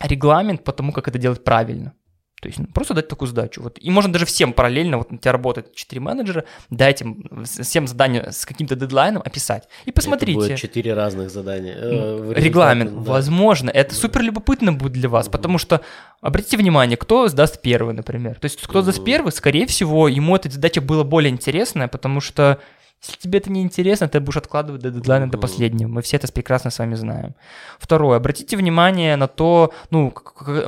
регламент 0.00 0.64
по 0.64 0.72
тому, 0.72 0.92
как 0.92 1.08
это 1.08 1.18
делать 1.18 1.44
правильно. 1.44 1.94
То 2.44 2.48
есть 2.48 2.58
ну, 2.58 2.66
просто 2.66 2.92
дать 2.92 3.08
такую 3.08 3.26
задачу. 3.26 3.62
Вот. 3.62 3.78
И 3.80 3.88
можно 3.90 4.12
даже 4.12 4.26
всем 4.26 4.52
параллельно, 4.52 4.98
вот 4.98 5.10
у 5.10 5.16
тебя 5.16 5.32
работает 5.32 5.74
4 5.74 5.98
менеджера, 5.98 6.44
дайте 6.68 7.04
им 7.06 7.44
всем 7.46 7.86
задание 7.86 8.30
с 8.32 8.44
каким-то 8.44 8.76
дедлайном 8.76 9.22
описать. 9.24 9.64
И 9.86 9.90
Это 9.90 9.94
посмотрите. 9.94 10.38
будет 10.38 10.58
четыре 10.58 10.92
разных 10.92 11.30
задания. 11.30 11.74
э, 11.74 12.32
Регламент, 12.36 13.02
да. 13.02 13.12
возможно, 13.12 13.70
это 13.70 13.94
супер 13.94 14.20
любопытно 14.20 14.74
будет 14.74 14.92
для 14.92 15.08
вас, 15.08 15.24
Мгм. 15.26 15.32
потому 15.32 15.56
что 15.56 15.80
обратите 16.20 16.58
внимание, 16.58 16.98
кто 16.98 17.28
сдаст 17.28 17.62
первый, 17.62 17.94
например. 17.94 18.34
То 18.38 18.44
есть 18.44 18.60
кто 18.60 18.82
сдаст 18.82 18.98
Мгм. 18.98 19.06
первый, 19.06 19.32
скорее 19.32 19.66
всего, 19.66 20.06
ему 20.08 20.36
эта 20.36 20.50
задача 20.50 20.82
была 20.82 21.02
более 21.02 21.30
интересная, 21.30 21.88
потому 21.88 22.20
что 22.20 22.58
если 23.06 23.18
тебе 23.20 23.38
это 23.38 23.50
не 23.50 23.62
интересно, 23.62 24.06
ты 24.08 24.20
будешь 24.20 24.36
откладывать 24.36 24.82
до 24.82 24.90
дедлайна 24.90 25.30
до 25.30 25.38
последнего. 25.38 25.88
Мы 25.88 26.02
все 26.02 26.16
это 26.18 26.30
прекрасно 26.30 26.70
с 26.70 26.78
вами 26.78 26.94
знаем. 26.94 27.34
Второе, 27.78 28.16
обратите 28.18 28.56
внимание 28.58 29.16
на 29.16 29.28
то, 29.28 29.72
ну, 29.90 30.12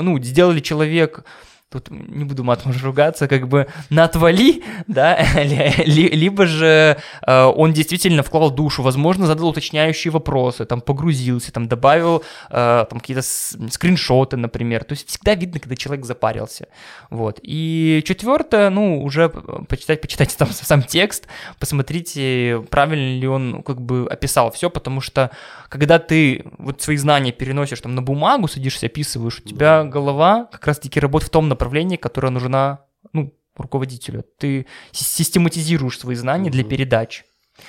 ну 0.01 0.19
сделали 0.23 0.61
человек 0.61 1.25
тут 1.71 1.91
не 1.91 2.25
буду 2.25 2.45
матом 2.45 2.71
уже 2.71 2.85
ругаться, 2.85 3.27
как 3.27 3.49
бы 3.49 3.67
на 3.91 4.05
отвали, 4.05 4.63
да, 4.87 5.19
ли- 5.43 5.85
ли- 5.85 6.09
либо 6.11 6.47
же 6.47 6.97
э, 7.27 7.43
он 7.45 7.73
действительно 7.73 8.23
вклал 8.23 8.53
душу, 8.53 8.83
возможно, 8.83 9.27
задал 9.27 9.49
уточняющие 9.49 10.13
вопросы, 10.13 10.65
там 10.65 10.81
погрузился, 10.81 11.53
там 11.53 11.67
добавил 11.67 12.23
э, 12.51 12.87
там 12.89 13.01
какие-то 13.01 13.23
скриншоты, 13.23 14.37
например. 14.37 14.85
То 14.85 14.93
есть 14.93 15.09
всегда 15.09 15.35
видно, 15.35 15.59
когда 15.59 15.75
человек 15.75 16.05
запарился. 16.07 16.69
Вот. 17.11 17.41
И 17.43 18.03
четвертое, 18.07 18.71
ну, 18.71 19.03
уже 19.03 19.29
почитать, 19.29 20.01
почитайте 20.01 20.37
там 20.37 20.49
сам 20.53 20.83
текст, 20.85 21.27
посмотрите, 21.59 22.65
правильно 22.71 23.19
ли 23.19 23.27
он 23.27 23.63
как 23.65 23.81
бы 23.83 24.07
описал 24.09 24.53
все, 24.53 24.71
потому 24.71 25.01
что 25.01 25.33
когда 25.69 25.99
ты 25.99 26.45
вот 26.59 26.81
свои 26.81 26.97
знания 26.97 27.33
переносишь 27.33 27.81
там 27.81 27.97
на 27.97 28.03
бумагу, 28.03 28.47
садишься, 28.47 28.87
описываешь, 28.87 29.41
у 29.45 29.49
тебя 29.49 29.83
голова 29.83 30.45
как 30.53 30.65
раз-таки 30.69 31.01
работает 31.01 31.29
в 31.29 31.33
том 31.33 31.49
направлении, 31.49 31.56
которое 31.97 32.31
нужна, 32.31 32.81
ну, 33.13 33.33
руководителю. 33.57 34.25
Ты 34.39 34.67
си- 34.93 35.05
систематизируешь 35.05 35.99
свои 35.99 36.15
знания 36.17 36.51
для 36.51 36.63
Мгм. 36.63 36.71
передач. 36.71 37.25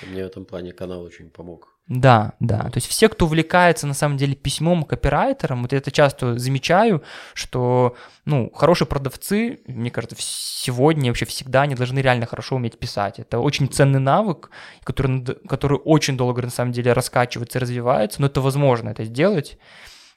Мне 0.05 0.23
в 0.23 0.27
этом 0.27 0.45
плане 0.45 0.73
канал 0.73 1.01
очень 1.03 1.29
помог. 1.29 1.73
Да, 1.87 2.33
да. 2.41 2.63
То 2.63 2.73
есть 2.75 2.87
все, 2.87 3.07
кто 3.07 3.25
увлекается 3.25 3.87
на 3.87 3.93
самом 3.93 4.17
деле 4.17 4.35
письмом, 4.35 4.83
копирайтером, 4.83 5.61
вот 5.61 5.71
я 5.71 5.77
это 5.77 5.89
часто 5.89 6.37
замечаю, 6.37 7.01
что, 7.33 7.95
ну, 8.25 8.51
хорошие 8.53 8.85
продавцы, 8.89 9.61
мне 9.67 9.89
кажется, 9.89 10.17
сегодня 10.19 11.09
вообще 11.09 11.23
всегда 11.25 11.61
они 11.61 11.75
должны 11.75 11.99
реально 11.99 12.25
хорошо 12.25 12.57
уметь 12.57 12.77
писать. 12.77 13.19
Это 13.19 13.39
очень 13.39 13.69
ценный 13.69 14.01
навык, 14.01 14.49
который, 14.83 15.23
который 15.47 15.77
очень 15.77 16.17
долго 16.17 16.41
на 16.41 16.49
самом 16.49 16.73
деле 16.73 16.91
раскачивается 16.91 17.59
и 17.59 17.61
развивается, 17.61 18.19
но 18.19 18.27
это 18.27 18.41
возможно 18.41 18.89
это 18.89 19.05
сделать. 19.05 19.57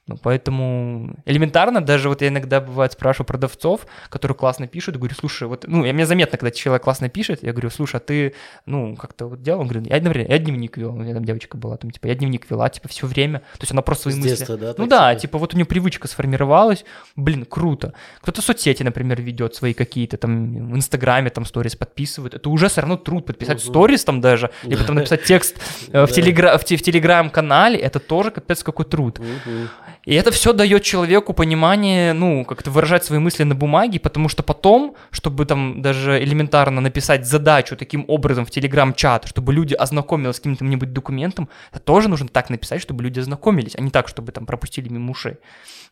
Ну, 0.07 0.17
поэтому 0.17 1.15
элементарно, 1.25 1.79
даже 1.79 2.09
вот 2.09 2.21
я 2.23 2.29
иногда 2.29 2.59
бывает 2.59 2.91
спрашиваю 2.93 3.27
продавцов, 3.27 3.85
которые 4.09 4.35
классно 4.35 4.67
пишут, 4.67 4.97
говорю, 4.97 5.13
слушай, 5.15 5.47
вот, 5.47 5.65
ну, 5.67 5.85
я 5.85 5.93
мне 5.93 6.07
заметно, 6.07 6.39
когда 6.39 6.49
человек 6.51 6.83
классно 6.83 7.07
пишет, 7.07 7.43
я 7.43 7.51
говорю, 7.51 7.69
слушай, 7.69 7.97
а 7.97 7.99
ты, 7.99 8.33
ну, 8.65 8.95
как-то 8.95 9.27
вот 9.27 9.43
делал? 9.43 9.61
Он 9.61 9.67
говорит, 9.67 9.87
я, 9.89 10.01
например, 10.01 10.29
я 10.29 10.39
дневник 10.39 10.75
вел, 10.77 10.95
у 10.95 10.97
меня 10.97 11.13
там 11.13 11.23
девочка 11.23 11.55
была, 11.55 11.77
там, 11.77 11.91
типа, 11.91 12.07
я 12.07 12.15
дневник 12.15 12.49
вела, 12.49 12.67
типа, 12.69 12.87
все 12.89 13.05
время, 13.05 13.39
то 13.39 13.61
есть 13.61 13.71
она 13.71 13.83
просто 13.83 14.03
свои 14.03 14.13
С 14.15 14.17
мысли... 14.17 14.29
детства, 14.29 14.57
да, 14.57 14.73
ну 14.75 14.87
да, 14.87 15.13
типа, 15.13 15.37
вот 15.37 15.53
у 15.53 15.57
нее 15.57 15.65
привычка 15.65 16.07
сформировалась, 16.07 16.83
блин, 17.15 17.45
круто. 17.45 17.93
Кто-то 18.21 18.41
соцсети, 18.41 18.81
например, 18.81 19.21
ведет 19.21 19.53
свои 19.53 19.73
какие-то 19.73 20.17
там, 20.17 20.71
в 20.71 20.75
Инстаграме 20.75 21.29
там 21.29 21.45
сторис 21.45 21.75
подписывает, 21.75 22.33
это 22.33 22.49
уже 22.49 22.69
все 22.69 22.81
равно 22.81 22.97
труд 22.97 23.27
подписать 23.27 23.59
Мгм. 23.63 23.69
сторис 23.69 24.03
там 24.03 24.19
даже, 24.19 24.49
либо 24.63 24.83
там 24.83 24.95
написать 24.95 25.23
текст 25.25 25.57
э, 25.91 26.05
в, 26.05 26.07
Да. 26.07 26.13
телегра... 26.13 26.57
в, 26.57 26.61
в 26.63 26.65
телеграм-канале, 26.65 27.77
это 27.77 27.99
тоже 27.99 28.31
капец 28.31 28.63
какой 28.63 28.85
труд. 28.85 29.19
Мгм. 29.19 29.69
И 30.05 30.15
это 30.15 30.31
все 30.31 30.51
дает 30.51 30.83
человеку 30.83 31.33
понимание, 31.33 32.13
ну, 32.13 32.43
как-то 32.43 32.71
выражать 32.71 33.05
свои 33.05 33.19
мысли 33.19 33.43
на 33.43 33.53
бумаге, 33.53 33.99
потому 33.99 34.29
что 34.29 34.41
потом, 34.41 34.95
чтобы 35.11 35.45
там 35.45 35.81
даже 35.81 36.23
элементарно 36.23 36.81
написать 36.81 37.27
задачу 37.27 37.77
таким 37.77 38.05
образом 38.07 38.45
в 38.45 38.49
телеграм-чат, 38.49 39.27
чтобы 39.27 39.53
люди 39.53 39.75
ознакомились 39.75 40.35
с 40.35 40.39
каким-то-нибудь 40.39 40.91
документом, 40.91 41.49
это 41.71 41.81
тоже 41.81 42.09
нужно 42.09 42.27
так 42.27 42.49
написать, 42.49 42.81
чтобы 42.81 43.03
люди 43.03 43.19
ознакомились, 43.19 43.75
а 43.77 43.81
не 43.81 43.91
так, 43.91 44.07
чтобы 44.07 44.31
там 44.31 44.47
пропустили 44.47 44.89
мимо 44.89 45.11
ушей. 45.11 45.35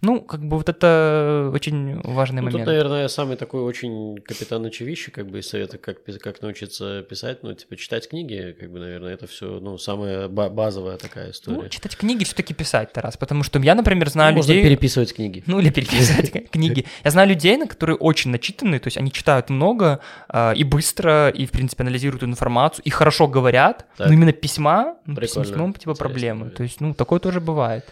Ну, 0.02 0.22
как 0.22 0.42
бы 0.46 0.58
вот 0.58 0.70
это 0.70 1.52
очень 1.54 2.00
важный 2.04 2.42
Ну, 2.42 2.48
тут, 2.48 2.54
момент. 2.54 2.68
наверное, 2.68 3.08
самый 3.10 3.36
такой 3.36 3.62
очень 3.62 4.18
капитан 4.26 4.66
очевидный, 4.66 5.12
как 5.12 5.28
бы, 5.28 5.40
из 5.40 5.50
совета, 5.50 5.78
как, 5.78 5.98
как 6.22 6.42
научиться 6.42 7.04
писать, 7.04 7.44
ну, 7.44 7.54
типа, 7.54 7.76
читать 7.76 8.08
книги, 8.08 8.56
как 8.60 8.72
бы, 8.72 8.80
наверное, 8.80 9.14
это 9.14 9.28
все, 9.28 9.60
ну, 9.60 9.78
самая 9.78 10.28
ба- 10.30 10.50
базовая 10.50 10.98
такая 10.98 11.32
история. 11.32 11.58
Ну, 11.58 11.70
читать 11.70 11.98
книги 11.98 12.24
все-таки 12.24 12.54
писать, 12.54 12.94
Тарас, 12.94 13.18
потому 13.18 13.44
что 13.44 13.60
я, 13.60 13.76
например, 13.76 14.10
знаю 14.10 14.36
Можно 14.36 14.52
людей... 14.54 14.64
переписывать 14.64 15.14
книги. 15.14 15.44
Ну, 15.46 15.60
или 15.60 15.70
переписать 15.70 16.32
книги. 16.52 16.86
Я 17.04 17.12
знаю 17.12 17.28
людей, 17.28 17.58
на 17.58 17.68
которые 17.68 17.98
очень 17.98 18.32
начитанные, 18.32 18.80
то 18.80 18.88
есть 18.88 18.98
они 18.98 19.12
читают 19.12 19.50
много 19.50 20.00
а, 20.30 20.54
и 20.54 20.64
быстро, 20.64 21.30
и, 21.30 21.46
в 21.46 21.52
принципе, 21.52 21.84
анализируют 21.84 22.24
информацию, 22.24 22.84
и 22.86 22.90
хорошо 22.90 23.28
говорят, 23.28 23.86
но 23.98 24.14
именно 24.14 24.32
письма, 24.32 24.96
ну, 25.06 25.16
с 25.16 25.18
Прикольно. 25.18 25.50
письмом, 25.50 25.74
типа, 25.74 25.94
проблемы. 25.94 26.50
То 26.52 26.64
есть, 26.64 26.80
ну, 26.80 26.94
такое 26.94 27.20
тоже 27.20 27.42
бывает. 27.42 27.86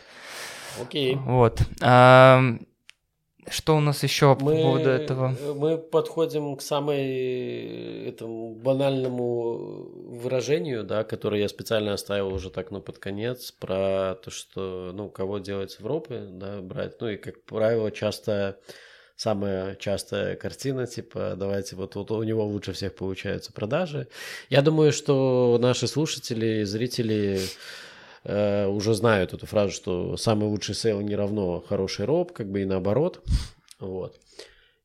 Окей. 0.81 1.15
Вот. 1.15 1.61
Ам, 1.81 2.65
Что 3.49 3.77
у 3.77 3.79
нас 3.79 4.03
еще 4.03 4.35
по 4.35 4.43
Мы, 4.43 4.61
поводу 4.61 4.89
этого? 4.89 5.33
мы 5.55 5.77
подходим 5.77 6.57
к 6.57 6.61
самой 6.61 8.05
этому 8.09 8.55
банальному 8.55 10.17
выражению, 10.21 10.83
да, 10.83 11.03
которое 11.05 11.41
я 11.41 11.47
специально 11.47 11.93
оставил 11.93 12.33
уже 12.33 12.49
так, 12.49 12.71
ну, 12.71 12.81
под 12.81 12.99
конец, 12.99 13.51
про 13.53 14.15
то, 14.21 14.31
что, 14.31 14.91
ну, 14.93 15.09
кого 15.09 15.39
делать 15.39 15.71
с 15.71 15.79
Европы, 15.79 16.27
да, 16.29 16.61
брать. 16.61 16.99
Ну, 16.99 17.07
и, 17.07 17.15
как 17.17 17.43
правило, 17.45 17.89
часто 17.89 18.59
самая 19.15 19.75
частая 19.75 20.35
картина, 20.35 20.85
типа, 20.85 21.35
давайте, 21.37 21.75
вот, 21.77 21.95
вот 21.95 22.11
у 22.11 22.21
него 22.23 22.45
лучше 22.45 22.73
всех 22.73 22.95
получаются 22.95 23.51
продажи. 23.53 24.07
Я 24.49 24.61
думаю, 24.61 24.91
что 24.91 25.57
наши 25.61 25.87
слушатели, 25.87 26.63
зрители 26.65 27.39
э, 28.23 28.67
уже 28.67 28.93
знают 28.93 29.33
эту 29.33 29.45
фразу, 29.45 29.71
что 29.71 30.17
самый 30.17 30.49
лучший 30.49 30.75
sales 30.75 31.01
не 31.01 31.15
равно 31.15 31.63
хороший 31.67 32.05
РОП, 32.05 32.33
как 32.33 32.51
бы 32.51 32.61
и 32.61 32.65
наоборот. 32.65 33.23
Вот. 33.79 34.19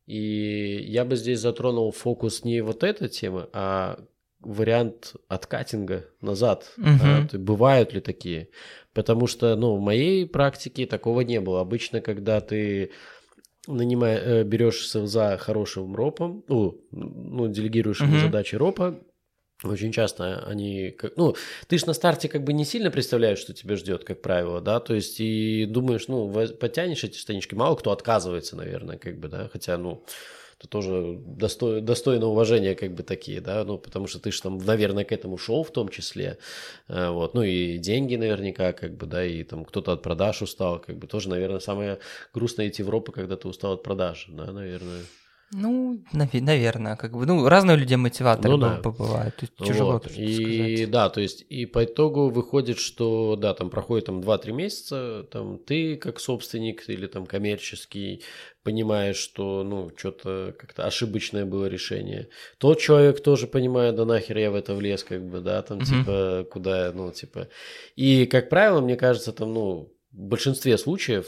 И 0.07 0.85
я 0.89 1.05
бы 1.05 1.16
здесь 1.16 1.41
затронул 1.41 1.93
фокус 1.93 2.45
не 2.45 2.61
вот 2.61 2.83
этой 2.83 3.09
темы, 3.09 3.49
а 3.53 3.99
вариант 4.41 5.14
откатинга 5.28 6.07
назад. 6.20 6.72
Да, 6.76 6.99
то 6.99 7.37
есть 7.37 7.37
бывают 7.37 7.93
ли 7.93 8.01
такие? 8.01 8.49
Потому 8.93 9.26
что, 9.26 9.57
ну, 9.57 9.76
в 9.76 9.80
моей 9.80 10.26
практике 10.26 10.87
такого 10.87 11.20
не 11.22 11.41
было. 11.41 11.61
Обычно, 11.61 12.01
когда 12.01 12.41
ты 12.41 12.91
нанимаешь, 13.66 14.20
э, 14.24 14.43
берешь 14.45 14.91
за 14.91 15.39
хорошим 15.39 15.95
ропом, 15.95 16.45
ну, 16.49 16.80
ну 16.91 17.49
делегируешь 17.49 18.01
ему 18.01 18.18
задачи 18.18 18.57
ропа, 18.57 18.99
очень 19.64 19.92
часто 19.92 20.44
они, 20.46 20.96
ну, 21.16 21.36
ты 21.68 21.78
ж 21.78 21.86
на 21.86 21.92
старте 21.92 22.28
как 22.28 22.44
бы 22.44 22.52
не 22.52 22.64
сильно 22.64 22.90
представляешь, 22.90 23.38
что 23.38 23.54
тебя 23.54 23.76
ждет, 23.76 24.04
как 24.04 24.20
правило, 24.20 24.60
да, 24.60 24.80
то 24.80 24.94
есть 24.94 25.20
и 25.20 25.66
думаешь, 25.66 26.08
ну, 26.08 26.30
подтянешь 26.56 27.04
эти 27.04 27.16
штанишки, 27.16 27.54
мало 27.54 27.76
кто 27.76 27.92
отказывается, 27.92 28.56
наверное, 28.56 28.98
как 28.98 29.18
бы, 29.18 29.28
да, 29.28 29.48
хотя, 29.52 29.78
ну, 29.78 30.04
это 30.58 30.68
тоже 30.68 31.18
достой, 31.18 31.80
достойно 31.80 32.26
уважения, 32.26 32.74
как 32.74 32.92
бы 32.94 33.02
такие, 33.02 33.40
да, 33.40 33.64
ну, 33.64 33.78
потому 33.78 34.06
что 34.06 34.20
ты 34.20 34.30
же 34.30 34.40
там, 34.42 34.58
наверное, 34.58 35.04
к 35.04 35.12
этому 35.12 35.36
шел 35.36 35.64
в 35.64 35.72
том 35.72 35.88
числе, 35.88 36.38
э, 36.88 37.10
вот, 37.10 37.34
ну, 37.34 37.42
и 37.42 37.78
деньги 37.78 38.16
наверняка, 38.16 38.72
как 38.72 38.96
бы, 38.96 39.06
да, 39.06 39.24
и 39.24 39.42
там 39.42 39.64
кто-то 39.64 39.92
от 39.92 40.02
продаж 40.02 40.42
устал, 40.42 40.78
как 40.78 40.98
бы, 40.98 41.06
тоже, 41.06 41.28
наверное, 41.28 41.60
самое 41.60 41.98
грустное 42.32 42.68
идти 42.68 42.82
в 42.82 42.90
ропу, 42.90 43.12
когда 43.12 43.36
ты 43.36 43.48
устал 43.48 43.72
от 43.72 43.82
продаж, 43.82 44.26
да, 44.28 44.52
наверное. 44.52 45.02
Ну, 45.55 46.03
наверное, 46.12 46.96
как 46.96 47.12
бы, 47.16 47.26
ну, 47.26 47.46
разные 47.46 47.76
у 47.76 47.80
людей 47.80 47.96
мотиваторы 47.96 48.48
Ну 48.50 48.59
да. 48.59 48.80
бывают, 48.82 49.36
то 49.36 49.42
есть 49.44 49.55
тяжело 49.57 49.92
Вот. 49.92 50.07
И 50.11 50.76
сказать. 50.76 50.90
да, 50.90 51.09
то 51.11 51.20
есть, 51.20 51.44
и 51.48 51.66
по 51.66 51.84
итогу 51.84 52.30
выходит, 52.30 52.78
что 52.78 53.36
да, 53.36 53.53
там 53.53 53.68
проходит 53.68 54.07
там 54.07 54.20
2-3 54.20 54.53
месяца, 54.53 55.26
там 55.30 55.59
ты 55.59 55.96
как 55.96 56.20
собственник 56.20 56.88
или 56.88 57.07
там 57.07 57.26
коммерческий 57.26 58.22
понимаешь, 58.62 59.16
что 59.16 59.62
ну 59.64 59.90
что-то 59.96 60.55
как-то 60.59 60.86
ошибочное 60.86 61.44
было 61.44 61.66
решение. 61.66 62.28
Тот 62.59 62.78
человек 62.80 63.22
тоже 63.22 63.46
понимает, 63.46 63.96
да 63.96 64.05
нахер 64.05 64.38
я 64.38 64.50
в 64.50 64.55
это 64.55 64.74
влез, 64.74 65.05
как 65.05 65.22
бы, 65.28 65.40
да, 65.40 65.61
там 65.62 65.78
Мгм. 65.78 65.86
типа 65.86 66.46
куда, 66.50 66.92
ну 66.94 67.11
типа. 67.12 67.48
И 67.96 68.24
как 68.26 68.48
правило, 68.48 68.80
мне 68.80 68.96
кажется, 68.96 69.32
там 69.32 69.53
ну 69.53 69.92
в 70.12 70.16
большинстве 70.28 70.78
случаев 70.78 71.26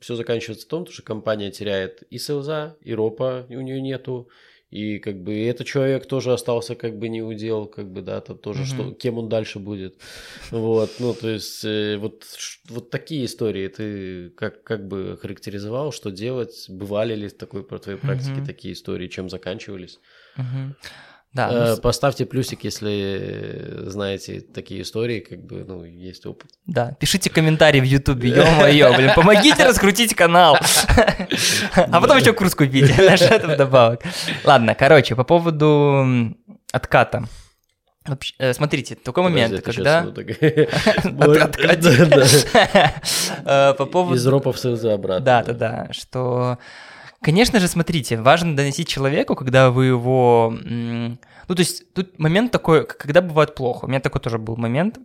все 0.00 0.14
заканчивается 0.14 0.66
в 0.66 0.68
том, 0.68 0.86
что 0.86 1.02
компания 1.02 1.50
теряет 1.50 2.02
и 2.10 2.18
селза, 2.18 2.76
и 2.80 2.94
ропа 2.94 3.46
у 3.48 3.60
нее 3.60 3.80
нету, 3.80 4.28
и 4.70 4.98
как 4.98 5.22
бы 5.22 5.46
этот 5.46 5.66
человек 5.66 6.06
тоже 6.06 6.32
остался 6.32 6.74
как 6.74 6.98
бы 6.98 7.08
не 7.08 7.22
удел, 7.22 7.66
как 7.66 7.90
бы, 7.90 8.02
да, 8.02 8.20
там 8.20 8.38
тоже, 8.38 8.60
Мгм. 8.60 8.66
что, 8.66 8.92
кем 8.92 9.18
он 9.18 9.28
дальше 9.28 9.58
будет. 9.58 9.96
Вот, 10.50 11.00
ну, 11.00 11.14
то 11.14 11.28
есть, 11.28 11.64
э, 11.64 11.96
вот, 11.96 12.24
вот 12.68 12.90
такие 12.90 13.24
истории 13.24 13.68
ты 13.68 14.30
как, 14.30 14.62
как 14.64 14.86
бы 14.86 15.16
характеризовал, 15.20 15.90
что 15.92 16.10
делать, 16.10 16.66
бывали 16.68 17.14
ли 17.14 17.28
такой 17.30 17.64
по 17.64 17.78
твоей 17.78 17.98
практике 17.98 18.40
Мгм. 18.40 18.46
такие 18.46 18.74
истории, 18.74 19.08
чем 19.08 19.30
заканчивались? 19.30 20.00
Мгм. 20.36 20.76
Да, 21.38 21.48
ну, 21.52 21.58
Э, 21.58 21.76
с- 21.76 21.78
Поставьте 21.78 22.26
плюсик, 22.26 22.64
если 22.64 23.84
знаете 23.86 24.40
такие 24.40 24.82
истории, 24.82 25.20
как 25.20 25.38
бы, 25.46 25.64
ну, 25.64 25.84
есть 25.84 26.26
опыт. 26.26 26.50
Да, 26.66 26.96
пишите 26.98 27.30
комментарии 27.30 27.78
в 27.80 27.84
Ютубе, 27.84 28.30
ё-моё, 28.30 28.92
блин, 28.96 29.12
помогите 29.14 29.64
раскрутить 29.68 30.16
канал. 30.16 30.58
А 31.76 32.00
потом 32.00 32.18
еще 32.18 32.32
курс 32.32 32.56
купите, 32.56 32.92
наш 33.08 33.22
это 33.22 33.46
вдобавок. 33.46 34.02
Ладно, 34.42 34.74
короче, 34.74 35.14
по 35.14 35.22
поводу 35.22 36.34
отката. 36.72 37.22
Э, 38.38 38.52
Смотрите, 38.52 38.96
такой 38.96 39.22
момент, 39.22 39.62
когда... 39.62 40.02
ну. 40.02 40.12
Э, 43.44 43.74
По 43.74 43.86
поводу... 43.86 44.16
Из 44.16 44.26
ропа 44.26 44.50
в 44.52 44.58
СЛЗ 44.58 44.84
обратно. 44.86 45.24
Да, 45.24 45.42
да, 45.44 45.52
да, 45.52 45.88
что, 45.92 46.58
конечно 47.20 47.60
же, 47.60 47.68
смотрите, 47.68 48.20
важно 48.20 48.56
доносить 48.56 48.88
человеку, 48.88 49.34
когда 49.34 49.70
вы 49.70 49.86
его, 49.86 50.52
ну 50.52 51.54
то 51.54 51.58
есть 51.58 51.92
тут 51.92 52.18
момент 52.18 52.52
такой, 52.52 52.86
когда 52.86 53.20
бывает 53.22 53.54
плохо. 53.54 53.84
У 53.84 53.88
меня 53.88 54.00
такой 54.00 54.20
тоже 54.20 54.38
был 54.38 54.56
момент, 54.56 54.98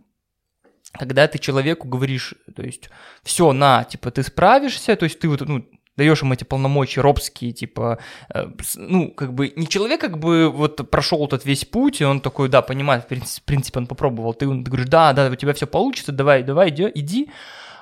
когда 0.92 1.26
ты 1.26 1.38
человеку 1.38 1.88
говоришь, 1.88 2.34
то 2.54 2.62
есть, 2.62 2.90
все, 3.22 3.52
на, 3.52 3.84
типа, 3.84 4.10
ты 4.10 4.22
справишься, 4.22 4.96
то 4.96 5.04
есть 5.04 5.18
ты 5.18 5.28
вот, 5.28 5.40
ну, 5.40 5.64
даешь 5.96 6.22
ему 6.22 6.34
эти 6.34 6.44
полномочия 6.44 7.00
робские, 7.00 7.52
типа, 7.52 7.98
э, 8.32 8.46
ну, 8.76 9.10
как 9.10 9.32
бы, 9.32 9.52
не 9.56 9.68
человек 9.68 10.00
как 10.00 10.18
бы 10.18 10.50
вот 10.50 10.90
прошел 10.90 11.24
этот 11.26 11.44
весь 11.44 11.64
путь, 11.64 12.00
и 12.00 12.04
он 12.04 12.20
такой, 12.20 12.48
да, 12.48 12.62
понимает, 12.62 13.04
в 13.04 13.42
принципе, 13.44 13.78
он 13.78 13.86
попробовал, 13.86 14.34
ты, 14.34 14.46
ты 14.46 14.70
говоришь, 14.70 14.88
да, 14.88 15.12
да, 15.12 15.28
у 15.28 15.34
тебя 15.34 15.52
все 15.52 15.66
получится, 15.66 16.12
давай, 16.12 16.42
давай, 16.42 16.70
иди, 16.70 16.90
иди, 16.94 17.30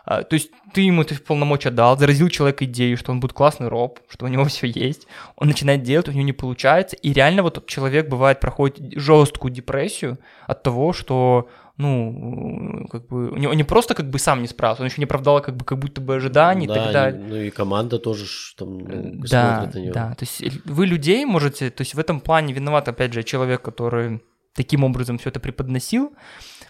то 0.05 0.27
есть 0.31 0.51
ты 0.75 0.81
ему 0.83 1.03
эти 1.03 1.15
полномочия 1.15 1.71
дал, 1.71 1.97
заразил 1.99 2.29
человека 2.29 2.65
идею, 2.65 2.97
что 2.97 3.13
он 3.13 3.21
будет 3.21 3.33
классный 3.33 3.69
роб, 3.69 4.01
что 4.09 4.25
у 4.25 4.29
него 4.29 4.45
все 4.47 4.67
есть, 4.67 5.07
он 5.37 5.49
начинает 5.49 5.83
делать, 5.83 6.09
у 6.09 6.13
него 6.13 6.25
не 6.25 6.33
получается, 6.33 6.97
и 6.97 7.13
реально 7.13 7.43
вот 7.43 7.67
человек 7.67 8.09
бывает 8.09 8.41
проходит 8.41 8.99
жесткую 8.99 9.53
депрессию 9.53 10.19
от 10.47 10.63
того, 10.63 10.93
что 10.93 11.49
ну, 11.79 12.87
как 12.91 13.07
бы, 13.09 13.31
у 13.31 13.37
него 13.37 13.55
не 13.55 13.65
просто 13.65 13.95
как 13.95 14.09
бы 14.11 14.19
сам 14.19 14.43
не 14.43 14.47
справился, 14.49 14.83
он 14.83 14.89
еще 14.89 15.01
не 15.01 15.05
оправдал 15.05 15.41
как 15.41 15.57
бы 15.57 15.65
как 15.65 15.79
будто 15.79 16.01
бы 16.01 16.15
ожиданий 16.17 16.65
и 16.67 16.69
Да, 16.69 16.75
так 16.75 16.91
и- 16.91 16.93
далее. 16.93 17.21
ну 17.29 17.37
и 17.37 17.51
команда 17.51 17.99
тоже 17.99 18.27
там 18.59 18.79
ну, 18.79 19.13
Да, 19.31 19.57
смотрит 19.57 19.75
на 19.75 19.79
него. 19.87 19.95
да, 19.95 20.15
то 20.15 20.25
есть 20.25 20.65
вы 20.67 20.87
людей 20.87 21.25
можете, 21.25 21.71
то 21.71 21.81
есть 21.83 21.95
в 21.95 21.99
этом 21.99 22.21
плане 22.21 22.53
виноват, 22.53 22.89
опять 22.89 23.13
же, 23.15 23.23
человек, 23.23 23.63
который 23.63 24.21
таким 24.55 24.85
образом 24.85 25.17
все 25.19 25.31
это 25.31 25.41
преподносил, 25.41 26.13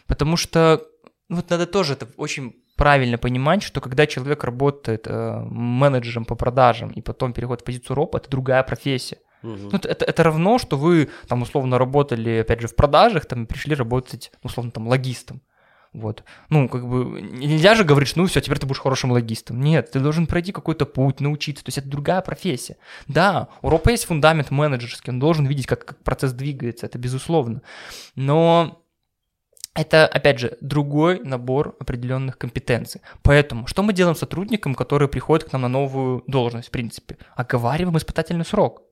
потому 0.06 0.36
что, 0.36 0.80
вот 1.28 1.50
надо 1.50 1.66
тоже 1.66 1.94
это 1.94 2.06
очень 2.16 2.54
правильно 2.76 3.18
понимать, 3.18 3.62
что 3.62 3.80
когда 3.80 4.06
человек 4.06 4.44
работает 4.44 5.06
э, 5.06 5.40
менеджером 5.50 6.24
по 6.24 6.34
продажам 6.34 6.90
и 6.90 7.00
потом 7.00 7.32
переходит 7.32 7.62
в 7.62 7.64
позицию 7.64 7.96
ропа, 7.96 8.16
это 8.18 8.30
другая 8.30 8.62
профессия. 8.62 9.18
Угу. 9.42 9.56
Ну, 9.72 9.78
это, 9.82 10.04
это 10.04 10.22
равно, 10.22 10.58
что 10.58 10.76
вы 10.76 11.10
там 11.28 11.42
условно 11.42 11.78
работали, 11.78 12.40
опять 12.40 12.60
же, 12.60 12.68
в 12.68 12.76
продажах, 12.76 13.26
там 13.26 13.46
пришли 13.46 13.74
работать, 13.74 14.32
условно, 14.42 14.70
там, 14.70 14.88
логистом. 14.88 15.42
Вот. 15.92 16.24
Ну, 16.48 16.68
как 16.68 16.88
бы, 16.88 17.20
нельзя 17.20 17.74
же 17.74 17.84
говорить, 17.84 18.08
что 18.08 18.20
ну 18.20 18.26
все, 18.26 18.40
теперь 18.40 18.58
ты 18.58 18.66
будешь 18.66 18.80
хорошим 18.80 19.12
логистом. 19.12 19.60
Нет, 19.60 19.90
ты 19.90 20.00
должен 20.00 20.26
пройти 20.26 20.50
какой-то 20.50 20.86
путь, 20.86 21.20
научиться. 21.20 21.62
То 21.62 21.68
есть 21.68 21.78
это 21.78 21.88
другая 21.88 22.22
профессия. 22.22 22.78
Да, 23.08 23.48
у 23.60 23.68
РОПа 23.68 23.90
есть 23.90 24.06
фундамент 24.06 24.50
менеджерский, 24.50 25.12
он 25.12 25.18
должен 25.18 25.44
видеть, 25.46 25.66
как, 25.66 25.84
как 25.84 26.02
процесс 26.02 26.32
двигается, 26.32 26.86
это 26.86 26.98
безусловно. 26.98 27.60
Но 28.14 28.81
это, 29.74 30.06
опять 30.06 30.38
же, 30.38 30.58
другой 30.60 31.20
набор 31.20 31.76
определенных 31.80 32.36
компетенций. 32.36 33.00
Поэтому, 33.22 33.66
что 33.66 33.82
мы 33.82 33.92
делаем 33.92 34.14
с 34.14 34.18
сотрудником, 34.20 34.74
который 34.74 35.08
приходит 35.08 35.48
к 35.48 35.52
нам 35.52 35.62
на 35.62 35.68
новую 35.68 36.24
должность, 36.26 36.68
в 36.68 36.70
принципе? 36.70 37.16
Оговариваем 37.36 37.96
испытательный 37.96 38.44
срок. 38.44 38.82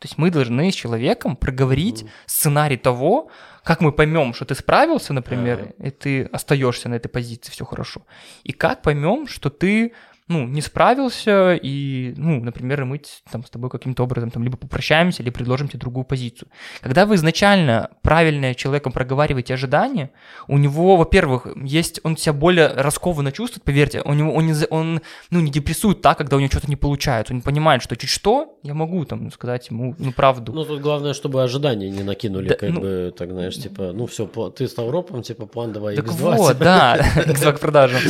То 0.00 0.06
есть 0.06 0.18
мы 0.18 0.30
должны 0.30 0.72
с 0.72 0.74
человеком 0.74 1.36
проговорить 1.36 2.02
mm. 2.02 2.08
сценарий 2.26 2.76
того, 2.76 3.30
как 3.62 3.80
мы 3.80 3.92
поймем, 3.92 4.34
что 4.34 4.44
ты 4.44 4.56
справился, 4.56 5.12
например, 5.12 5.60
uh-huh. 5.60 5.86
и 5.86 5.90
ты 5.90 6.24
остаешься 6.24 6.88
на 6.88 6.94
этой 6.94 7.08
позиции, 7.08 7.52
все 7.52 7.64
хорошо. 7.64 8.04
И 8.42 8.52
как 8.52 8.82
поймем, 8.82 9.28
что 9.28 9.50
ты 9.50 9.92
ну, 10.28 10.46
не 10.46 10.60
справился, 10.60 11.54
и, 11.54 12.14
ну, 12.16 12.42
например, 12.42 12.84
мы 12.84 13.00
там 13.30 13.44
с 13.44 13.50
тобой 13.50 13.70
каким-то 13.70 14.04
образом 14.04 14.30
там 14.30 14.42
либо 14.44 14.56
попрощаемся, 14.56 15.22
или 15.22 15.30
предложим 15.30 15.68
тебе 15.68 15.80
другую 15.80 16.04
позицию. 16.04 16.48
Когда 16.80 17.06
вы 17.06 17.16
изначально 17.16 17.90
правильно 18.02 18.54
человеком 18.54 18.92
проговариваете 18.92 19.54
ожидания, 19.54 20.10
у 20.48 20.58
него, 20.58 20.96
во-первых, 20.96 21.48
есть, 21.56 22.00
он 22.04 22.16
себя 22.16 22.32
более 22.32 22.68
раскованно 22.68 23.32
чувствует, 23.32 23.64
поверьте, 23.64 24.02
у 24.04 24.14
него, 24.14 24.32
он, 24.32 24.46
не, 24.46 24.54
он 24.70 25.00
ну, 25.30 25.40
не 25.40 25.50
депрессует 25.50 26.02
так, 26.02 26.18
когда 26.18 26.36
у 26.36 26.40
него 26.40 26.50
что-то 26.50 26.68
не 26.68 26.76
получается, 26.76 27.34
он 27.34 27.42
понимает, 27.42 27.82
что 27.82 27.96
чуть 27.96 28.10
что, 28.10 28.58
я 28.62 28.74
могу 28.74 29.04
там 29.04 29.30
сказать 29.32 29.70
ему, 29.70 29.94
ну, 29.98 30.12
правду. 30.12 30.52
Ну, 30.52 30.64
тут 30.64 30.80
главное, 30.80 31.14
чтобы 31.14 31.42
ожидания 31.42 31.90
не 31.90 32.04
накинули, 32.04 32.48
да, 32.48 32.54
как 32.54 32.70
ну, 32.70 32.80
бы, 32.80 33.14
так, 33.16 33.30
знаешь, 33.30 33.56
типа, 33.56 33.92
ну, 33.92 34.06
все, 34.06 34.26
ты 34.26 34.68
стал 34.68 34.90
ропом, 34.90 35.22
типа, 35.22 35.46
план 35.46 35.72
давай 35.72 35.96
так 35.96 36.06
X2. 36.06 36.36
вот, 36.36 36.52
типа. 36.52 36.64
да, 36.64 36.98
X2 37.16 37.52
к 37.54 37.60
продажам. 37.60 38.00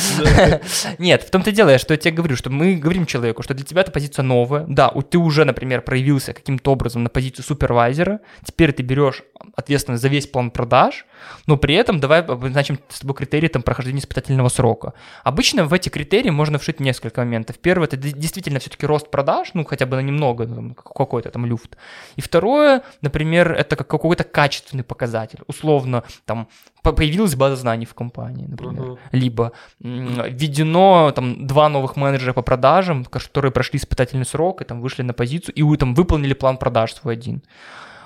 Нет, 0.99 1.23
в 1.23 1.31
том-то 1.31 1.53
дело, 1.53 1.79
что 1.79 1.97
тебе 2.03 2.15
говорю, 2.15 2.37
что 2.37 2.51
мы 2.51 2.77
говорим 2.77 3.07
человеку, 3.07 3.43
что 3.43 3.55
для 3.55 3.65
тебя 3.65 3.81
эта 3.81 3.91
позиция 3.91 4.23
новая. 4.23 4.65
Да, 4.69 4.89
ты 4.89 5.19
уже, 5.19 5.45
например, 5.45 5.83
проявился 5.83 6.33
каким-то 6.33 6.73
образом 6.73 7.03
на 7.03 7.09
позицию 7.09 7.45
супервайзера, 7.45 8.21
теперь 8.45 8.73
ты 8.73 8.83
берешь 8.83 9.23
ответственность 9.57 10.03
за 10.03 10.09
весь 10.09 10.27
план 10.27 10.51
продаж, 10.51 11.07
но 11.47 11.57
при 11.57 11.75
этом 11.75 12.01
давай 12.01 12.23
обозначим 12.23 12.79
с 12.89 13.01
тобой 13.01 13.15
критерии 13.15 13.49
там, 13.49 13.63
прохождения 13.63 14.01
испытательного 14.01 14.49
срока. 14.49 14.93
Обычно 15.25 15.65
в 15.65 15.73
эти 15.73 15.89
критерии 15.89 16.31
можно 16.31 16.59
вшить 16.59 16.81
несколько 16.81 17.21
моментов. 17.21 17.59
Первое, 17.59 17.87
это 17.87 17.97
действительно 17.97 18.59
все-таки 18.59 18.87
рост 18.87 19.11
продаж, 19.11 19.51
ну, 19.55 19.65
хотя 19.65 19.87
бы 19.87 19.97
на 19.97 20.01
немного, 20.01 20.75
какой-то 20.75 21.31
там 21.31 21.47
люфт. 21.47 21.77
И 22.17 22.21
второе, 22.21 22.83
например, 23.01 23.53
это 23.53 23.77
как 23.77 23.89
какой-то 23.89 24.25
качественный 24.25 24.85
показатель. 24.85 25.41
Условно, 25.47 26.05
там, 26.25 26.49
появилась 26.83 27.35
база 27.35 27.57
знаний 27.57 27.87
в 27.87 27.95
компании, 27.95 28.47
например. 28.47 28.83
Uh-huh. 28.83 28.99
Либо 29.13 29.53
введено 29.81 31.13
там 31.15 31.47
два 31.47 31.69
новых 31.69 31.92
менеджера 31.97 32.33
по 32.33 32.43
продажам, 32.43 33.05
которые 33.05 33.53
прошли 33.53 33.79
испытательный 33.79 34.25
срок 34.25 34.61
и 34.61 34.65
там 34.65 34.81
вышли 34.81 35.03
на 35.03 35.13
позицию 35.13 35.55
и 35.55 35.77
там 35.77 35.95
выполнили 35.95 36.35
план 36.35 36.57
продаж 36.57 36.95
свой 36.95 37.15
один. 37.15 37.43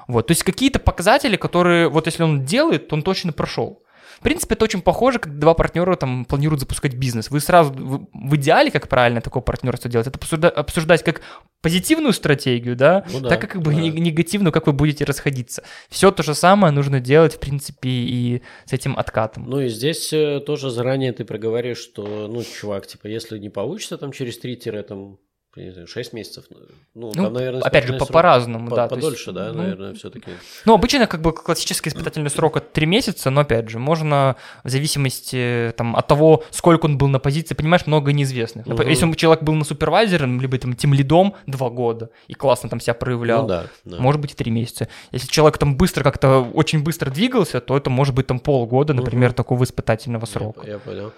Вот, 0.08 0.28
то 0.28 0.32
есть 0.32 0.44
какие-то 0.44 0.78
показатели, 0.78 1.36
которые 1.36 1.88
вот 1.88 2.06
если 2.06 2.22
он 2.22 2.44
делает, 2.44 2.88
то 2.88 2.96
он 2.96 3.02
точно 3.02 3.32
прошел. 3.32 3.82
В 4.18 4.22
принципе, 4.22 4.54
это 4.54 4.64
очень 4.64 4.82
похоже, 4.82 5.18
как 5.18 5.38
два 5.38 5.54
партнера 5.54 5.96
там 5.96 6.24
планируют 6.24 6.60
запускать 6.60 6.94
бизнес. 6.94 7.30
Вы 7.30 7.40
сразу, 7.40 7.72
вы, 7.72 8.06
в 8.12 8.36
идеале, 8.36 8.70
как 8.70 8.88
правильно 8.88 9.20
такое 9.20 9.42
партнерство 9.42 9.90
делать, 9.90 10.06
это 10.06 10.18
обсуждать, 10.18 10.54
обсуждать 10.54 11.02
как 11.04 11.22
позитивную 11.60 12.12
стратегию, 12.12 12.76
да, 12.76 13.04
ну, 13.12 13.20
да 13.20 13.28
так 13.30 13.40
как 13.40 13.62
бы 13.62 13.72
да. 13.72 13.80
негативную, 13.80 14.52
как 14.52 14.66
вы 14.66 14.72
будете 14.72 15.04
расходиться. 15.04 15.64
Все 15.88 16.10
то 16.10 16.22
же 16.22 16.34
самое 16.34 16.72
нужно 16.72 17.00
делать, 17.00 17.34
в 17.34 17.40
принципе, 17.40 17.88
и 17.88 18.42
с 18.64 18.72
этим 18.72 18.96
откатом. 18.96 19.48
Ну 19.48 19.60
и 19.60 19.68
здесь 19.68 20.12
э, 20.12 20.40
тоже 20.40 20.70
заранее 20.70 21.12
ты 21.12 21.24
проговоришь, 21.24 21.78
что, 21.78 22.28
ну, 22.28 22.42
чувак, 22.42 22.86
типа, 22.86 23.06
если 23.08 23.38
не 23.38 23.50
получится 23.50 23.98
там 23.98 24.12
через 24.12 24.38
3 24.38 24.56
там 24.88 25.18
не 25.56 25.70
знаю, 25.70 25.86
6 25.86 26.12
месяцев. 26.12 26.44
Ну, 26.94 27.12
ну 27.14 27.24
там, 27.24 27.32
наверное, 27.32 27.62
опять 27.62 27.86
же, 27.86 27.94
по- 27.94 28.06
по-разному, 28.06 28.68
по- 28.68 28.76
да. 28.76 28.88
Подольше, 28.88 29.30
есть, 29.30 29.34
да, 29.34 29.52
ну, 29.52 29.62
наверное, 29.62 29.94
все-таки. 29.94 30.30
Ну, 30.64 30.74
обычно, 30.74 31.06
как 31.06 31.22
бы, 31.22 31.32
классический 31.32 31.90
испытательный 31.90 32.30
срок 32.30 32.56
это 32.56 32.66
3 32.72 32.86
месяца, 32.86 33.30
но, 33.30 33.40
опять 33.40 33.68
же, 33.68 33.78
можно 33.78 34.36
в 34.64 34.68
зависимости 34.68 35.72
там, 35.76 35.96
от 35.96 36.06
того, 36.06 36.44
сколько 36.50 36.86
он 36.86 36.98
был 36.98 37.08
на 37.08 37.18
позиции, 37.18 37.54
понимаешь, 37.54 37.86
много 37.86 38.12
неизвестных. 38.12 38.66
Угу. 38.66 38.82
Если 38.82 39.10
человек 39.12 39.42
был 39.42 39.54
на 39.54 39.64
супервайзером, 39.64 40.40
либо 40.40 40.58
там 40.58 40.74
тем 40.74 40.94
лидом 40.94 41.34
2 41.46 41.70
года 41.70 42.10
и 42.28 42.34
классно 42.34 42.68
там 42.68 42.80
себя 42.80 42.94
проявлял, 42.94 43.42
ну, 43.42 43.48
да, 43.48 43.66
да. 43.84 43.96
может 43.98 44.20
быть 44.20 44.32
и 44.32 44.34
3 44.34 44.50
месяца. 44.50 44.88
Если 45.12 45.28
человек 45.28 45.58
там 45.58 45.76
быстро 45.76 46.02
как-то, 46.02 46.40
очень 46.40 46.82
быстро 46.82 47.10
двигался, 47.10 47.60
то 47.60 47.76
это 47.76 47.90
может 47.90 48.14
быть 48.14 48.26
там 48.26 48.38
полгода, 48.38 48.94
например, 48.94 49.30
угу. 49.30 49.36
такого 49.36 49.64
испытательного 49.64 50.26
срока. 50.26 50.66
Я, 50.66 50.74
я 50.74 50.78
понял. 50.78 51.12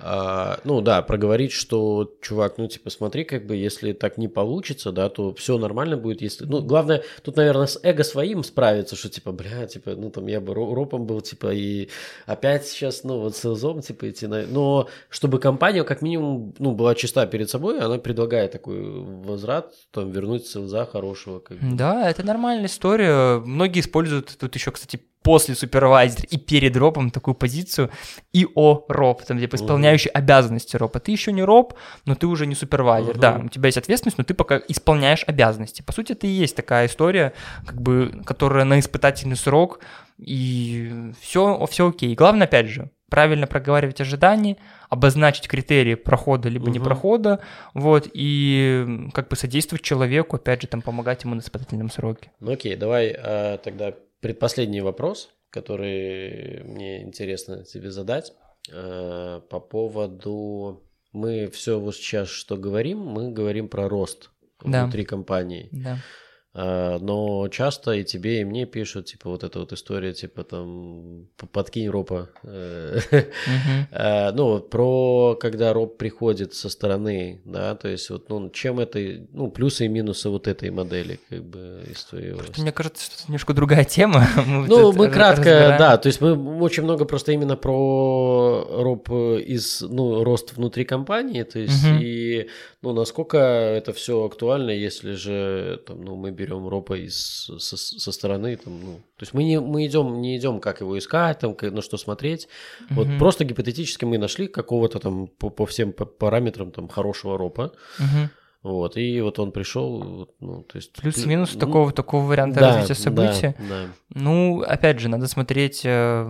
А, 0.00 0.58
ну 0.64 0.80
да, 0.80 1.02
проговорить, 1.02 1.52
что, 1.52 2.12
чувак, 2.20 2.58
ну 2.58 2.68
типа 2.68 2.90
смотри, 2.90 3.24
как 3.24 3.46
бы, 3.46 3.56
если 3.56 3.92
так 3.92 4.18
не 4.18 4.28
получится, 4.28 4.92
да, 4.92 5.08
то 5.08 5.34
все 5.34 5.58
нормально 5.58 5.96
будет, 5.96 6.20
если, 6.20 6.44
ну, 6.44 6.60
главное, 6.60 7.02
тут, 7.22 7.36
наверное, 7.36 7.66
с 7.66 7.78
эго 7.82 8.04
своим 8.04 8.42
справиться, 8.42 8.96
что, 8.96 9.08
типа, 9.08 9.32
бля, 9.32 9.66
типа, 9.66 9.92
ну, 9.96 10.10
там, 10.10 10.26
я 10.26 10.40
бы 10.40 10.54
ропом 10.54 11.06
был, 11.06 11.20
типа, 11.20 11.54
и 11.54 11.88
опять 12.26 12.66
сейчас, 12.66 13.04
ну, 13.04 13.20
вот 13.20 13.36
с 13.36 13.40
селзом, 13.40 13.80
типа, 13.80 14.10
идти 14.10 14.26
на... 14.26 14.46
Но 14.46 14.88
чтобы 15.08 15.38
компания, 15.38 15.84
как 15.84 16.02
минимум, 16.02 16.54
ну, 16.58 16.72
была 16.72 16.94
чиста 16.94 17.26
перед 17.26 17.48
собой, 17.50 17.80
она 17.80 17.98
предлагает 17.98 18.52
такой 18.52 18.80
возврат, 18.80 19.72
там, 19.90 20.10
вернуть 20.10 20.46
селза 20.46 20.86
хорошего. 20.86 21.38
Как 21.38 21.58
бы. 21.58 21.76
Да, 21.76 22.08
это 22.08 22.24
нормальная 22.24 22.66
история. 22.66 23.38
Многие 23.40 23.80
используют 23.80 24.36
тут 24.38 24.54
еще, 24.54 24.70
кстати, 24.70 25.00
после 25.24 25.54
супервайзера 25.54 26.26
и 26.30 26.36
перед 26.36 26.76
ропом 26.76 27.10
такую 27.10 27.34
позицию 27.34 27.90
и 28.32 28.46
о 28.54 28.84
роп, 28.88 29.24
там 29.24 29.40
типа 29.40 29.56
исполняющий 29.56 30.10
uh-huh. 30.10 30.18
обязанности 30.18 30.76
ропа. 30.76 31.00
Ты 31.00 31.12
еще 31.12 31.32
не 31.32 31.42
роп, 31.42 31.74
но 32.04 32.14
ты 32.14 32.26
уже 32.26 32.46
не 32.46 32.54
супервайзер. 32.54 33.16
Uh-huh. 33.16 33.20
Да, 33.20 33.40
у 33.42 33.48
тебя 33.48 33.66
есть 33.66 33.78
ответственность, 33.78 34.18
но 34.18 34.24
ты 34.24 34.34
пока 34.34 34.60
исполняешь 34.68 35.24
обязанности. 35.26 35.80
По 35.80 35.92
сути, 35.92 36.12
это 36.12 36.26
и 36.26 36.30
есть 36.30 36.54
такая 36.54 36.86
история, 36.86 37.32
как 37.66 37.80
бы, 37.80 38.22
которая 38.26 38.64
на 38.66 38.78
испытательный 38.78 39.36
срок, 39.36 39.80
и 40.18 41.12
все, 41.20 41.66
все 41.70 41.88
окей. 41.88 42.14
Главное, 42.14 42.46
опять 42.46 42.66
же, 42.66 42.90
правильно 43.08 43.46
проговаривать 43.46 44.02
ожидания, 44.02 44.58
обозначить 44.90 45.48
критерии 45.48 45.94
прохода 45.94 46.50
либо 46.50 46.64
угу. 46.64 46.72
не 46.72 46.80
прохода, 46.80 47.40
вот, 47.72 48.10
и 48.12 49.08
как 49.14 49.28
бы 49.28 49.36
содействовать 49.36 49.82
человеку, 49.82 50.36
опять 50.36 50.60
же, 50.60 50.68
там, 50.68 50.82
помогать 50.82 51.24
ему 51.24 51.34
на 51.34 51.40
испытательном 51.40 51.90
сроке. 51.90 52.30
Ну 52.40 52.52
окей, 52.52 52.76
давай 52.76 53.16
а, 53.16 53.56
тогда 53.56 53.94
предпоследний 54.24 54.80
вопрос, 54.80 55.28
который 55.50 56.64
мне 56.64 57.02
интересно 57.02 57.62
тебе 57.62 57.90
задать 57.90 58.32
э, 58.72 59.42
по 59.50 59.60
поводу... 59.60 60.82
Мы 61.12 61.46
все 61.48 61.78
вот 61.78 61.94
сейчас, 61.94 62.28
что 62.28 62.56
говорим, 62.56 63.00
мы 63.00 63.32
говорим 63.32 63.68
про 63.68 63.86
рост 63.86 64.30
да. 64.64 64.84
внутри 64.84 65.04
компании. 65.04 65.68
Да. 65.72 65.98
А, 66.56 66.98
но 67.00 67.48
часто 67.48 67.92
и 67.92 68.04
тебе, 68.04 68.42
и 68.42 68.44
мне 68.44 68.64
пишут, 68.64 69.06
типа, 69.06 69.28
вот 69.28 69.42
эта 69.42 69.58
вот 69.58 69.72
история, 69.72 70.12
типа, 70.12 70.44
там, 70.44 71.26
подкинь 71.50 71.88
ропа. 71.88 72.28
А, 72.44 74.30
ну, 74.34 74.60
про 74.60 75.36
когда 75.40 75.72
роп 75.72 75.98
приходит 75.98 76.54
со 76.54 76.68
стороны, 76.68 77.40
да, 77.44 77.74
то 77.74 77.88
есть 77.88 78.08
вот, 78.08 78.28
ну, 78.28 78.50
чем 78.50 78.78
это, 78.78 79.00
ну, 79.32 79.50
плюсы 79.50 79.86
и 79.86 79.88
минусы 79.88 80.28
вот 80.28 80.46
этой 80.46 80.70
модели, 80.70 81.18
как 81.28 81.42
бы, 81.42 81.82
из 81.90 82.04
твоего... 82.04 82.40
Мне 82.56 82.70
кажется, 82.70 83.04
что 83.04 83.14
это 83.16 83.24
немножко 83.26 83.52
другая 83.52 83.84
тема. 83.84 84.26
Ну, 84.66 84.92
мы 84.92 85.08
кратко, 85.08 85.76
да, 85.78 85.96
то 85.96 86.06
есть 86.06 86.20
мы 86.20 86.60
очень 86.60 86.84
много 86.84 87.04
просто 87.04 87.32
именно 87.32 87.56
про 87.56 88.64
роп 88.70 89.10
из, 89.10 89.80
ну, 89.80 90.22
рост 90.22 90.56
внутри 90.56 90.84
компании, 90.84 91.42
то 91.42 91.58
есть 91.58 91.84
и, 92.00 92.48
ну, 92.84 92.92
насколько 92.92 93.38
это 93.38 93.92
все 93.92 94.24
актуально, 94.24 94.70
если 94.70 95.12
же, 95.12 95.82
там, 95.86 96.02
ну, 96.02 96.16
мы 96.16 96.30
берем 96.30 96.68
ропа 96.68 96.98
из, 96.98 97.50
со, 97.58 97.76
со 97.76 98.12
стороны, 98.12 98.56
там, 98.56 98.80
ну, 98.80 98.96
то 99.16 99.22
есть 99.22 99.32
мы 99.32 99.44
не 99.44 99.58
мы 99.58 99.86
идем 99.86 100.20
не 100.20 100.36
идем, 100.36 100.60
как 100.60 100.80
его 100.80 100.98
искать, 100.98 101.38
там, 101.38 101.56
на 101.60 101.80
что 101.82 101.96
смотреть. 101.96 102.46
Mm-hmm. 102.46 102.94
Вот 102.94 103.18
просто 103.18 103.44
гипотетически 103.44 104.04
мы 104.04 104.18
нашли 104.18 104.48
какого-то 104.48 104.98
там 104.98 105.26
по, 105.26 105.48
по 105.48 105.64
всем 105.64 105.92
параметрам 105.92 106.70
там 106.70 106.88
хорошего 106.88 107.38
ропа. 107.38 107.72
Mm-hmm. 107.98 108.28
Вот, 108.64 108.96
и 108.96 109.20
вот 109.20 109.38
он 109.38 109.52
пришел, 109.52 110.26
ну, 110.40 110.62
то 110.62 110.76
есть... 110.76 110.94
Плюс-минус 110.94 111.52
ну, 111.52 111.60
такого, 111.60 111.92
такого 111.92 112.24
варианта 112.24 112.60
да, 112.60 112.68
развития 112.68 112.94
события. 112.94 113.54
Да, 113.58 113.64
да. 113.68 113.86
Ну, 114.14 114.62
опять 114.62 115.00
же, 115.00 115.10
надо 115.10 115.28
смотреть... 115.28 115.82
Э, 115.84 116.26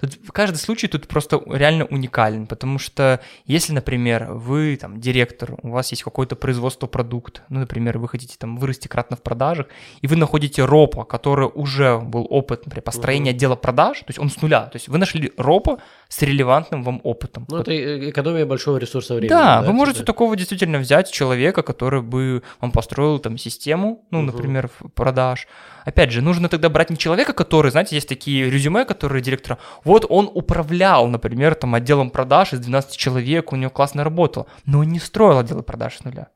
тут 0.00 0.16
каждый 0.32 0.56
случай 0.56 0.88
тут 0.88 1.06
просто 1.06 1.42
реально 1.46 1.84
уникален, 1.84 2.46
потому 2.46 2.78
что 2.78 3.20
если, 3.44 3.74
например, 3.74 4.32
вы 4.32 4.78
там 4.80 4.98
директор, 4.98 5.58
у 5.62 5.72
вас 5.72 5.90
есть 5.90 6.02
какое-то 6.02 6.36
производство 6.36 6.86
продукта, 6.86 7.42
ну, 7.50 7.60
например, 7.60 7.98
вы 7.98 8.08
хотите 8.08 8.36
там 8.38 8.56
вырасти 8.56 8.88
кратно 8.88 9.18
в 9.18 9.22
продажах, 9.22 9.66
и 10.00 10.06
вы 10.06 10.16
находите 10.16 10.64
ропа, 10.64 11.04
который 11.04 11.50
уже 11.54 11.98
был 11.98 12.26
опыт, 12.30 12.64
например, 12.64 12.82
построения 12.82 13.32
угу. 13.32 13.36
отдела 13.36 13.56
продаж, 13.56 13.98
то 13.98 14.06
есть 14.08 14.18
он 14.18 14.30
с 14.30 14.40
нуля, 14.40 14.62
то 14.62 14.76
есть 14.76 14.88
вы 14.88 14.96
нашли 14.96 15.32
ропа, 15.36 15.80
с 16.08 16.22
релевантным 16.22 16.82
вам 16.82 17.00
опытом. 17.02 17.46
Ну, 17.48 17.58
это 17.58 17.72
э, 17.72 18.10
экономия 18.10 18.46
большого 18.46 18.78
ресурса 18.78 19.14
времени. 19.14 19.30
Да, 19.30 19.60
да 19.60 19.66
вы 19.66 19.72
можете 19.72 20.04
такого 20.04 20.36
действительно 20.36 20.78
взять 20.78 21.10
человека, 21.10 21.62
который 21.62 22.02
бы 22.02 22.42
вам 22.60 22.72
построил 22.72 23.18
там 23.18 23.38
систему, 23.38 24.04
ну, 24.10 24.18
угу. 24.20 24.26
например, 24.26 24.70
продаж. 24.94 25.48
Опять 25.84 26.12
же, 26.12 26.22
нужно 26.22 26.48
тогда 26.48 26.68
брать 26.68 26.90
не 26.90 26.96
человека, 26.96 27.32
который, 27.32 27.70
знаете, 27.70 27.96
есть 27.96 28.08
такие 28.08 28.50
резюме, 28.50 28.84
которые 28.84 29.22
директора, 29.22 29.58
вот 29.84 30.06
он 30.08 30.30
управлял, 30.32 31.08
например, 31.08 31.54
там 31.54 31.74
отделом 31.74 32.10
продаж 32.10 32.52
из 32.52 32.60
12 32.60 32.96
человек, 32.96 33.52
у 33.52 33.56
него 33.56 33.70
классно 33.70 34.04
работало, 34.04 34.46
но 34.66 34.80
он 34.80 34.88
не 34.88 34.98
строил 34.98 35.38
отделы 35.38 35.62
продаж 35.62 35.96
с 35.96 36.04
нуля. 36.04 36.28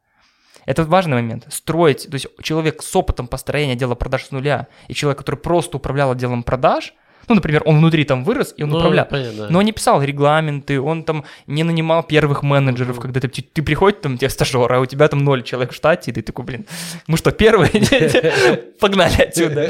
Это 0.66 0.84
важный 0.84 1.14
момент. 1.14 1.46
Строить, 1.48 2.08
то 2.10 2.14
есть 2.14 2.26
человек 2.42 2.82
с 2.82 2.94
опытом 2.94 3.26
построения 3.26 3.72
отдела 3.72 3.94
продаж 3.94 4.24
с 4.24 4.30
нуля 4.32 4.66
и 4.88 4.94
человек, 4.94 5.18
который 5.18 5.36
просто 5.36 5.78
управлял 5.78 6.10
отделом 6.10 6.42
продаж– 6.42 6.94
ну, 7.28 7.34
например, 7.34 7.62
он 7.64 7.78
внутри 7.78 8.04
там 8.04 8.24
вырос, 8.24 8.54
и 8.56 8.62
он 8.62 8.70
ну, 8.70 8.78
управлял. 8.78 9.06
Понятно. 9.06 9.48
Но 9.50 9.58
он 9.58 9.64
не 9.64 9.72
писал 9.72 10.02
регламенты, 10.02 10.80
он 10.80 11.04
там 11.04 11.24
не 11.46 11.64
нанимал 11.64 12.02
первых 12.02 12.42
менеджеров, 12.42 12.98
mm-hmm. 12.98 13.02
когда 13.02 13.20
ты, 13.20 13.28
ты 13.28 13.62
приходишь, 13.62 14.00
там, 14.02 14.16
тебе 14.16 14.30
стажер, 14.30 14.72
а 14.72 14.80
у 14.80 14.86
тебя 14.86 15.08
там 15.08 15.24
ноль 15.24 15.42
человек 15.42 15.72
в 15.72 15.74
штате, 15.74 16.10
и 16.10 16.14
ты 16.14 16.22
такой, 16.22 16.44
блин, 16.44 16.66
мы 17.06 17.16
что, 17.16 17.30
первые? 17.30 17.70
Погнали 18.80 19.22
отсюда. 19.22 19.68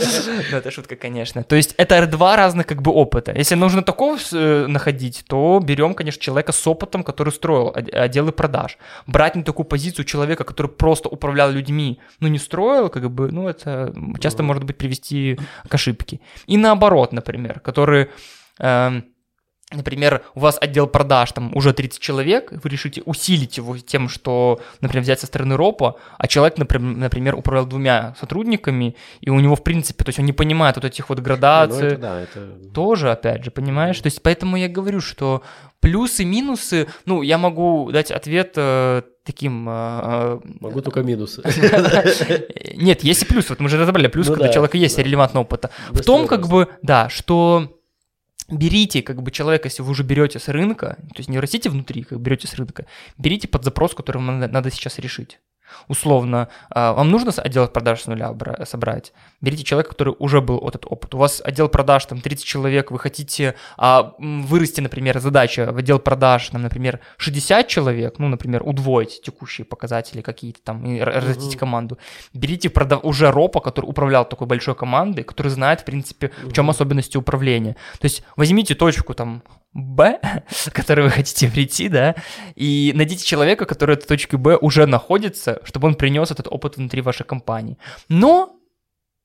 Ну, 0.50 0.56
это 0.59 0.70
шутка, 0.70 0.96
конечно. 0.96 1.42
То 1.42 1.56
есть 1.56 1.74
это 1.76 2.06
два 2.06 2.36
разных 2.36 2.66
как 2.66 2.82
бы 2.82 2.92
опыта. 2.92 3.32
Если 3.32 3.56
нужно 3.56 3.82
такого 3.82 4.18
э, 4.32 4.66
находить, 4.68 5.24
то 5.26 5.61
берем, 5.62 5.94
конечно, 5.94 6.22
человека 6.22 6.52
с 6.52 6.66
опытом, 6.66 7.02
который 7.02 7.32
строил 7.32 7.74
отделы 7.74 8.32
продаж. 8.32 8.78
Брать 9.06 9.36
на 9.36 9.42
такую 9.42 9.66
позицию 9.66 10.04
человека, 10.04 10.44
который 10.44 10.68
просто 10.68 11.09
управлял 11.09 11.50
людьми, 11.50 11.98
но 12.20 12.28
не 12.28 12.38
строил, 12.38 12.88
как 12.88 13.11
бы, 13.11 13.32
ну, 13.32 13.48
это 13.48 13.92
часто 14.20 14.42
может 14.42 14.64
быть 14.64 14.76
привести 14.76 15.38
к 15.68 15.74
ошибке. 15.74 16.20
И 16.46 16.56
наоборот, 16.56 17.12
например, 17.12 17.47
например, 17.49 17.61
которые... 17.61 18.11
Э, 18.59 19.01
Например, 19.70 20.22
у 20.34 20.40
вас 20.40 20.57
отдел 20.59 20.86
продаж, 20.86 21.32
там 21.32 21.55
уже 21.55 21.74
30 21.74 22.01
человек, 22.01 22.51
вы 22.53 22.70
решите 22.70 23.03
усилить 23.03 23.59
его 23.59 23.76
тем, 23.76 24.09
что, 24.09 24.61
например, 24.80 25.03
взять 25.03 25.20
со 25.20 25.26
стороны 25.26 25.59
ропа, 25.59 25.96
а 26.16 26.26
человек, 26.26 26.57
например, 26.57 27.34
управлял 27.34 27.66
двумя 27.66 28.14
сотрудниками, 28.18 28.96
и 29.20 29.28
у 29.28 29.38
него, 29.38 29.57
в 29.57 29.62
принципе, 29.62 30.05
то 30.05 30.09
есть 30.09 30.18
он 30.18 30.24
не 30.24 30.32
понимает 30.32 30.76
вот 30.76 30.86
этих 30.86 31.11
вот 31.11 31.18
градаций. 31.18 31.82
Ну, 31.82 31.86
это, 31.86 31.99
да, 31.99 32.20
это... 32.22 32.70
Тоже, 32.72 33.12
опять 33.12 33.44
же, 33.44 33.51
понимаешь? 33.51 34.01
То 34.01 34.07
есть 34.07 34.22
поэтому 34.22 34.57
я 34.57 34.68
говорю, 34.68 35.03
что 35.03 35.42
плюсы, 35.80 36.24
минусы, 36.24 36.88
ну, 37.05 37.20
я 37.20 37.36
могу 37.36 37.90
дать 37.92 38.11
ответ 38.11 38.55
э, 38.57 39.03
таким... 39.29 39.68
Э, 39.68 39.72
э 39.72 40.41
могу 40.61 40.81
только 40.81 41.03
минусы. 41.03 41.43
Нет, 42.74 43.05
есть 43.05 43.22
и 43.22 43.26
плюсы. 43.26 43.51
Вот 43.51 43.61
мы 43.61 43.68
же 43.68 43.79
разобрали 43.79 44.09
плюс, 44.09 44.26
ну, 44.26 44.33
когда 44.33 44.47
да, 44.47 44.51
у 44.51 44.55
человека 44.55 44.79
есть 44.79 44.99
релевантный 44.99 45.43
опыт. 45.43 45.66
В 45.91 46.01
том, 46.01 46.26
как 46.26 46.49
бы, 46.49 46.66
да, 46.83 47.09
что 47.11 47.79
берите 48.51 49.03
как 49.03 49.22
бы 49.22 49.31
человека, 49.31 49.66
если 49.66 49.83
вы 49.83 49.91
уже 49.91 50.03
берете 50.03 50.39
с 50.39 50.49
рынка, 50.49 50.97
то 51.14 51.18
есть 51.18 51.29
не 51.29 51.39
растите 51.39 51.68
внутри, 51.68 52.03
как 52.03 52.20
берете 52.20 52.49
с 52.49 52.55
рынка, 52.55 52.87
берите 53.18 53.47
под 53.49 53.64
запрос, 53.64 53.95
который 53.95 54.16
вам 54.16 54.41
надо, 54.41 54.53
надо 54.53 54.70
сейчас 54.70 54.99
решить. 54.99 55.39
Условно, 55.88 56.48
а, 56.70 56.92
вам 56.92 57.10
нужно 57.10 57.32
отдел 57.36 57.68
продаж 57.68 58.02
с 58.02 58.06
нуля 58.06 58.34
собрать? 58.64 59.12
Берите 59.40 59.64
человека, 59.64 59.90
который 59.90 60.14
уже 60.18 60.40
был 60.40 60.58
этот 60.66 60.86
опыт. 60.86 61.14
У 61.14 61.18
вас 61.18 61.40
отдел 61.44 61.68
продаж, 61.68 62.06
там 62.06 62.20
30 62.20 62.44
человек, 62.44 62.90
вы 62.90 62.98
хотите 62.98 63.54
а, 63.76 64.14
вырасти, 64.18 64.80
например, 64.80 65.20
задача 65.20 65.72
в 65.72 65.76
отдел 65.76 65.98
продаж, 65.98 66.48
там, 66.48 66.62
например, 66.62 67.00
60 67.16 67.68
человек, 67.68 68.18
ну, 68.18 68.28
например, 68.28 68.62
удвоить 68.64 69.20
текущие 69.22 69.64
показатели 69.64 70.22
какие-то 70.22 70.60
там 70.62 70.84
и 70.84 71.00
растить 71.00 71.54
uh-huh. 71.54 71.58
команду. 71.58 71.98
Берите 72.34 72.70
продав... 72.70 73.04
уже 73.04 73.30
ропа, 73.30 73.60
который 73.60 73.86
управлял 73.86 74.24
такой 74.24 74.46
большой 74.46 74.74
командой, 74.74 75.22
который 75.22 75.48
знает, 75.48 75.80
в 75.80 75.84
принципе, 75.84 76.30
в 76.42 76.52
чем 76.52 76.70
особенности 76.70 77.16
управления. 77.16 77.76
То 78.00 78.04
есть 78.04 78.22
возьмите 78.36 78.74
точку 78.74 79.14
там 79.14 79.42
Б, 79.79 80.18
к 80.66 80.72
которой 80.72 81.03
вы 81.03 81.11
хотите 81.11 81.49
прийти, 81.49 81.89
да, 81.89 82.16
и 82.57 82.93
найдите 82.95 83.24
человека, 83.24 83.64
который 83.64 83.95
этой 83.95 84.07
точкой 84.07 84.37
Б 84.37 84.57
уже 84.57 84.87
находится, 84.87 85.61
чтобы 85.64 85.89
он 85.89 85.95
принес 85.95 86.31
этот 86.31 86.49
опыт 86.49 86.76
внутри 86.76 87.01
вашей 87.01 87.24
компании. 87.24 87.79
Но 88.09 88.59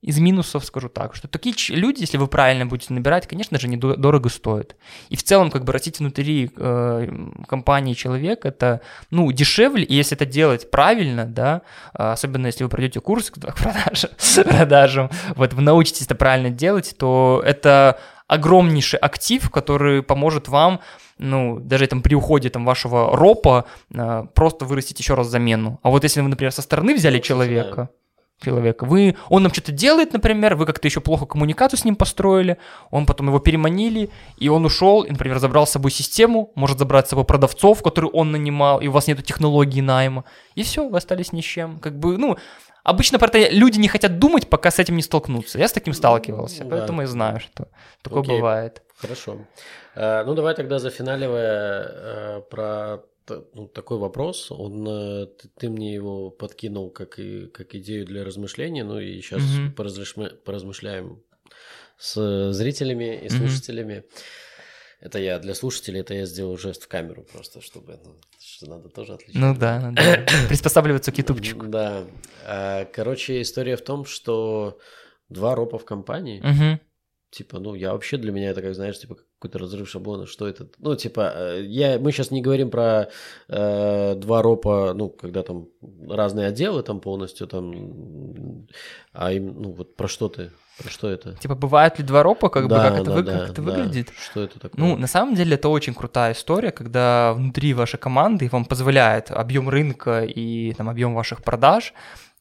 из 0.04 0.20
минусов 0.20 0.66
скажу 0.66 0.90
так, 0.90 1.16
что 1.16 1.30
такие 1.30 1.56
люди, 1.70 2.02
если 2.02 2.18
вы 2.18 2.28
правильно 2.28 2.66
будете 2.66 2.94
набирать, 2.94 3.26
конечно 3.26 3.58
же, 3.58 3.70
недорого 3.70 4.30
стоят. 4.30 4.76
И 5.08 5.16
в 5.16 5.24
целом, 5.24 5.50
как 5.50 5.64
бы 5.64 5.72
растить 5.72 6.00
внутри 6.00 6.52
э, 6.56 7.08
компании 7.48 7.94
человек, 7.94 8.46
это, 8.46 8.82
ну, 9.12 9.32
дешевле, 9.32 9.86
и 9.86 9.96
если 9.96 10.18
это 10.18 10.26
делать 10.26 10.70
правильно, 10.70 11.26
да, 11.26 11.62
особенно 11.94 12.48
если 12.48 12.66
вы 12.66 12.70
пройдете 12.70 13.00
курс 13.00 13.32
к 13.32 13.36
продажам, 13.56 14.10
продажам, 14.44 15.10
вот 15.36 15.54
вы 15.54 15.62
научитесь 15.62 16.06
это 16.06 16.16
правильно 16.16 16.50
делать, 16.50 16.96
то 16.98 17.42
это 17.46 17.98
огромнейший 18.34 19.00
актив, 19.00 19.50
который 19.50 20.02
поможет 20.02 20.48
вам, 20.48 20.80
ну, 21.18 21.60
даже 21.60 21.88
там 21.88 22.02
при 22.02 22.16
уходе 22.16 22.50
там 22.50 22.66
вашего 22.66 23.16
ропа 23.16 23.66
э, 23.94 24.26
просто 24.34 24.66
вырастить 24.66 25.00
еще 25.00 25.14
раз 25.14 25.28
замену. 25.28 25.80
А 25.84 25.90
вот 25.90 26.04
если 26.04 26.22
вы, 26.22 26.30
например, 26.30 26.52
со 26.52 26.62
стороны 26.62 26.96
взяли 26.96 27.20
человека, 27.20 27.90
человека. 28.44 28.86
Вы, 28.86 29.16
он 29.30 29.44
нам 29.44 29.54
что-то 29.54 29.72
делает, 29.72 30.14
например, 30.14 30.56
вы 30.56 30.66
как-то 30.66 30.88
еще 30.88 31.00
плохо 31.00 31.26
коммуникацию 31.26 31.80
с 31.80 31.86
ним 31.86 31.96
построили, 31.96 32.58
он 32.92 33.06
потом 33.06 33.28
его 33.28 33.40
переманили, 33.40 34.10
и 34.38 34.50
он 34.50 34.66
ушел, 34.66 35.04
и, 35.04 35.12
например, 35.12 35.40
забрал 35.40 35.66
с 35.66 35.72
собой 35.72 35.92
систему, 35.92 36.52
может 36.56 36.80
забрать 36.80 37.08
с 37.08 37.10
собой 37.10 37.26
продавцов, 37.26 37.82
которые 37.82 38.12
он 38.12 38.32
нанимал, 38.32 38.82
и 38.82 38.88
у 38.88 38.92
вас 38.92 39.08
нет 39.08 39.24
технологии 39.24 39.82
найма, 39.82 40.26
и 40.56 40.64
все, 40.64 40.90
вы 40.90 40.98
остались 40.98 41.32
ни 41.32 41.42
с 41.42 41.46
чем. 41.46 41.80
Как 41.80 41.98
бы, 41.98 42.18
ну, 42.18 42.38
Обычно 42.84 43.18
про 43.18 43.28
это 43.28 43.50
люди 43.50 43.80
не 43.80 43.88
хотят 43.88 44.20
думать, 44.20 44.50
пока 44.50 44.70
с 44.70 44.80
этим 44.80 44.98
не 44.98 45.02
столкнутся. 45.02 45.58
Я 45.58 45.68
с 45.68 45.72
таким 45.72 45.94
сталкивался, 45.94 46.66
да. 46.66 46.70
поэтому 46.70 47.02
я 47.02 47.08
знаю, 47.08 47.40
что 47.40 47.70
такое 48.02 48.22
Окей. 48.22 48.36
бывает. 48.36 48.84
Хорошо. 48.98 49.38
А, 49.96 50.24
ну, 50.26 50.34
давай 50.34 50.54
тогда 50.54 50.80
зафиналивая 50.80 51.86
а, 51.86 52.42
про 52.42 53.04
ну, 53.54 53.68
такой 53.68 53.98
вопрос. 53.98 54.52
Он, 54.52 54.86
э, 54.88 55.28
ты, 55.28 55.48
ты 55.58 55.70
мне 55.70 55.94
его 55.94 56.30
подкинул 56.30 56.90
как, 56.90 57.20
и, 57.20 57.48
как 57.48 57.74
идею 57.76 58.06
для 58.06 58.26
размышления, 58.26 58.84
ну 58.84 59.00
и 59.00 59.22
сейчас 59.22 59.42
mm-hmm. 59.42 59.72
поразмышля, 59.72 60.30
поразмышляем 60.44 61.24
с 61.98 62.52
зрителями 62.52 63.24
и 63.24 63.30
слушателями. 63.30 63.94
Mm-hmm. 63.94 64.12
Это 65.00 65.20
я 65.20 65.40
для 65.40 65.54
слушателей, 65.54 66.02
это 66.02 66.14
я 66.14 66.26
сделал 66.26 66.58
жест 66.58 66.84
в 66.84 66.88
камеру 66.88 67.26
просто, 67.32 67.62
чтобы 67.62 68.00
ну, 68.04 68.16
что 68.64 68.70
надо 68.72 68.90
тоже 68.90 69.14
отличить. 69.14 69.36
Ну 69.36 69.56
да, 69.56 69.80
надо 69.80 70.26
приспосабливаться 70.48 71.12
к 71.12 71.18
ютубчику. 71.18 71.68
Да. 71.68 72.06
А, 72.46 72.86
короче, 72.86 73.42
история 73.42 73.76
в 73.76 73.82
том, 73.82 74.06
что 74.06 74.80
два 75.30 75.56
ропа 75.56 75.78
в 75.78 75.86
компании, 75.86 76.80
типа, 77.30 77.60
ну, 77.60 77.74
я 77.74 77.94
вообще 77.94 78.18
для 78.18 78.32
меня 78.32 78.52
это, 78.52 78.62
как 78.62 78.76
знаешь, 78.76 79.00
типа, 79.00 79.18
какой-то 79.44 79.60
разрыв 79.60 79.90
шаблона, 79.90 80.26
что 80.26 80.48
это, 80.48 80.68
ну, 80.80 80.96
типа, 80.96 81.34
э, 81.36 81.64
я, 81.66 82.00
мы 82.00 82.12
сейчас 82.14 82.32
не 82.32 82.42
говорим 82.42 82.70
про 82.70 83.10
э, 83.50 84.16
два 84.16 84.42
ропа, 84.42 84.94
ну, 84.96 85.10
когда 85.10 85.44
там 85.44 85.68
разные 86.10 86.48
отделы 86.48 86.82
там 86.82 87.02
полностью 87.02 87.48
там, 87.48 88.68
а 89.12 89.34
им, 89.34 89.62
ну, 89.62 89.72
вот 89.74 89.96
про 89.98 90.08
что 90.08 90.30
ты 90.30 90.52
про 90.82 90.90
что 90.90 91.10
это? 91.10 91.34
Типа, 91.34 91.56
бывает 91.56 92.00
ли 92.00 92.06
два 92.06 92.24
ропа, 92.24 92.50
как 92.50 92.68
да, 92.68 92.78
бы, 92.78 92.84
как 92.84 92.94
это, 92.94 93.04
да, 93.04 93.12
вы, 93.12 93.24
да, 93.24 93.40
как 93.40 93.50
это 93.50 93.62
да. 93.62 93.72
выглядит? 93.72 94.10
Что 94.18 94.44
это 94.44 94.60
такое? 94.60 94.84
Ну, 94.84 94.96
на 94.96 95.08
самом 95.08 95.36
деле, 95.36 95.54
это 95.54 95.70
очень 95.70 95.94
крутая 95.94 96.34
история, 96.34 96.72
когда 96.72 97.34
внутри 97.34 97.74
вашей 97.74 98.00
команды 98.00 98.50
вам 98.52 98.66
позволяет 98.66 99.30
объем 99.30 99.70
рынка 99.70 100.24
и 100.24 100.74
там 100.74 100.90
объем 100.90 101.14
ваших 101.14 101.44
продаж 101.44 101.94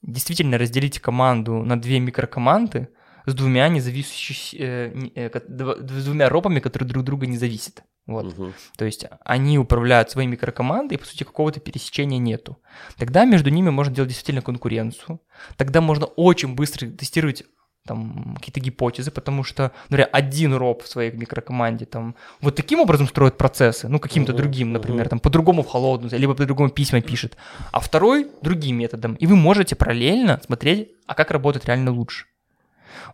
действительно 0.03 0.57
разделить 0.57 0.99
команду 0.99 1.63
на 1.63 1.81
две 1.81 2.01
микрокоманды 2.01 2.89
с 3.27 3.35
двумя 3.35 3.69
независящими, 3.69 5.13
э, 5.15 5.29
э, 5.29 5.41
с 5.41 6.05
двумя 6.05 6.29
ропами, 6.29 6.61
которые 6.61 6.89
друг 6.89 7.05
друга 7.05 7.27
не 7.27 7.37
зависят. 7.37 7.83
Вот. 8.07 8.27
Угу. 8.27 8.53
То 8.77 8.85
есть 8.85 9.07
они 9.25 9.59
управляют 9.59 10.11
своей 10.11 10.29
микрокомандой, 10.29 10.97
и, 10.97 11.01
по 11.01 11.07
сути, 11.07 11.25
какого-то 11.25 11.61
пересечения 11.61 12.19
нету. 12.19 12.59
Тогда 12.97 13.25
между 13.25 13.51
ними 13.51 13.71
можно 13.71 13.95
делать 13.95 14.09
действительно 14.09 14.43
конкуренцию. 14.43 15.21
Тогда 15.57 15.81
можно 15.81 16.07
очень 16.07 16.55
быстро 16.55 16.89
тестировать 16.89 17.45
там 17.87 18.37
какие-то 18.37 18.61
гипотезы, 18.61 19.11
потому 19.11 19.43
что, 19.43 19.73
например, 19.89 20.09
один 20.13 20.55
роб 20.55 20.83
в 20.83 20.89
своей 20.89 21.11
микрокоманде 21.11 21.85
там 21.85 22.15
вот 22.41 22.55
таким 22.55 22.81
образом 22.81 23.09
строит 23.09 23.37
процессы, 23.37 23.89
ну, 23.89 23.99
каким-то 23.99 24.33
uh-huh, 24.33 24.37
другим, 24.37 24.73
например, 24.73 25.07
uh-huh. 25.07 25.11
там 25.11 25.21
по-другому 25.21 25.63
в 25.63 25.67
холодную, 25.67 26.17
либо 26.17 26.35
по-другому 26.35 26.71
письма 26.71 27.01
пишет, 27.01 27.37
а 27.73 27.81
второй 27.81 28.29
другим 28.41 28.79
методом. 28.79 29.15
И 29.15 29.27
вы 29.27 29.35
можете 29.35 29.75
параллельно 29.75 30.41
смотреть, 30.45 30.93
а 31.07 31.15
как 31.15 31.33
работает 31.33 31.67
реально 31.67 31.91
лучше. 31.91 32.27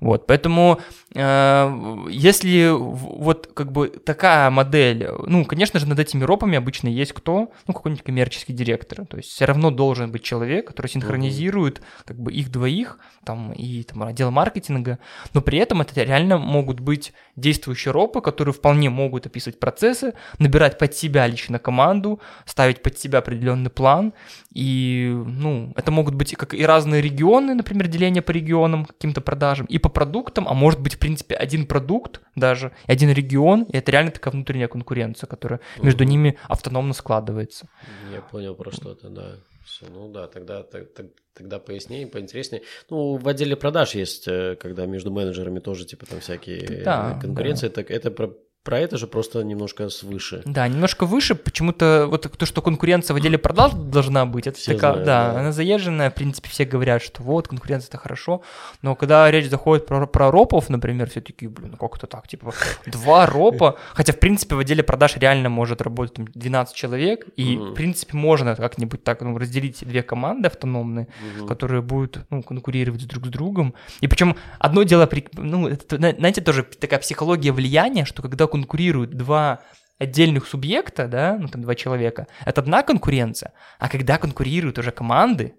Вот, 0.00 0.26
поэтому 0.26 0.80
э, 1.14 2.06
если 2.10 2.68
вот 2.70 3.50
как 3.54 3.72
бы 3.72 3.88
такая 3.88 4.50
модель, 4.50 5.08
ну, 5.26 5.44
конечно 5.44 5.80
же, 5.80 5.86
над 5.86 5.98
этими 5.98 6.24
ропами 6.24 6.56
обычно 6.56 6.88
есть 6.88 7.12
кто? 7.12 7.50
Ну, 7.66 7.74
какой-нибудь 7.74 8.04
коммерческий 8.04 8.52
директор. 8.52 9.06
То 9.06 9.16
есть 9.16 9.30
все 9.30 9.44
равно 9.44 9.70
должен 9.70 10.10
быть 10.10 10.22
человек, 10.22 10.68
который 10.68 10.88
синхронизирует 10.88 11.82
как 12.04 12.18
бы 12.18 12.32
их 12.32 12.50
двоих, 12.50 12.98
там, 13.24 13.52
и 13.52 13.82
там 13.82 14.02
отдел 14.04 14.30
маркетинга, 14.30 14.98
но 15.34 15.42
при 15.42 15.58
этом 15.58 15.80
это 15.82 16.02
реально 16.02 16.38
могут 16.38 16.80
быть 16.80 17.12
действующие 17.36 17.92
ропы, 17.92 18.20
которые 18.20 18.54
вполне 18.54 18.90
могут 18.90 19.26
описывать 19.26 19.60
процессы, 19.60 20.14
набирать 20.38 20.78
под 20.78 20.94
себя 20.94 21.26
лично 21.26 21.58
команду, 21.58 22.20
ставить 22.46 22.82
под 22.82 22.98
себя 22.98 23.18
определенный 23.18 23.70
план, 23.70 24.12
и, 24.52 25.12
ну, 25.26 25.72
это 25.76 25.90
могут 25.90 26.14
быть 26.14 26.34
как 26.36 26.54
и 26.54 26.64
разные 26.64 27.02
регионы, 27.02 27.54
например, 27.54 27.86
деление 27.86 28.22
по 28.22 28.30
регионам, 28.30 28.86
каким-то 28.86 29.20
продажам, 29.20 29.66
и 29.68 29.78
по 29.78 29.88
продуктам, 29.88 30.48
а 30.48 30.54
может 30.54 30.80
быть, 30.80 30.94
в 30.94 30.98
принципе, 30.98 31.34
один 31.34 31.66
продукт 31.66 32.20
даже, 32.34 32.72
и 32.86 32.92
один 32.92 33.10
регион, 33.10 33.64
и 33.64 33.76
это 33.76 33.92
реально 33.92 34.10
такая 34.10 34.32
внутренняя 34.32 34.68
конкуренция, 34.68 35.28
которая 35.28 35.60
между 35.82 36.04
ними 36.04 36.38
автономно 36.48 36.94
складывается. 36.94 37.68
Я 38.12 38.20
понял 38.20 38.54
про 38.54 38.70
что-то, 38.70 39.08
да. 39.08 39.36
Все, 39.64 39.84
ну 39.90 40.10
да, 40.10 40.28
тогда, 40.28 40.62
так, 40.62 40.86
тогда 41.34 41.58
пояснее, 41.58 42.06
поинтереснее. 42.06 42.62
Ну, 42.88 43.18
в 43.18 43.28
отделе 43.28 43.54
продаж 43.54 43.94
есть, 43.94 44.26
э, 44.26 44.56
когда 44.56 44.86
между 44.86 45.10
менеджерами 45.10 45.60
тоже, 45.60 45.84
типа, 45.84 46.06
там 46.06 46.20
всякие 46.20 46.84
Да, 46.84 47.18
конкуренции. 47.20 47.68
Так 47.68 47.90
это 47.90 48.10
про, 48.10 48.34
про 48.64 48.78
это 48.80 48.98
же 48.98 49.06
просто 49.06 49.42
немножко 49.42 49.88
свыше. 49.88 50.42
Да, 50.44 50.68
немножко 50.68 51.06
выше. 51.06 51.34
Почему-то 51.34 52.06
вот 52.10 52.30
то, 52.36 52.46
что 52.46 52.60
конкуренция 52.60 53.14
в 53.14 53.16
отделе 53.16 53.38
продаж 53.48 53.72
должна 53.72 54.26
быть, 54.26 54.46
это 54.46 54.58
Все 54.58 54.74
такая, 54.74 54.92
знают, 54.92 55.06
да, 55.06 55.32
да. 55.32 55.40
она 55.40 55.52
заезженная. 55.52 56.10
В 56.10 56.14
принципе, 56.14 56.50
все 56.50 56.64
говорят, 56.64 57.02
что 57.02 57.22
вот 57.22 57.48
конкуренция 57.48 57.88
это 57.88 57.98
хорошо. 57.98 58.42
Но 58.82 58.94
когда 58.94 59.30
речь 59.30 59.48
заходит 59.48 59.86
про, 59.86 60.06
про 60.06 60.30
ропов, 60.30 60.68
например, 60.68 61.08
все 61.08 61.20
такие, 61.20 61.48
блин, 61.48 61.70
ну 61.72 61.76
как 61.76 61.96
это 61.96 62.06
так? 62.06 62.28
Типа, 62.28 62.52
два 62.86 63.26
ропа. 63.26 63.78
Хотя, 63.94 64.12
в 64.12 64.18
принципе, 64.18 64.54
в 64.54 64.58
отделе 64.58 64.82
продаж 64.82 65.16
реально 65.16 65.48
может 65.48 65.80
работать 65.80 66.14
там, 66.14 66.26
12 66.26 66.74
человек. 66.74 67.26
И, 67.36 67.56
в 67.56 67.74
принципе, 67.74 68.16
можно 68.16 68.54
как-нибудь 68.54 69.02
так 69.02 69.22
ну, 69.22 69.38
разделить 69.38 69.78
две 69.80 70.02
команды 70.02 70.48
автономные, 70.48 71.08
которые 71.46 71.80
будут 71.80 72.26
ну, 72.30 72.42
конкурировать 72.42 73.06
друг 73.06 73.26
с 73.26 73.28
другом. 73.28 73.74
И 74.00 74.08
причем 74.08 74.36
одно 74.58 74.82
дело, 74.82 75.08
ну, 75.34 75.68
это, 75.68 75.96
зна- 75.96 76.12
знаете, 76.18 76.40
тоже 76.42 76.64
такая 76.64 77.00
психология 77.00 77.52
влияния, 77.52 78.04
что 78.04 78.20
когда 78.22 78.46
конкурируют 78.58 79.10
два 79.10 79.60
отдельных 79.98 80.46
субъекта, 80.46 81.08
да, 81.08 81.36
ну 81.38 81.48
там 81.48 81.62
два 81.62 81.74
человека, 81.74 82.26
это 82.44 82.60
одна 82.60 82.82
конкуренция, 82.82 83.52
а 83.78 83.88
когда 83.88 84.18
конкурируют 84.18 84.78
уже 84.78 84.90
команды, 84.92 85.54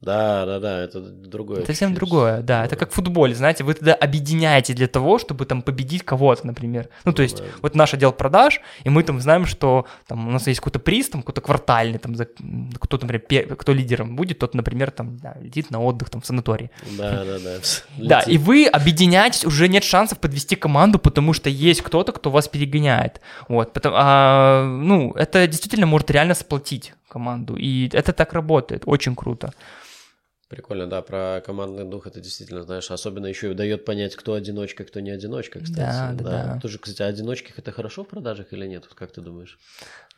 Да, 0.00 0.46
да, 0.46 0.60
да, 0.60 0.80
это 0.80 1.00
другое. 1.00 1.58
это 1.58 1.66
совсем 1.66 1.92
другое, 1.92 2.40
да, 2.40 2.64
это 2.64 2.74
как 2.76 2.90
в 2.90 2.94
футболе, 2.94 3.34
знаете, 3.34 3.64
вы 3.64 3.74
тогда 3.74 3.92
объединяете 3.92 4.72
для 4.72 4.86
того, 4.86 5.18
чтобы 5.18 5.44
там 5.44 5.60
победить 5.60 6.04
кого-то, 6.04 6.46
например. 6.46 6.88
Ну, 7.04 7.12
то 7.12 7.22
есть, 7.22 7.38
Да. 7.38 7.44
вот 7.60 7.74
наш 7.74 7.92
отдел 7.92 8.12
продаж, 8.12 8.60
и 8.84 8.88
мы 8.88 9.02
там 9.02 9.20
знаем, 9.20 9.44
что 9.44 9.86
там 10.06 10.28
у 10.28 10.30
нас 10.30 10.46
есть 10.46 10.60
какой-то 10.60 10.78
приз, 10.78 11.10
там 11.10 11.20
какой-то 11.20 11.42
квартальный, 11.42 11.98
там, 11.98 12.14
кто, 12.80 12.98
например, 12.98 13.56
кто 13.56 13.74
лидером 13.74 14.16
будет, 14.16 14.38
тот, 14.38 14.54
например, 14.54 14.90
там, 14.90 15.18
да, 15.18 15.36
летит 15.38 15.70
на 15.70 15.80
отдых 15.82 16.08
там 16.08 16.22
в 16.22 16.26
санатории. 16.26 16.70
Да, 16.96 17.24
да, 17.24 17.38
да. 17.38 17.50
Да, 17.98 18.20
и 18.20 18.38
вы 18.38 18.66
объединяетесь, 18.66 19.44
уже 19.44 19.68
нет 19.68 19.84
шансов 19.84 20.18
подвести 20.18 20.56
команду, 20.56 20.98
потому 20.98 21.34
что 21.34 21.50
есть 21.50 21.82
кто-то, 21.82 22.12
кто 22.12 22.30
вас 22.30 22.48
перегоняет. 22.48 23.20
Вот, 23.48 23.74
потом, 23.74 23.92
а, 23.94 24.64
ну, 24.64 25.12
это 25.12 25.46
действительно 25.46 25.86
может 25.86 26.10
реально 26.10 26.34
сплотить 26.34 26.94
команду, 27.10 27.56
и 27.56 27.88
это 27.92 28.12
так 28.12 28.32
работает, 28.32 28.82
очень 28.86 29.14
круто. 29.14 29.52
Прикольно, 30.50 30.88
да, 30.88 31.00
про 31.00 31.40
командный 31.46 31.84
дух 31.84 32.08
это 32.08 32.20
действительно, 32.20 32.64
знаешь, 32.64 32.90
особенно 32.90 33.26
еще 33.26 33.52
и 33.52 33.54
дает 33.54 33.84
понять, 33.84 34.16
кто 34.16 34.34
одиночка, 34.34 34.82
кто 34.82 34.98
не 34.98 35.12
одиночка, 35.12 35.60
кстати. 35.60 35.78
Да, 35.78 36.12
да, 36.12 36.54
да. 36.54 36.60
Тоже, 36.60 36.80
кстати, 36.80 37.02
одиночки 37.02 37.54
это 37.56 37.70
хорошо 37.70 38.02
в 38.02 38.08
продажах 38.08 38.52
или 38.52 38.66
нет? 38.66 38.84
Вот 38.88 38.98
Как 38.98 39.12
ты 39.12 39.20
думаешь? 39.20 39.60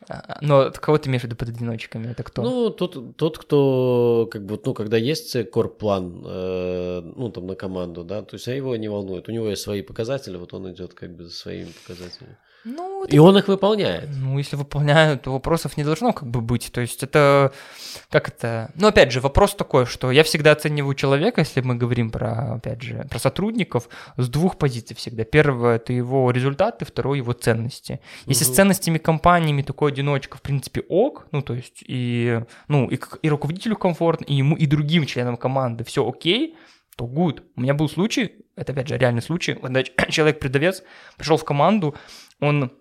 А, 0.09 0.39
Но 0.41 0.71
кого 0.71 0.97
ты 0.97 1.09
имеешь 1.09 1.21
в 1.21 1.25
виду 1.25 1.35
под 1.35 1.49
одиночками? 1.49 2.07
Это 2.07 2.23
кто? 2.23 2.41
Ну, 2.41 2.71
тот, 2.71 3.15
тот, 3.15 3.37
кто, 3.37 4.27
как 4.31 4.43
бы, 4.43 4.59
ну, 4.65 4.73
когда 4.73 4.97
есть 4.97 5.37
корп-план, 5.51 6.23
э, 6.25 7.01
ну, 7.15 7.29
там, 7.29 7.45
на 7.45 7.53
команду, 7.53 8.03
да, 8.03 8.23
то 8.23 8.33
есть, 8.33 8.47
а 8.47 8.55
его 8.55 8.75
не 8.75 8.87
волнует. 8.87 9.29
У 9.29 9.31
него 9.31 9.49
есть 9.49 9.61
свои 9.61 9.83
показатели, 9.83 10.37
вот 10.37 10.51
он 10.55 10.71
идет, 10.71 10.95
как 10.95 11.15
бы, 11.15 11.25
за 11.25 11.31
своими 11.31 11.69
показателями. 11.69 12.37
Ну, 12.65 13.03
И 13.05 13.17
он 13.17 13.37
их 13.37 13.47
выполняет. 13.49 14.09
Ну, 14.15 14.37
если 14.37 14.55
выполняют, 14.55 15.23
то 15.23 15.33
вопросов 15.33 15.75
не 15.75 15.83
должно 15.83 16.13
как 16.13 16.29
бы 16.29 16.39
быть. 16.41 16.71
То 16.71 16.81
есть 16.81 17.03
это, 17.03 17.51
как 18.09 18.29
это... 18.29 18.71
Ну, 18.75 18.87
опять 18.87 19.11
же, 19.11 19.19
вопрос 19.19 19.53
такой, 19.55 19.85
что 19.85 20.11
я 20.11 20.23
всегда 20.23 20.51
оцениваю 20.53 20.95
человека, 20.95 21.41
если 21.41 21.59
мы 21.61 21.75
говорим 21.75 22.09
про, 22.09 22.55
опять 22.55 22.81
же, 22.81 23.05
про 23.09 23.19
сотрудников, 23.19 23.89
с 24.17 24.29
двух 24.29 24.57
позиций 24.57 24.95
всегда. 24.95 25.25
Первое— 25.25 25.75
это 25.77 25.91
его 25.91 26.31
результаты, 26.31 26.85
второе— 26.85 27.17
его 27.19 27.33
ценности. 27.33 27.99
Если 28.25 28.45
с 28.45 28.47
Мгм. 28.47 28.55
ценностями 28.55 28.97
компаниями 28.97 29.61
такой 29.61 29.91
одиночка, 29.91 30.37
в 30.37 30.41
принципе, 30.41 30.81
ок, 30.87 31.27
ну, 31.31 31.41
то 31.41 31.53
есть 31.53 31.83
и, 31.85 32.41
ну, 32.69 32.89
и, 32.89 32.97
и 33.21 33.29
руководителю 33.29 33.75
комфортно, 33.75 34.25
и 34.25 34.35
ему, 34.35 34.55
и 34.55 34.65
другим 34.65 35.05
членам 35.05 35.35
команды 35.35 35.83
все 35.83 36.07
окей, 36.07 36.55
то 36.95 37.05
good. 37.05 37.41
У 37.55 37.61
меня 37.61 37.73
был 37.73 37.89
случай, 37.89 38.42
это, 38.55 38.71
опять 38.71 38.87
же, 38.87 38.97
реальный 38.97 39.21
случай, 39.21 39.53
когда 39.53 39.83
человек-продавец 40.09 40.83
пришел 41.17 41.37
в 41.37 41.45
команду, 41.45 41.95
он 42.39 42.71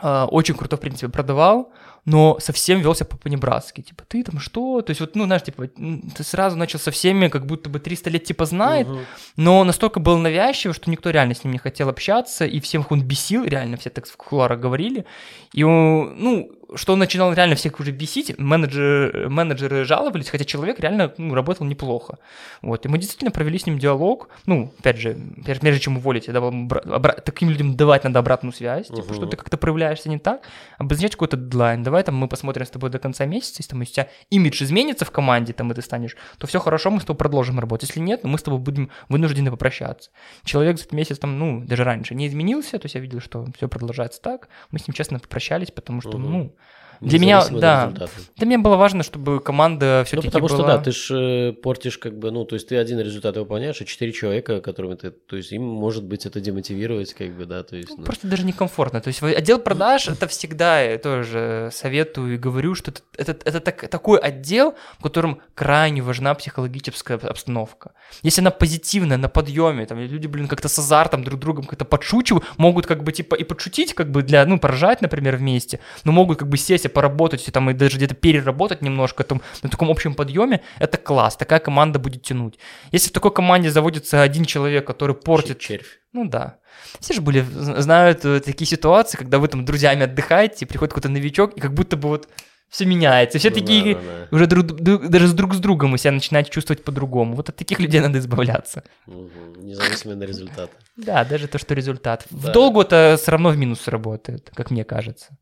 а, 0.00 0.26
очень 0.26 0.54
круто, 0.54 0.76
в 0.76 0.80
принципе, 0.80 1.08
продавал, 1.08 1.72
но 2.04 2.38
совсем 2.40 2.80
велся 2.80 3.04
по 3.04 3.16
понебратски. 3.16 3.82
Типа, 3.82 4.04
ты 4.06 4.22
там 4.22 4.38
что? 4.38 4.80
То 4.80 4.90
есть, 4.90 5.00
вот, 5.00 5.16
ну, 5.16 5.24
знаешь, 5.24 5.42
типа, 5.42 5.66
ты 5.66 6.24
сразу 6.24 6.56
начал 6.56 6.78
со 6.78 6.90
всеми, 6.90 7.28
как 7.28 7.46
будто 7.46 7.68
бы 7.68 7.80
300 7.80 8.10
лет, 8.10 8.24
типа, 8.24 8.46
знает, 8.46 8.88
Мгм. 8.88 9.00
но 9.36 9.64
настолько 9.64 10.00
был 10.00 10.16
навязчив, 10.18 10.74
что 10.74 10.90
никто 10.90 11.10
реально 11.10 11.34
с 11.34 11.44
ним 11.44 11.52
не 11.52 11.58
хотел 11.58 11.88
общаться, 11.88 12.46
и 12.46 12.60
всех 12.60 12.90
он 12.92 13.02
бесил, 13.02 13.44
реально 13.44 13.76
все 13.76 13.90
так 13.90 14.06
в 14.06 14.16
кулуарах 14.16 14.60
говорили. 14.60 15.04
И, 15.52 15.64
он, 15.64 16.14
ну, 16.18 16.52
что 16.74 16.92
он 16.92 16.98
начинал 16.98 17.32
реально 17.32 17.54
всех 17.54 17.80
уже 17.80 17.92
бесить, 17.92 18.38
менеджеры, 18.38 19.28
менеджеры 19.28 19.84
жаловались, 19.84 20.28
хотя 20.28 20.44
человек 20.44 20.80
реально 20.80 21.12
ну, 21.16 21.34
работал 21.34 21.66
неплохо. 21.66 22.18
Вот, 22.62 22.84
и 22.84 22.88
мы 22.88 22.98
действительно 22.98 23.30
провели 23.30 23.58
с 23.58 23.66
ним 23.66 23.78
диалог. 23.78 24.28
Ну, 24.46 24.72
опять 24.78 24.98
же, 24.98 25.16
прежде, 25.44 25.80
чем 25.80 25.96
уволить, 25.96 26.26
я 26.28 26.34
обра- 26.34 27.20
таким 27.20 27.50
людям 27.50 27.76
давать 27.76 28.04
надо 28.04 28.18
обратную 28.18 28.52
связь, 28.52 28.88
типа, 28.88 29.14
что 29.14 29.26
ты 29.26 29.36
как-то 29.36 29.56
проявляешься 29.56 30.08
не 30.08 30.18
так, 30.18 30.42
обозначать 30.78 31.12
какой-то 31.12 31.36
дедлайн. 31.36 31.82
Давай 31.82 32.02
там 32.02 32.16
мы 32.16 32.28
посмотрим 32.28 32.66
с 32.66 32.70
тобой 32.70 32.90
до 32.90 32.98
конца 32.98 33.24
месяца, 33.24 33.56
если 33.58 33.70
там 33.70 33.80
у 33.80 33.84
тебя 33.84 34.08
имидж 34.30 34.62
изменится 34.62 35.04
в 35.04 35.10
команде, 35.10 35.52
там 35.52 35.70
и 35.72 35.74
ты 35.74 35.82
станешь, 35.82 36.16
то 36.38 36.46
все 36.46 36.60
хорошо, 36.60 36.90
мы 36.90 37.00
с 37.00 37.04
тобой 37.04 37.16
продолжим 37.16 37.58
работать. 37.58 37.88
Если 37.88 38.00
нет, 38.00 38.20
ну, 38.24 38.30
мы 38.30 38.38
с 38.38 38.42
тобой 38.42 38.60
будем 38.60 38.90
вынуждены 39.08 39.50
попрощаться. 39.50 40.10
Человек 40.44 40.78
за 40.78 40.84
месяц 40.92 41.18
там, 41.18 41.38
ну, 41.38 41.62
даже 41.64 41.84
раньше 41.84 42.14
не 42.14 42.26
изменился, 42.26 42.78
то 42.78 42.84
есть 42.84 42.94
я 42.94 43.00
видел, 43.00 43.20
что 43.20 43.46
все 43.56 43.68
продолжается 43.68 44.20
так. 44.20 44.48
Мы 44.70 44.78
с 44.78 44.86
ним 44.86 44.94
честно 44.94 45.18
попрощались, 45.18 45.70
потому 45.70 46.00
что, 46.00 46.18
Мгм. 46.18 46.32
ну, 46.32 46.54
для 47.00 47.18
меня, 47.18 47.44
да, 47.50 47.86
результата. 47.86 48.10
для 48.36 48.46
меня 48.46 48.58
было 48.58 48.76
важно, 48.76 49.02
чтобы 49.02 49.40
команда 49.40 49.98
Ну, 50.00 50.04
все-таки 50.04 50.28
потому 50.28 50.48
была... 50.48 50.58
что, 50.58 50.66
да, 50.66 50.78
ты 50.78 50.90
же 50.92 51.52
портишь, 51.62 51.98
как 51.98 52.18
бы, 52.18 52.30
ну, 52.30 52.44
то 52.44 52.54
есть 52.54 52.68
ты 52.68 52.76
один 52.76 52.98
результат 53.00 53.36
выполняешь, 53.36 53.80
а 53.80 53.84
четыре 53.84 54.12
человека, 54.12 54.60
которыми 54.60 54.94
ты, 54.94 55.10
то 55.10 55.36
есть 55.36 55.52
им, 55.52 55.62
может 55.62 56.04
быть, 56.04 56.26
это 56.26 56.40
демотивировать, 56.40 57.14
как 57.14 57.36
бы, 57.36 57.46
да, 57.46 57.62
то 57.62 57.76
есть, 57.76 57.90
Ну, 57.90 57.96
ну, 57.98 58.04
Просто 58.04 58.26
даже 58.26 58.44
некомфортно. 58.44 59.00
То 59.00 59.08
есть 59.08 59.22
отдел 59.22 59.58
продаж 59.58 60.08
это 60.08 60.26
всегда 60.28 60.80
я 60.80 60.98
тоже 60.98 61.70
советую 61.72 62.34
и 62.34 62.38
говорю, 62.38 62.74
что 62.74 62.90
это, 62.90 63.02
это, 63.16 63.48
это 63.48 63.60
так- 63.60 63.88
такой 63.88 64.18
отдел, 64.18 64.74
в 64.98 65.02
котором 65.02 65.40
крайне 65.54 66.02
важна 66.02 66.34
психологическая 66.34 67.18
обстановка. 67.18 67.92
Если 68.22 68.40
она 68.40 68.50
позитивная, 68.50 69.16
на 69.18 69.28
подъеме, 69.28 69.86
там 69.86 69.98
люди, 69.98 70.26
блин, 70.26 70.48
как-то 70.48 70.68
с 70.68 70.78
азартом 70.78 71.24
друг 71.24 71.40
другом 71.40 71.64
как-то 71.64 71.84
подшучивают, 71.84 72.44
могут 72.56 72.86
как 72.86 73.02
бы 73.04 73.12
типа 73.12 73.34
и 73.34 73.44
подшутить, 73.44 73.94
как 73.94 74.10
бы 74.10 74.22
для, 74.22 74.44
ну, 74.46 74.58
поржать, 74.58 75.00
например, 75.02 75.36
вместе, 75.36 75.80
но 76.04 76.12
могут 76.12 76.38
как 76.38 76.48
бы 76.48 76.56
сесть 76.56 76.86
и 76.88 76.92
поработать, 76.92 77.46
и 77.48 77.50
там 77.50 77.70
и 77.70 77.74
даже 77.74 77.96
где-то 77.96 78.14
переработать 78.14 78.82
немножко 78.82 79.24
там, 79.24 79.40
на 79.62 79.68
таком 79.68 79.90
общем 79.90 80.14
подъеме, 80.14 80.60
это 80.78 80.98
класс, 80.98 81.36
такая 81.36 81.60
команда 81.60 81.98
будет 81.98 82.22
тянуть. 82.22 82.58
Если 82.92 83.10
в 83.10 83.12
такой 83.12 83.30
команде 83.32 83.70
заводится 83.70 84.22
один 84.22 84.44
человек, 84.44 84.86
который 84.86 85.14
портит 85.14 85.58
червь. 85.58 86.00
ну 86.12 86.28
да. 86.28 86.56
Все 87.00 87.14
же 87.14 87.20
были, 87.20 87.44
знают 87.80 88.24
э, 88.24 88.40
такие 88.40 88.66
ситуации, 88.66 89.18
когда 89.18 89.38
вы 89.38 89.48
там 89.48 89.64
друзьями 89.64 90.04
отдыхаете, 90.04 90.64
приходит 90.66 90.92
какой-то 90.94 91.08
новичок, 91.08 91.54
и 91.56 91.60
как 91.60 91.74
будто 91.74 91.96
бы 91.96 92.08
вот 92.08 92.28
все 92.70 92.84
меняется. 92.84 93.38
Все 93.38 93.48
Ну 93.50 93.56
такие 93.56 93.94
да, 93.94 94.00
да, 94.00 94.06
да. 94.30 94.36
уже 94.36 94.46
друг, 94.46 94.66
друг- 94.66 95.08
даже 95.08 95.32
друг 95.32 95.54
с 95.54 95.58
другом 95.58 95.96
себя 95.98 96.12
начинаете 96.12 96.50
чувствовать 96.50 96.84
по-другому. 96.84 97.34
Вот 97.34 97.48
от 97.48 97.56
таких 97.56 97.80
людей 97.80 98.00
надо 98.00 98.18
избавляться. 98.18 98.84
Мгм. 99.06 99.30
Независимо 99.66 100.14
на 100.14 100.24
результаты. 100.24 100.72
Да, 100.96 101.24
даже 101.24 101.48
то, 101.48 101.58
что 101.58 101.74
результат. 101.74 102.26
Да. 102.30 102.50
В 102.50 102.52
долгу 102.52 102.82
это 102.82 103.16
все 103.20 103.30
равно 103.32 103.50
в 103.50 103.56
минус 103.56 103.88
работает, 103.88 104.50
как 104.54 104.70
мне 104.70 104.84
кажется. 104.84 105.36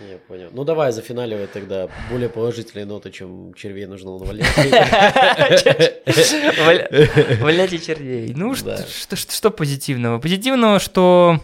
Я 0.00 0.18
понял. 0.18 0.48
Ну, 0.52 0.64
давай 0.64 0.92
зафиналивать 0.92 1.52
тогда 1.52 1.88
более 2.10 2.28
положительные 2.28 2.86
ноты, 2.86 3.10
чем 3.10 3.54
червей 3.54 3.86
нужно 3.86 4.12
увольнять. 4.12 4.46
Валяйте 7.40 7.78
червей. 7.78 8.32
Ну, 8.36 8.54
что, 8.54 9.50
позитивного? 9.50 10.18
Позитивного, 10.18 10.78
что 10.78 11.40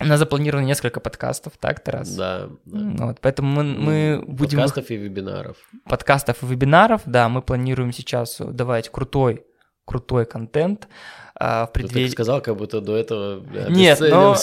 у 0.00 0.04
нас 0.04 0.18
запланировано 0.18 0.64
несколько 0.66 1.00
подкастов, 1.00 1.54
так, 1.60 1.80
Тарас? 1.80 2.08
Да. 2.14 2.48
да. 2.64 3.06
Вот, 3.06 3.18
поэтому 3.20 3.52
мы, 3.52 3.64
мы 3.64 4.22
Ну, 4.24 4.32
будем 4.32 4.58
Подкастов 4.58 4.90
и 4.90 4.96
вебинаров. 4.96 5.56
подкастов 5.84 6.42
и 6.42 6.46
вебинаров. 6.46 7.02
Да, 7.04 7.28
мы 7.28 7.42
планируем 7.42 7.92
сейчас 7.92 8.38
давать 8.40 8.90
крутой, 8.90 9.44
крутой 9.84 10.26
контент 10.26 10.88
а, 11.44 11.66
в 11.66 11.72
Ты 11.72 11.80
так 11.80 11.90
преддверии... 11.90 12.08
сказал, 12.10 12.40
как 12.40 12.56
будто 12.56 12.80
до 12.80 12.96
этого 12.96 13.42
Нет, 13.68 13.98
но... 13.98 14.36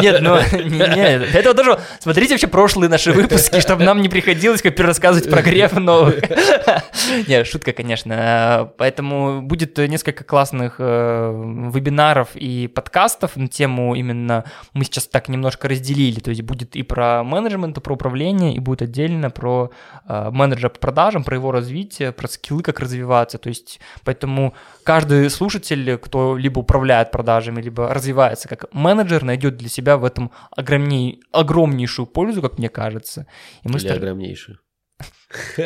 Нет, 0.00 0.20
ну, 0.22 0.36
не- 0.58 0.70
не, 0.70 1.18
для 1.18 1.40
этого 1.40 1.54
тоже... 1.54 1.78
Смотрите 2.00 2.32
вообще 2.32 2.46
прошлые 2.46 2.88
наши 2.88 3.12
выпуски, 3.12 3.60
чтобы 3.60 3.84
нам 3.84 4.00
не 4.00 4.08
приходилось 4.08 4.62
как 4.62 4.74
перерассказывать 4.74 5.28
про 5.28 5.42
греф 5.42 5.74
новых. 5.74 6.22
Нет, 7.28 7.46
шутка, 7.46 7.72
конечно. 7.72 8.72
Поэтому 8.78 9.42
будет 9.42 9.76
несколько 9.76 10.24
классных 10.24 10.76
э, 10.78 11.70
вебинаров 11.74 12.30
и 12.34 12.68
подкастов 12.68 13.36
на 13.36 13.48
тему 13.48 13.94
именно... 13.94 14.44
Мы 14.72 14.84
сейчас 14.84 15.06
так 15.06 15.28
немножко 15.28 15.68
разделили. 15.68 16.20
То 16.20 16.30
есть 16.30 16.40
будет 16.40 16.74
и 16.74 16.82
про 16.82 17.22
менеджмент, 17.22 17.76
и 17.76 17.80
про 17.82 17.92
управление, 17.92 18.54
и 18.54 18.60
будет 18.60 18.80
отдельно 18.80 19.28
про 19.28 19.70
э, 20.08 20.30
менеджера 20.30 20.70
по 20.70 20.78
продажам, 20.78 21.22
про 21.22 21.36
его 21.36 21.52
развитие, 21.52 22.12
про 22.12 22.28
скиллы, 22.28 22.62
как 22.62 22.80
развиваться. 22.80 23.36
То 23.36 23.50
есть 23.50 23.78
поэтому 24.04 24.54
каждый 24.84 25.28
слушатель, 25.28 25.98
кто 25.98 26.38
либо 26.46 26.60
управляет 26.60 27.10
продажами, 27.10 27.60
либо 27.60 27.92
развивается 27.92 28.48
как 28.48 28.72
менеджер, 28.72 29.24
найдет 29.24 29.56
для 29.56 29.68
себя 29.68 29.96
в 29.96 30.04
этом 30.04 30.30
огромней, 30.50 31.20
огромнейшую 31.32 32.06
пользу, 32.06 32.40
как 32.40 32.58
мне 32.58 32.68
кажется. 32.68 33.26
И 33.64 33.68
мы 33.68 33.78
Или 33.78 33.86
стар... 33.86 33.96
огромнейшую. 33.96 34.58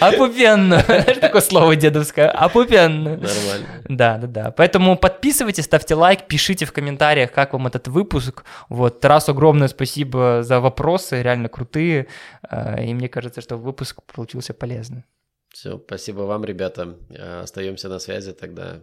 Опупенно. 0.00 0.80
Знаешь, 0.86 1.18
такое 1.18 1.42
слово 1.42 1.76
дедовское? 1.76 2.30
Опупенно. 2.30 3.10
Нормально. 3.10 3.66
Да, 3.88 4.18
да, 4.18 4.26
да. 4.26 4.50
Поэтому 4.50 4.96
подписывайтесь, 4.96 5.64
ставьте 5.64 5.94
лайк, 5.94 6.26
пишите 6.26 6.64
в 6.64 6.72
комментариях, 6.72 7.32
как 7.32 7.52
вам 7.52 7.66
этот 7.66 7.88
выпуск. 7.88 8.44
Вот, 8.70 9.00
Тарасу 9.00 9.32
огромное 9.32 9.68
спасибо 9.68 10.42
за 10.42 10.60
вопросы, 10.60 11.22
реально 11.22 11.48
крутые. 11.48 12.06
А, 12.42 12.80
и 12.80 12.94
мне 12.94 13.08
кажется, 13.08 13.42
что 13.42 13.56
выпуск 13.56 14.00
получился 14.14 14.54
полезным. 14.54 15.04
Все, 15.52 15.78
спасибо 15.78 16.22
вам, 16.22 16.44
ребята. 16.44 16.96
А, 17.10 17.42
остаемся 17.42 17.88
на 17.88 17.98
связи 17.98 18.32
тогда. 18.32 18.80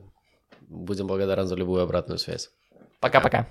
Будем 0.73 1.07
благодарны 1.07 1.47
за 1.47 1.55
любую 1.55 1.83
обратную 1.83 2.17
связь. 2.17 2.49
Пока-пока. 2.99 3.47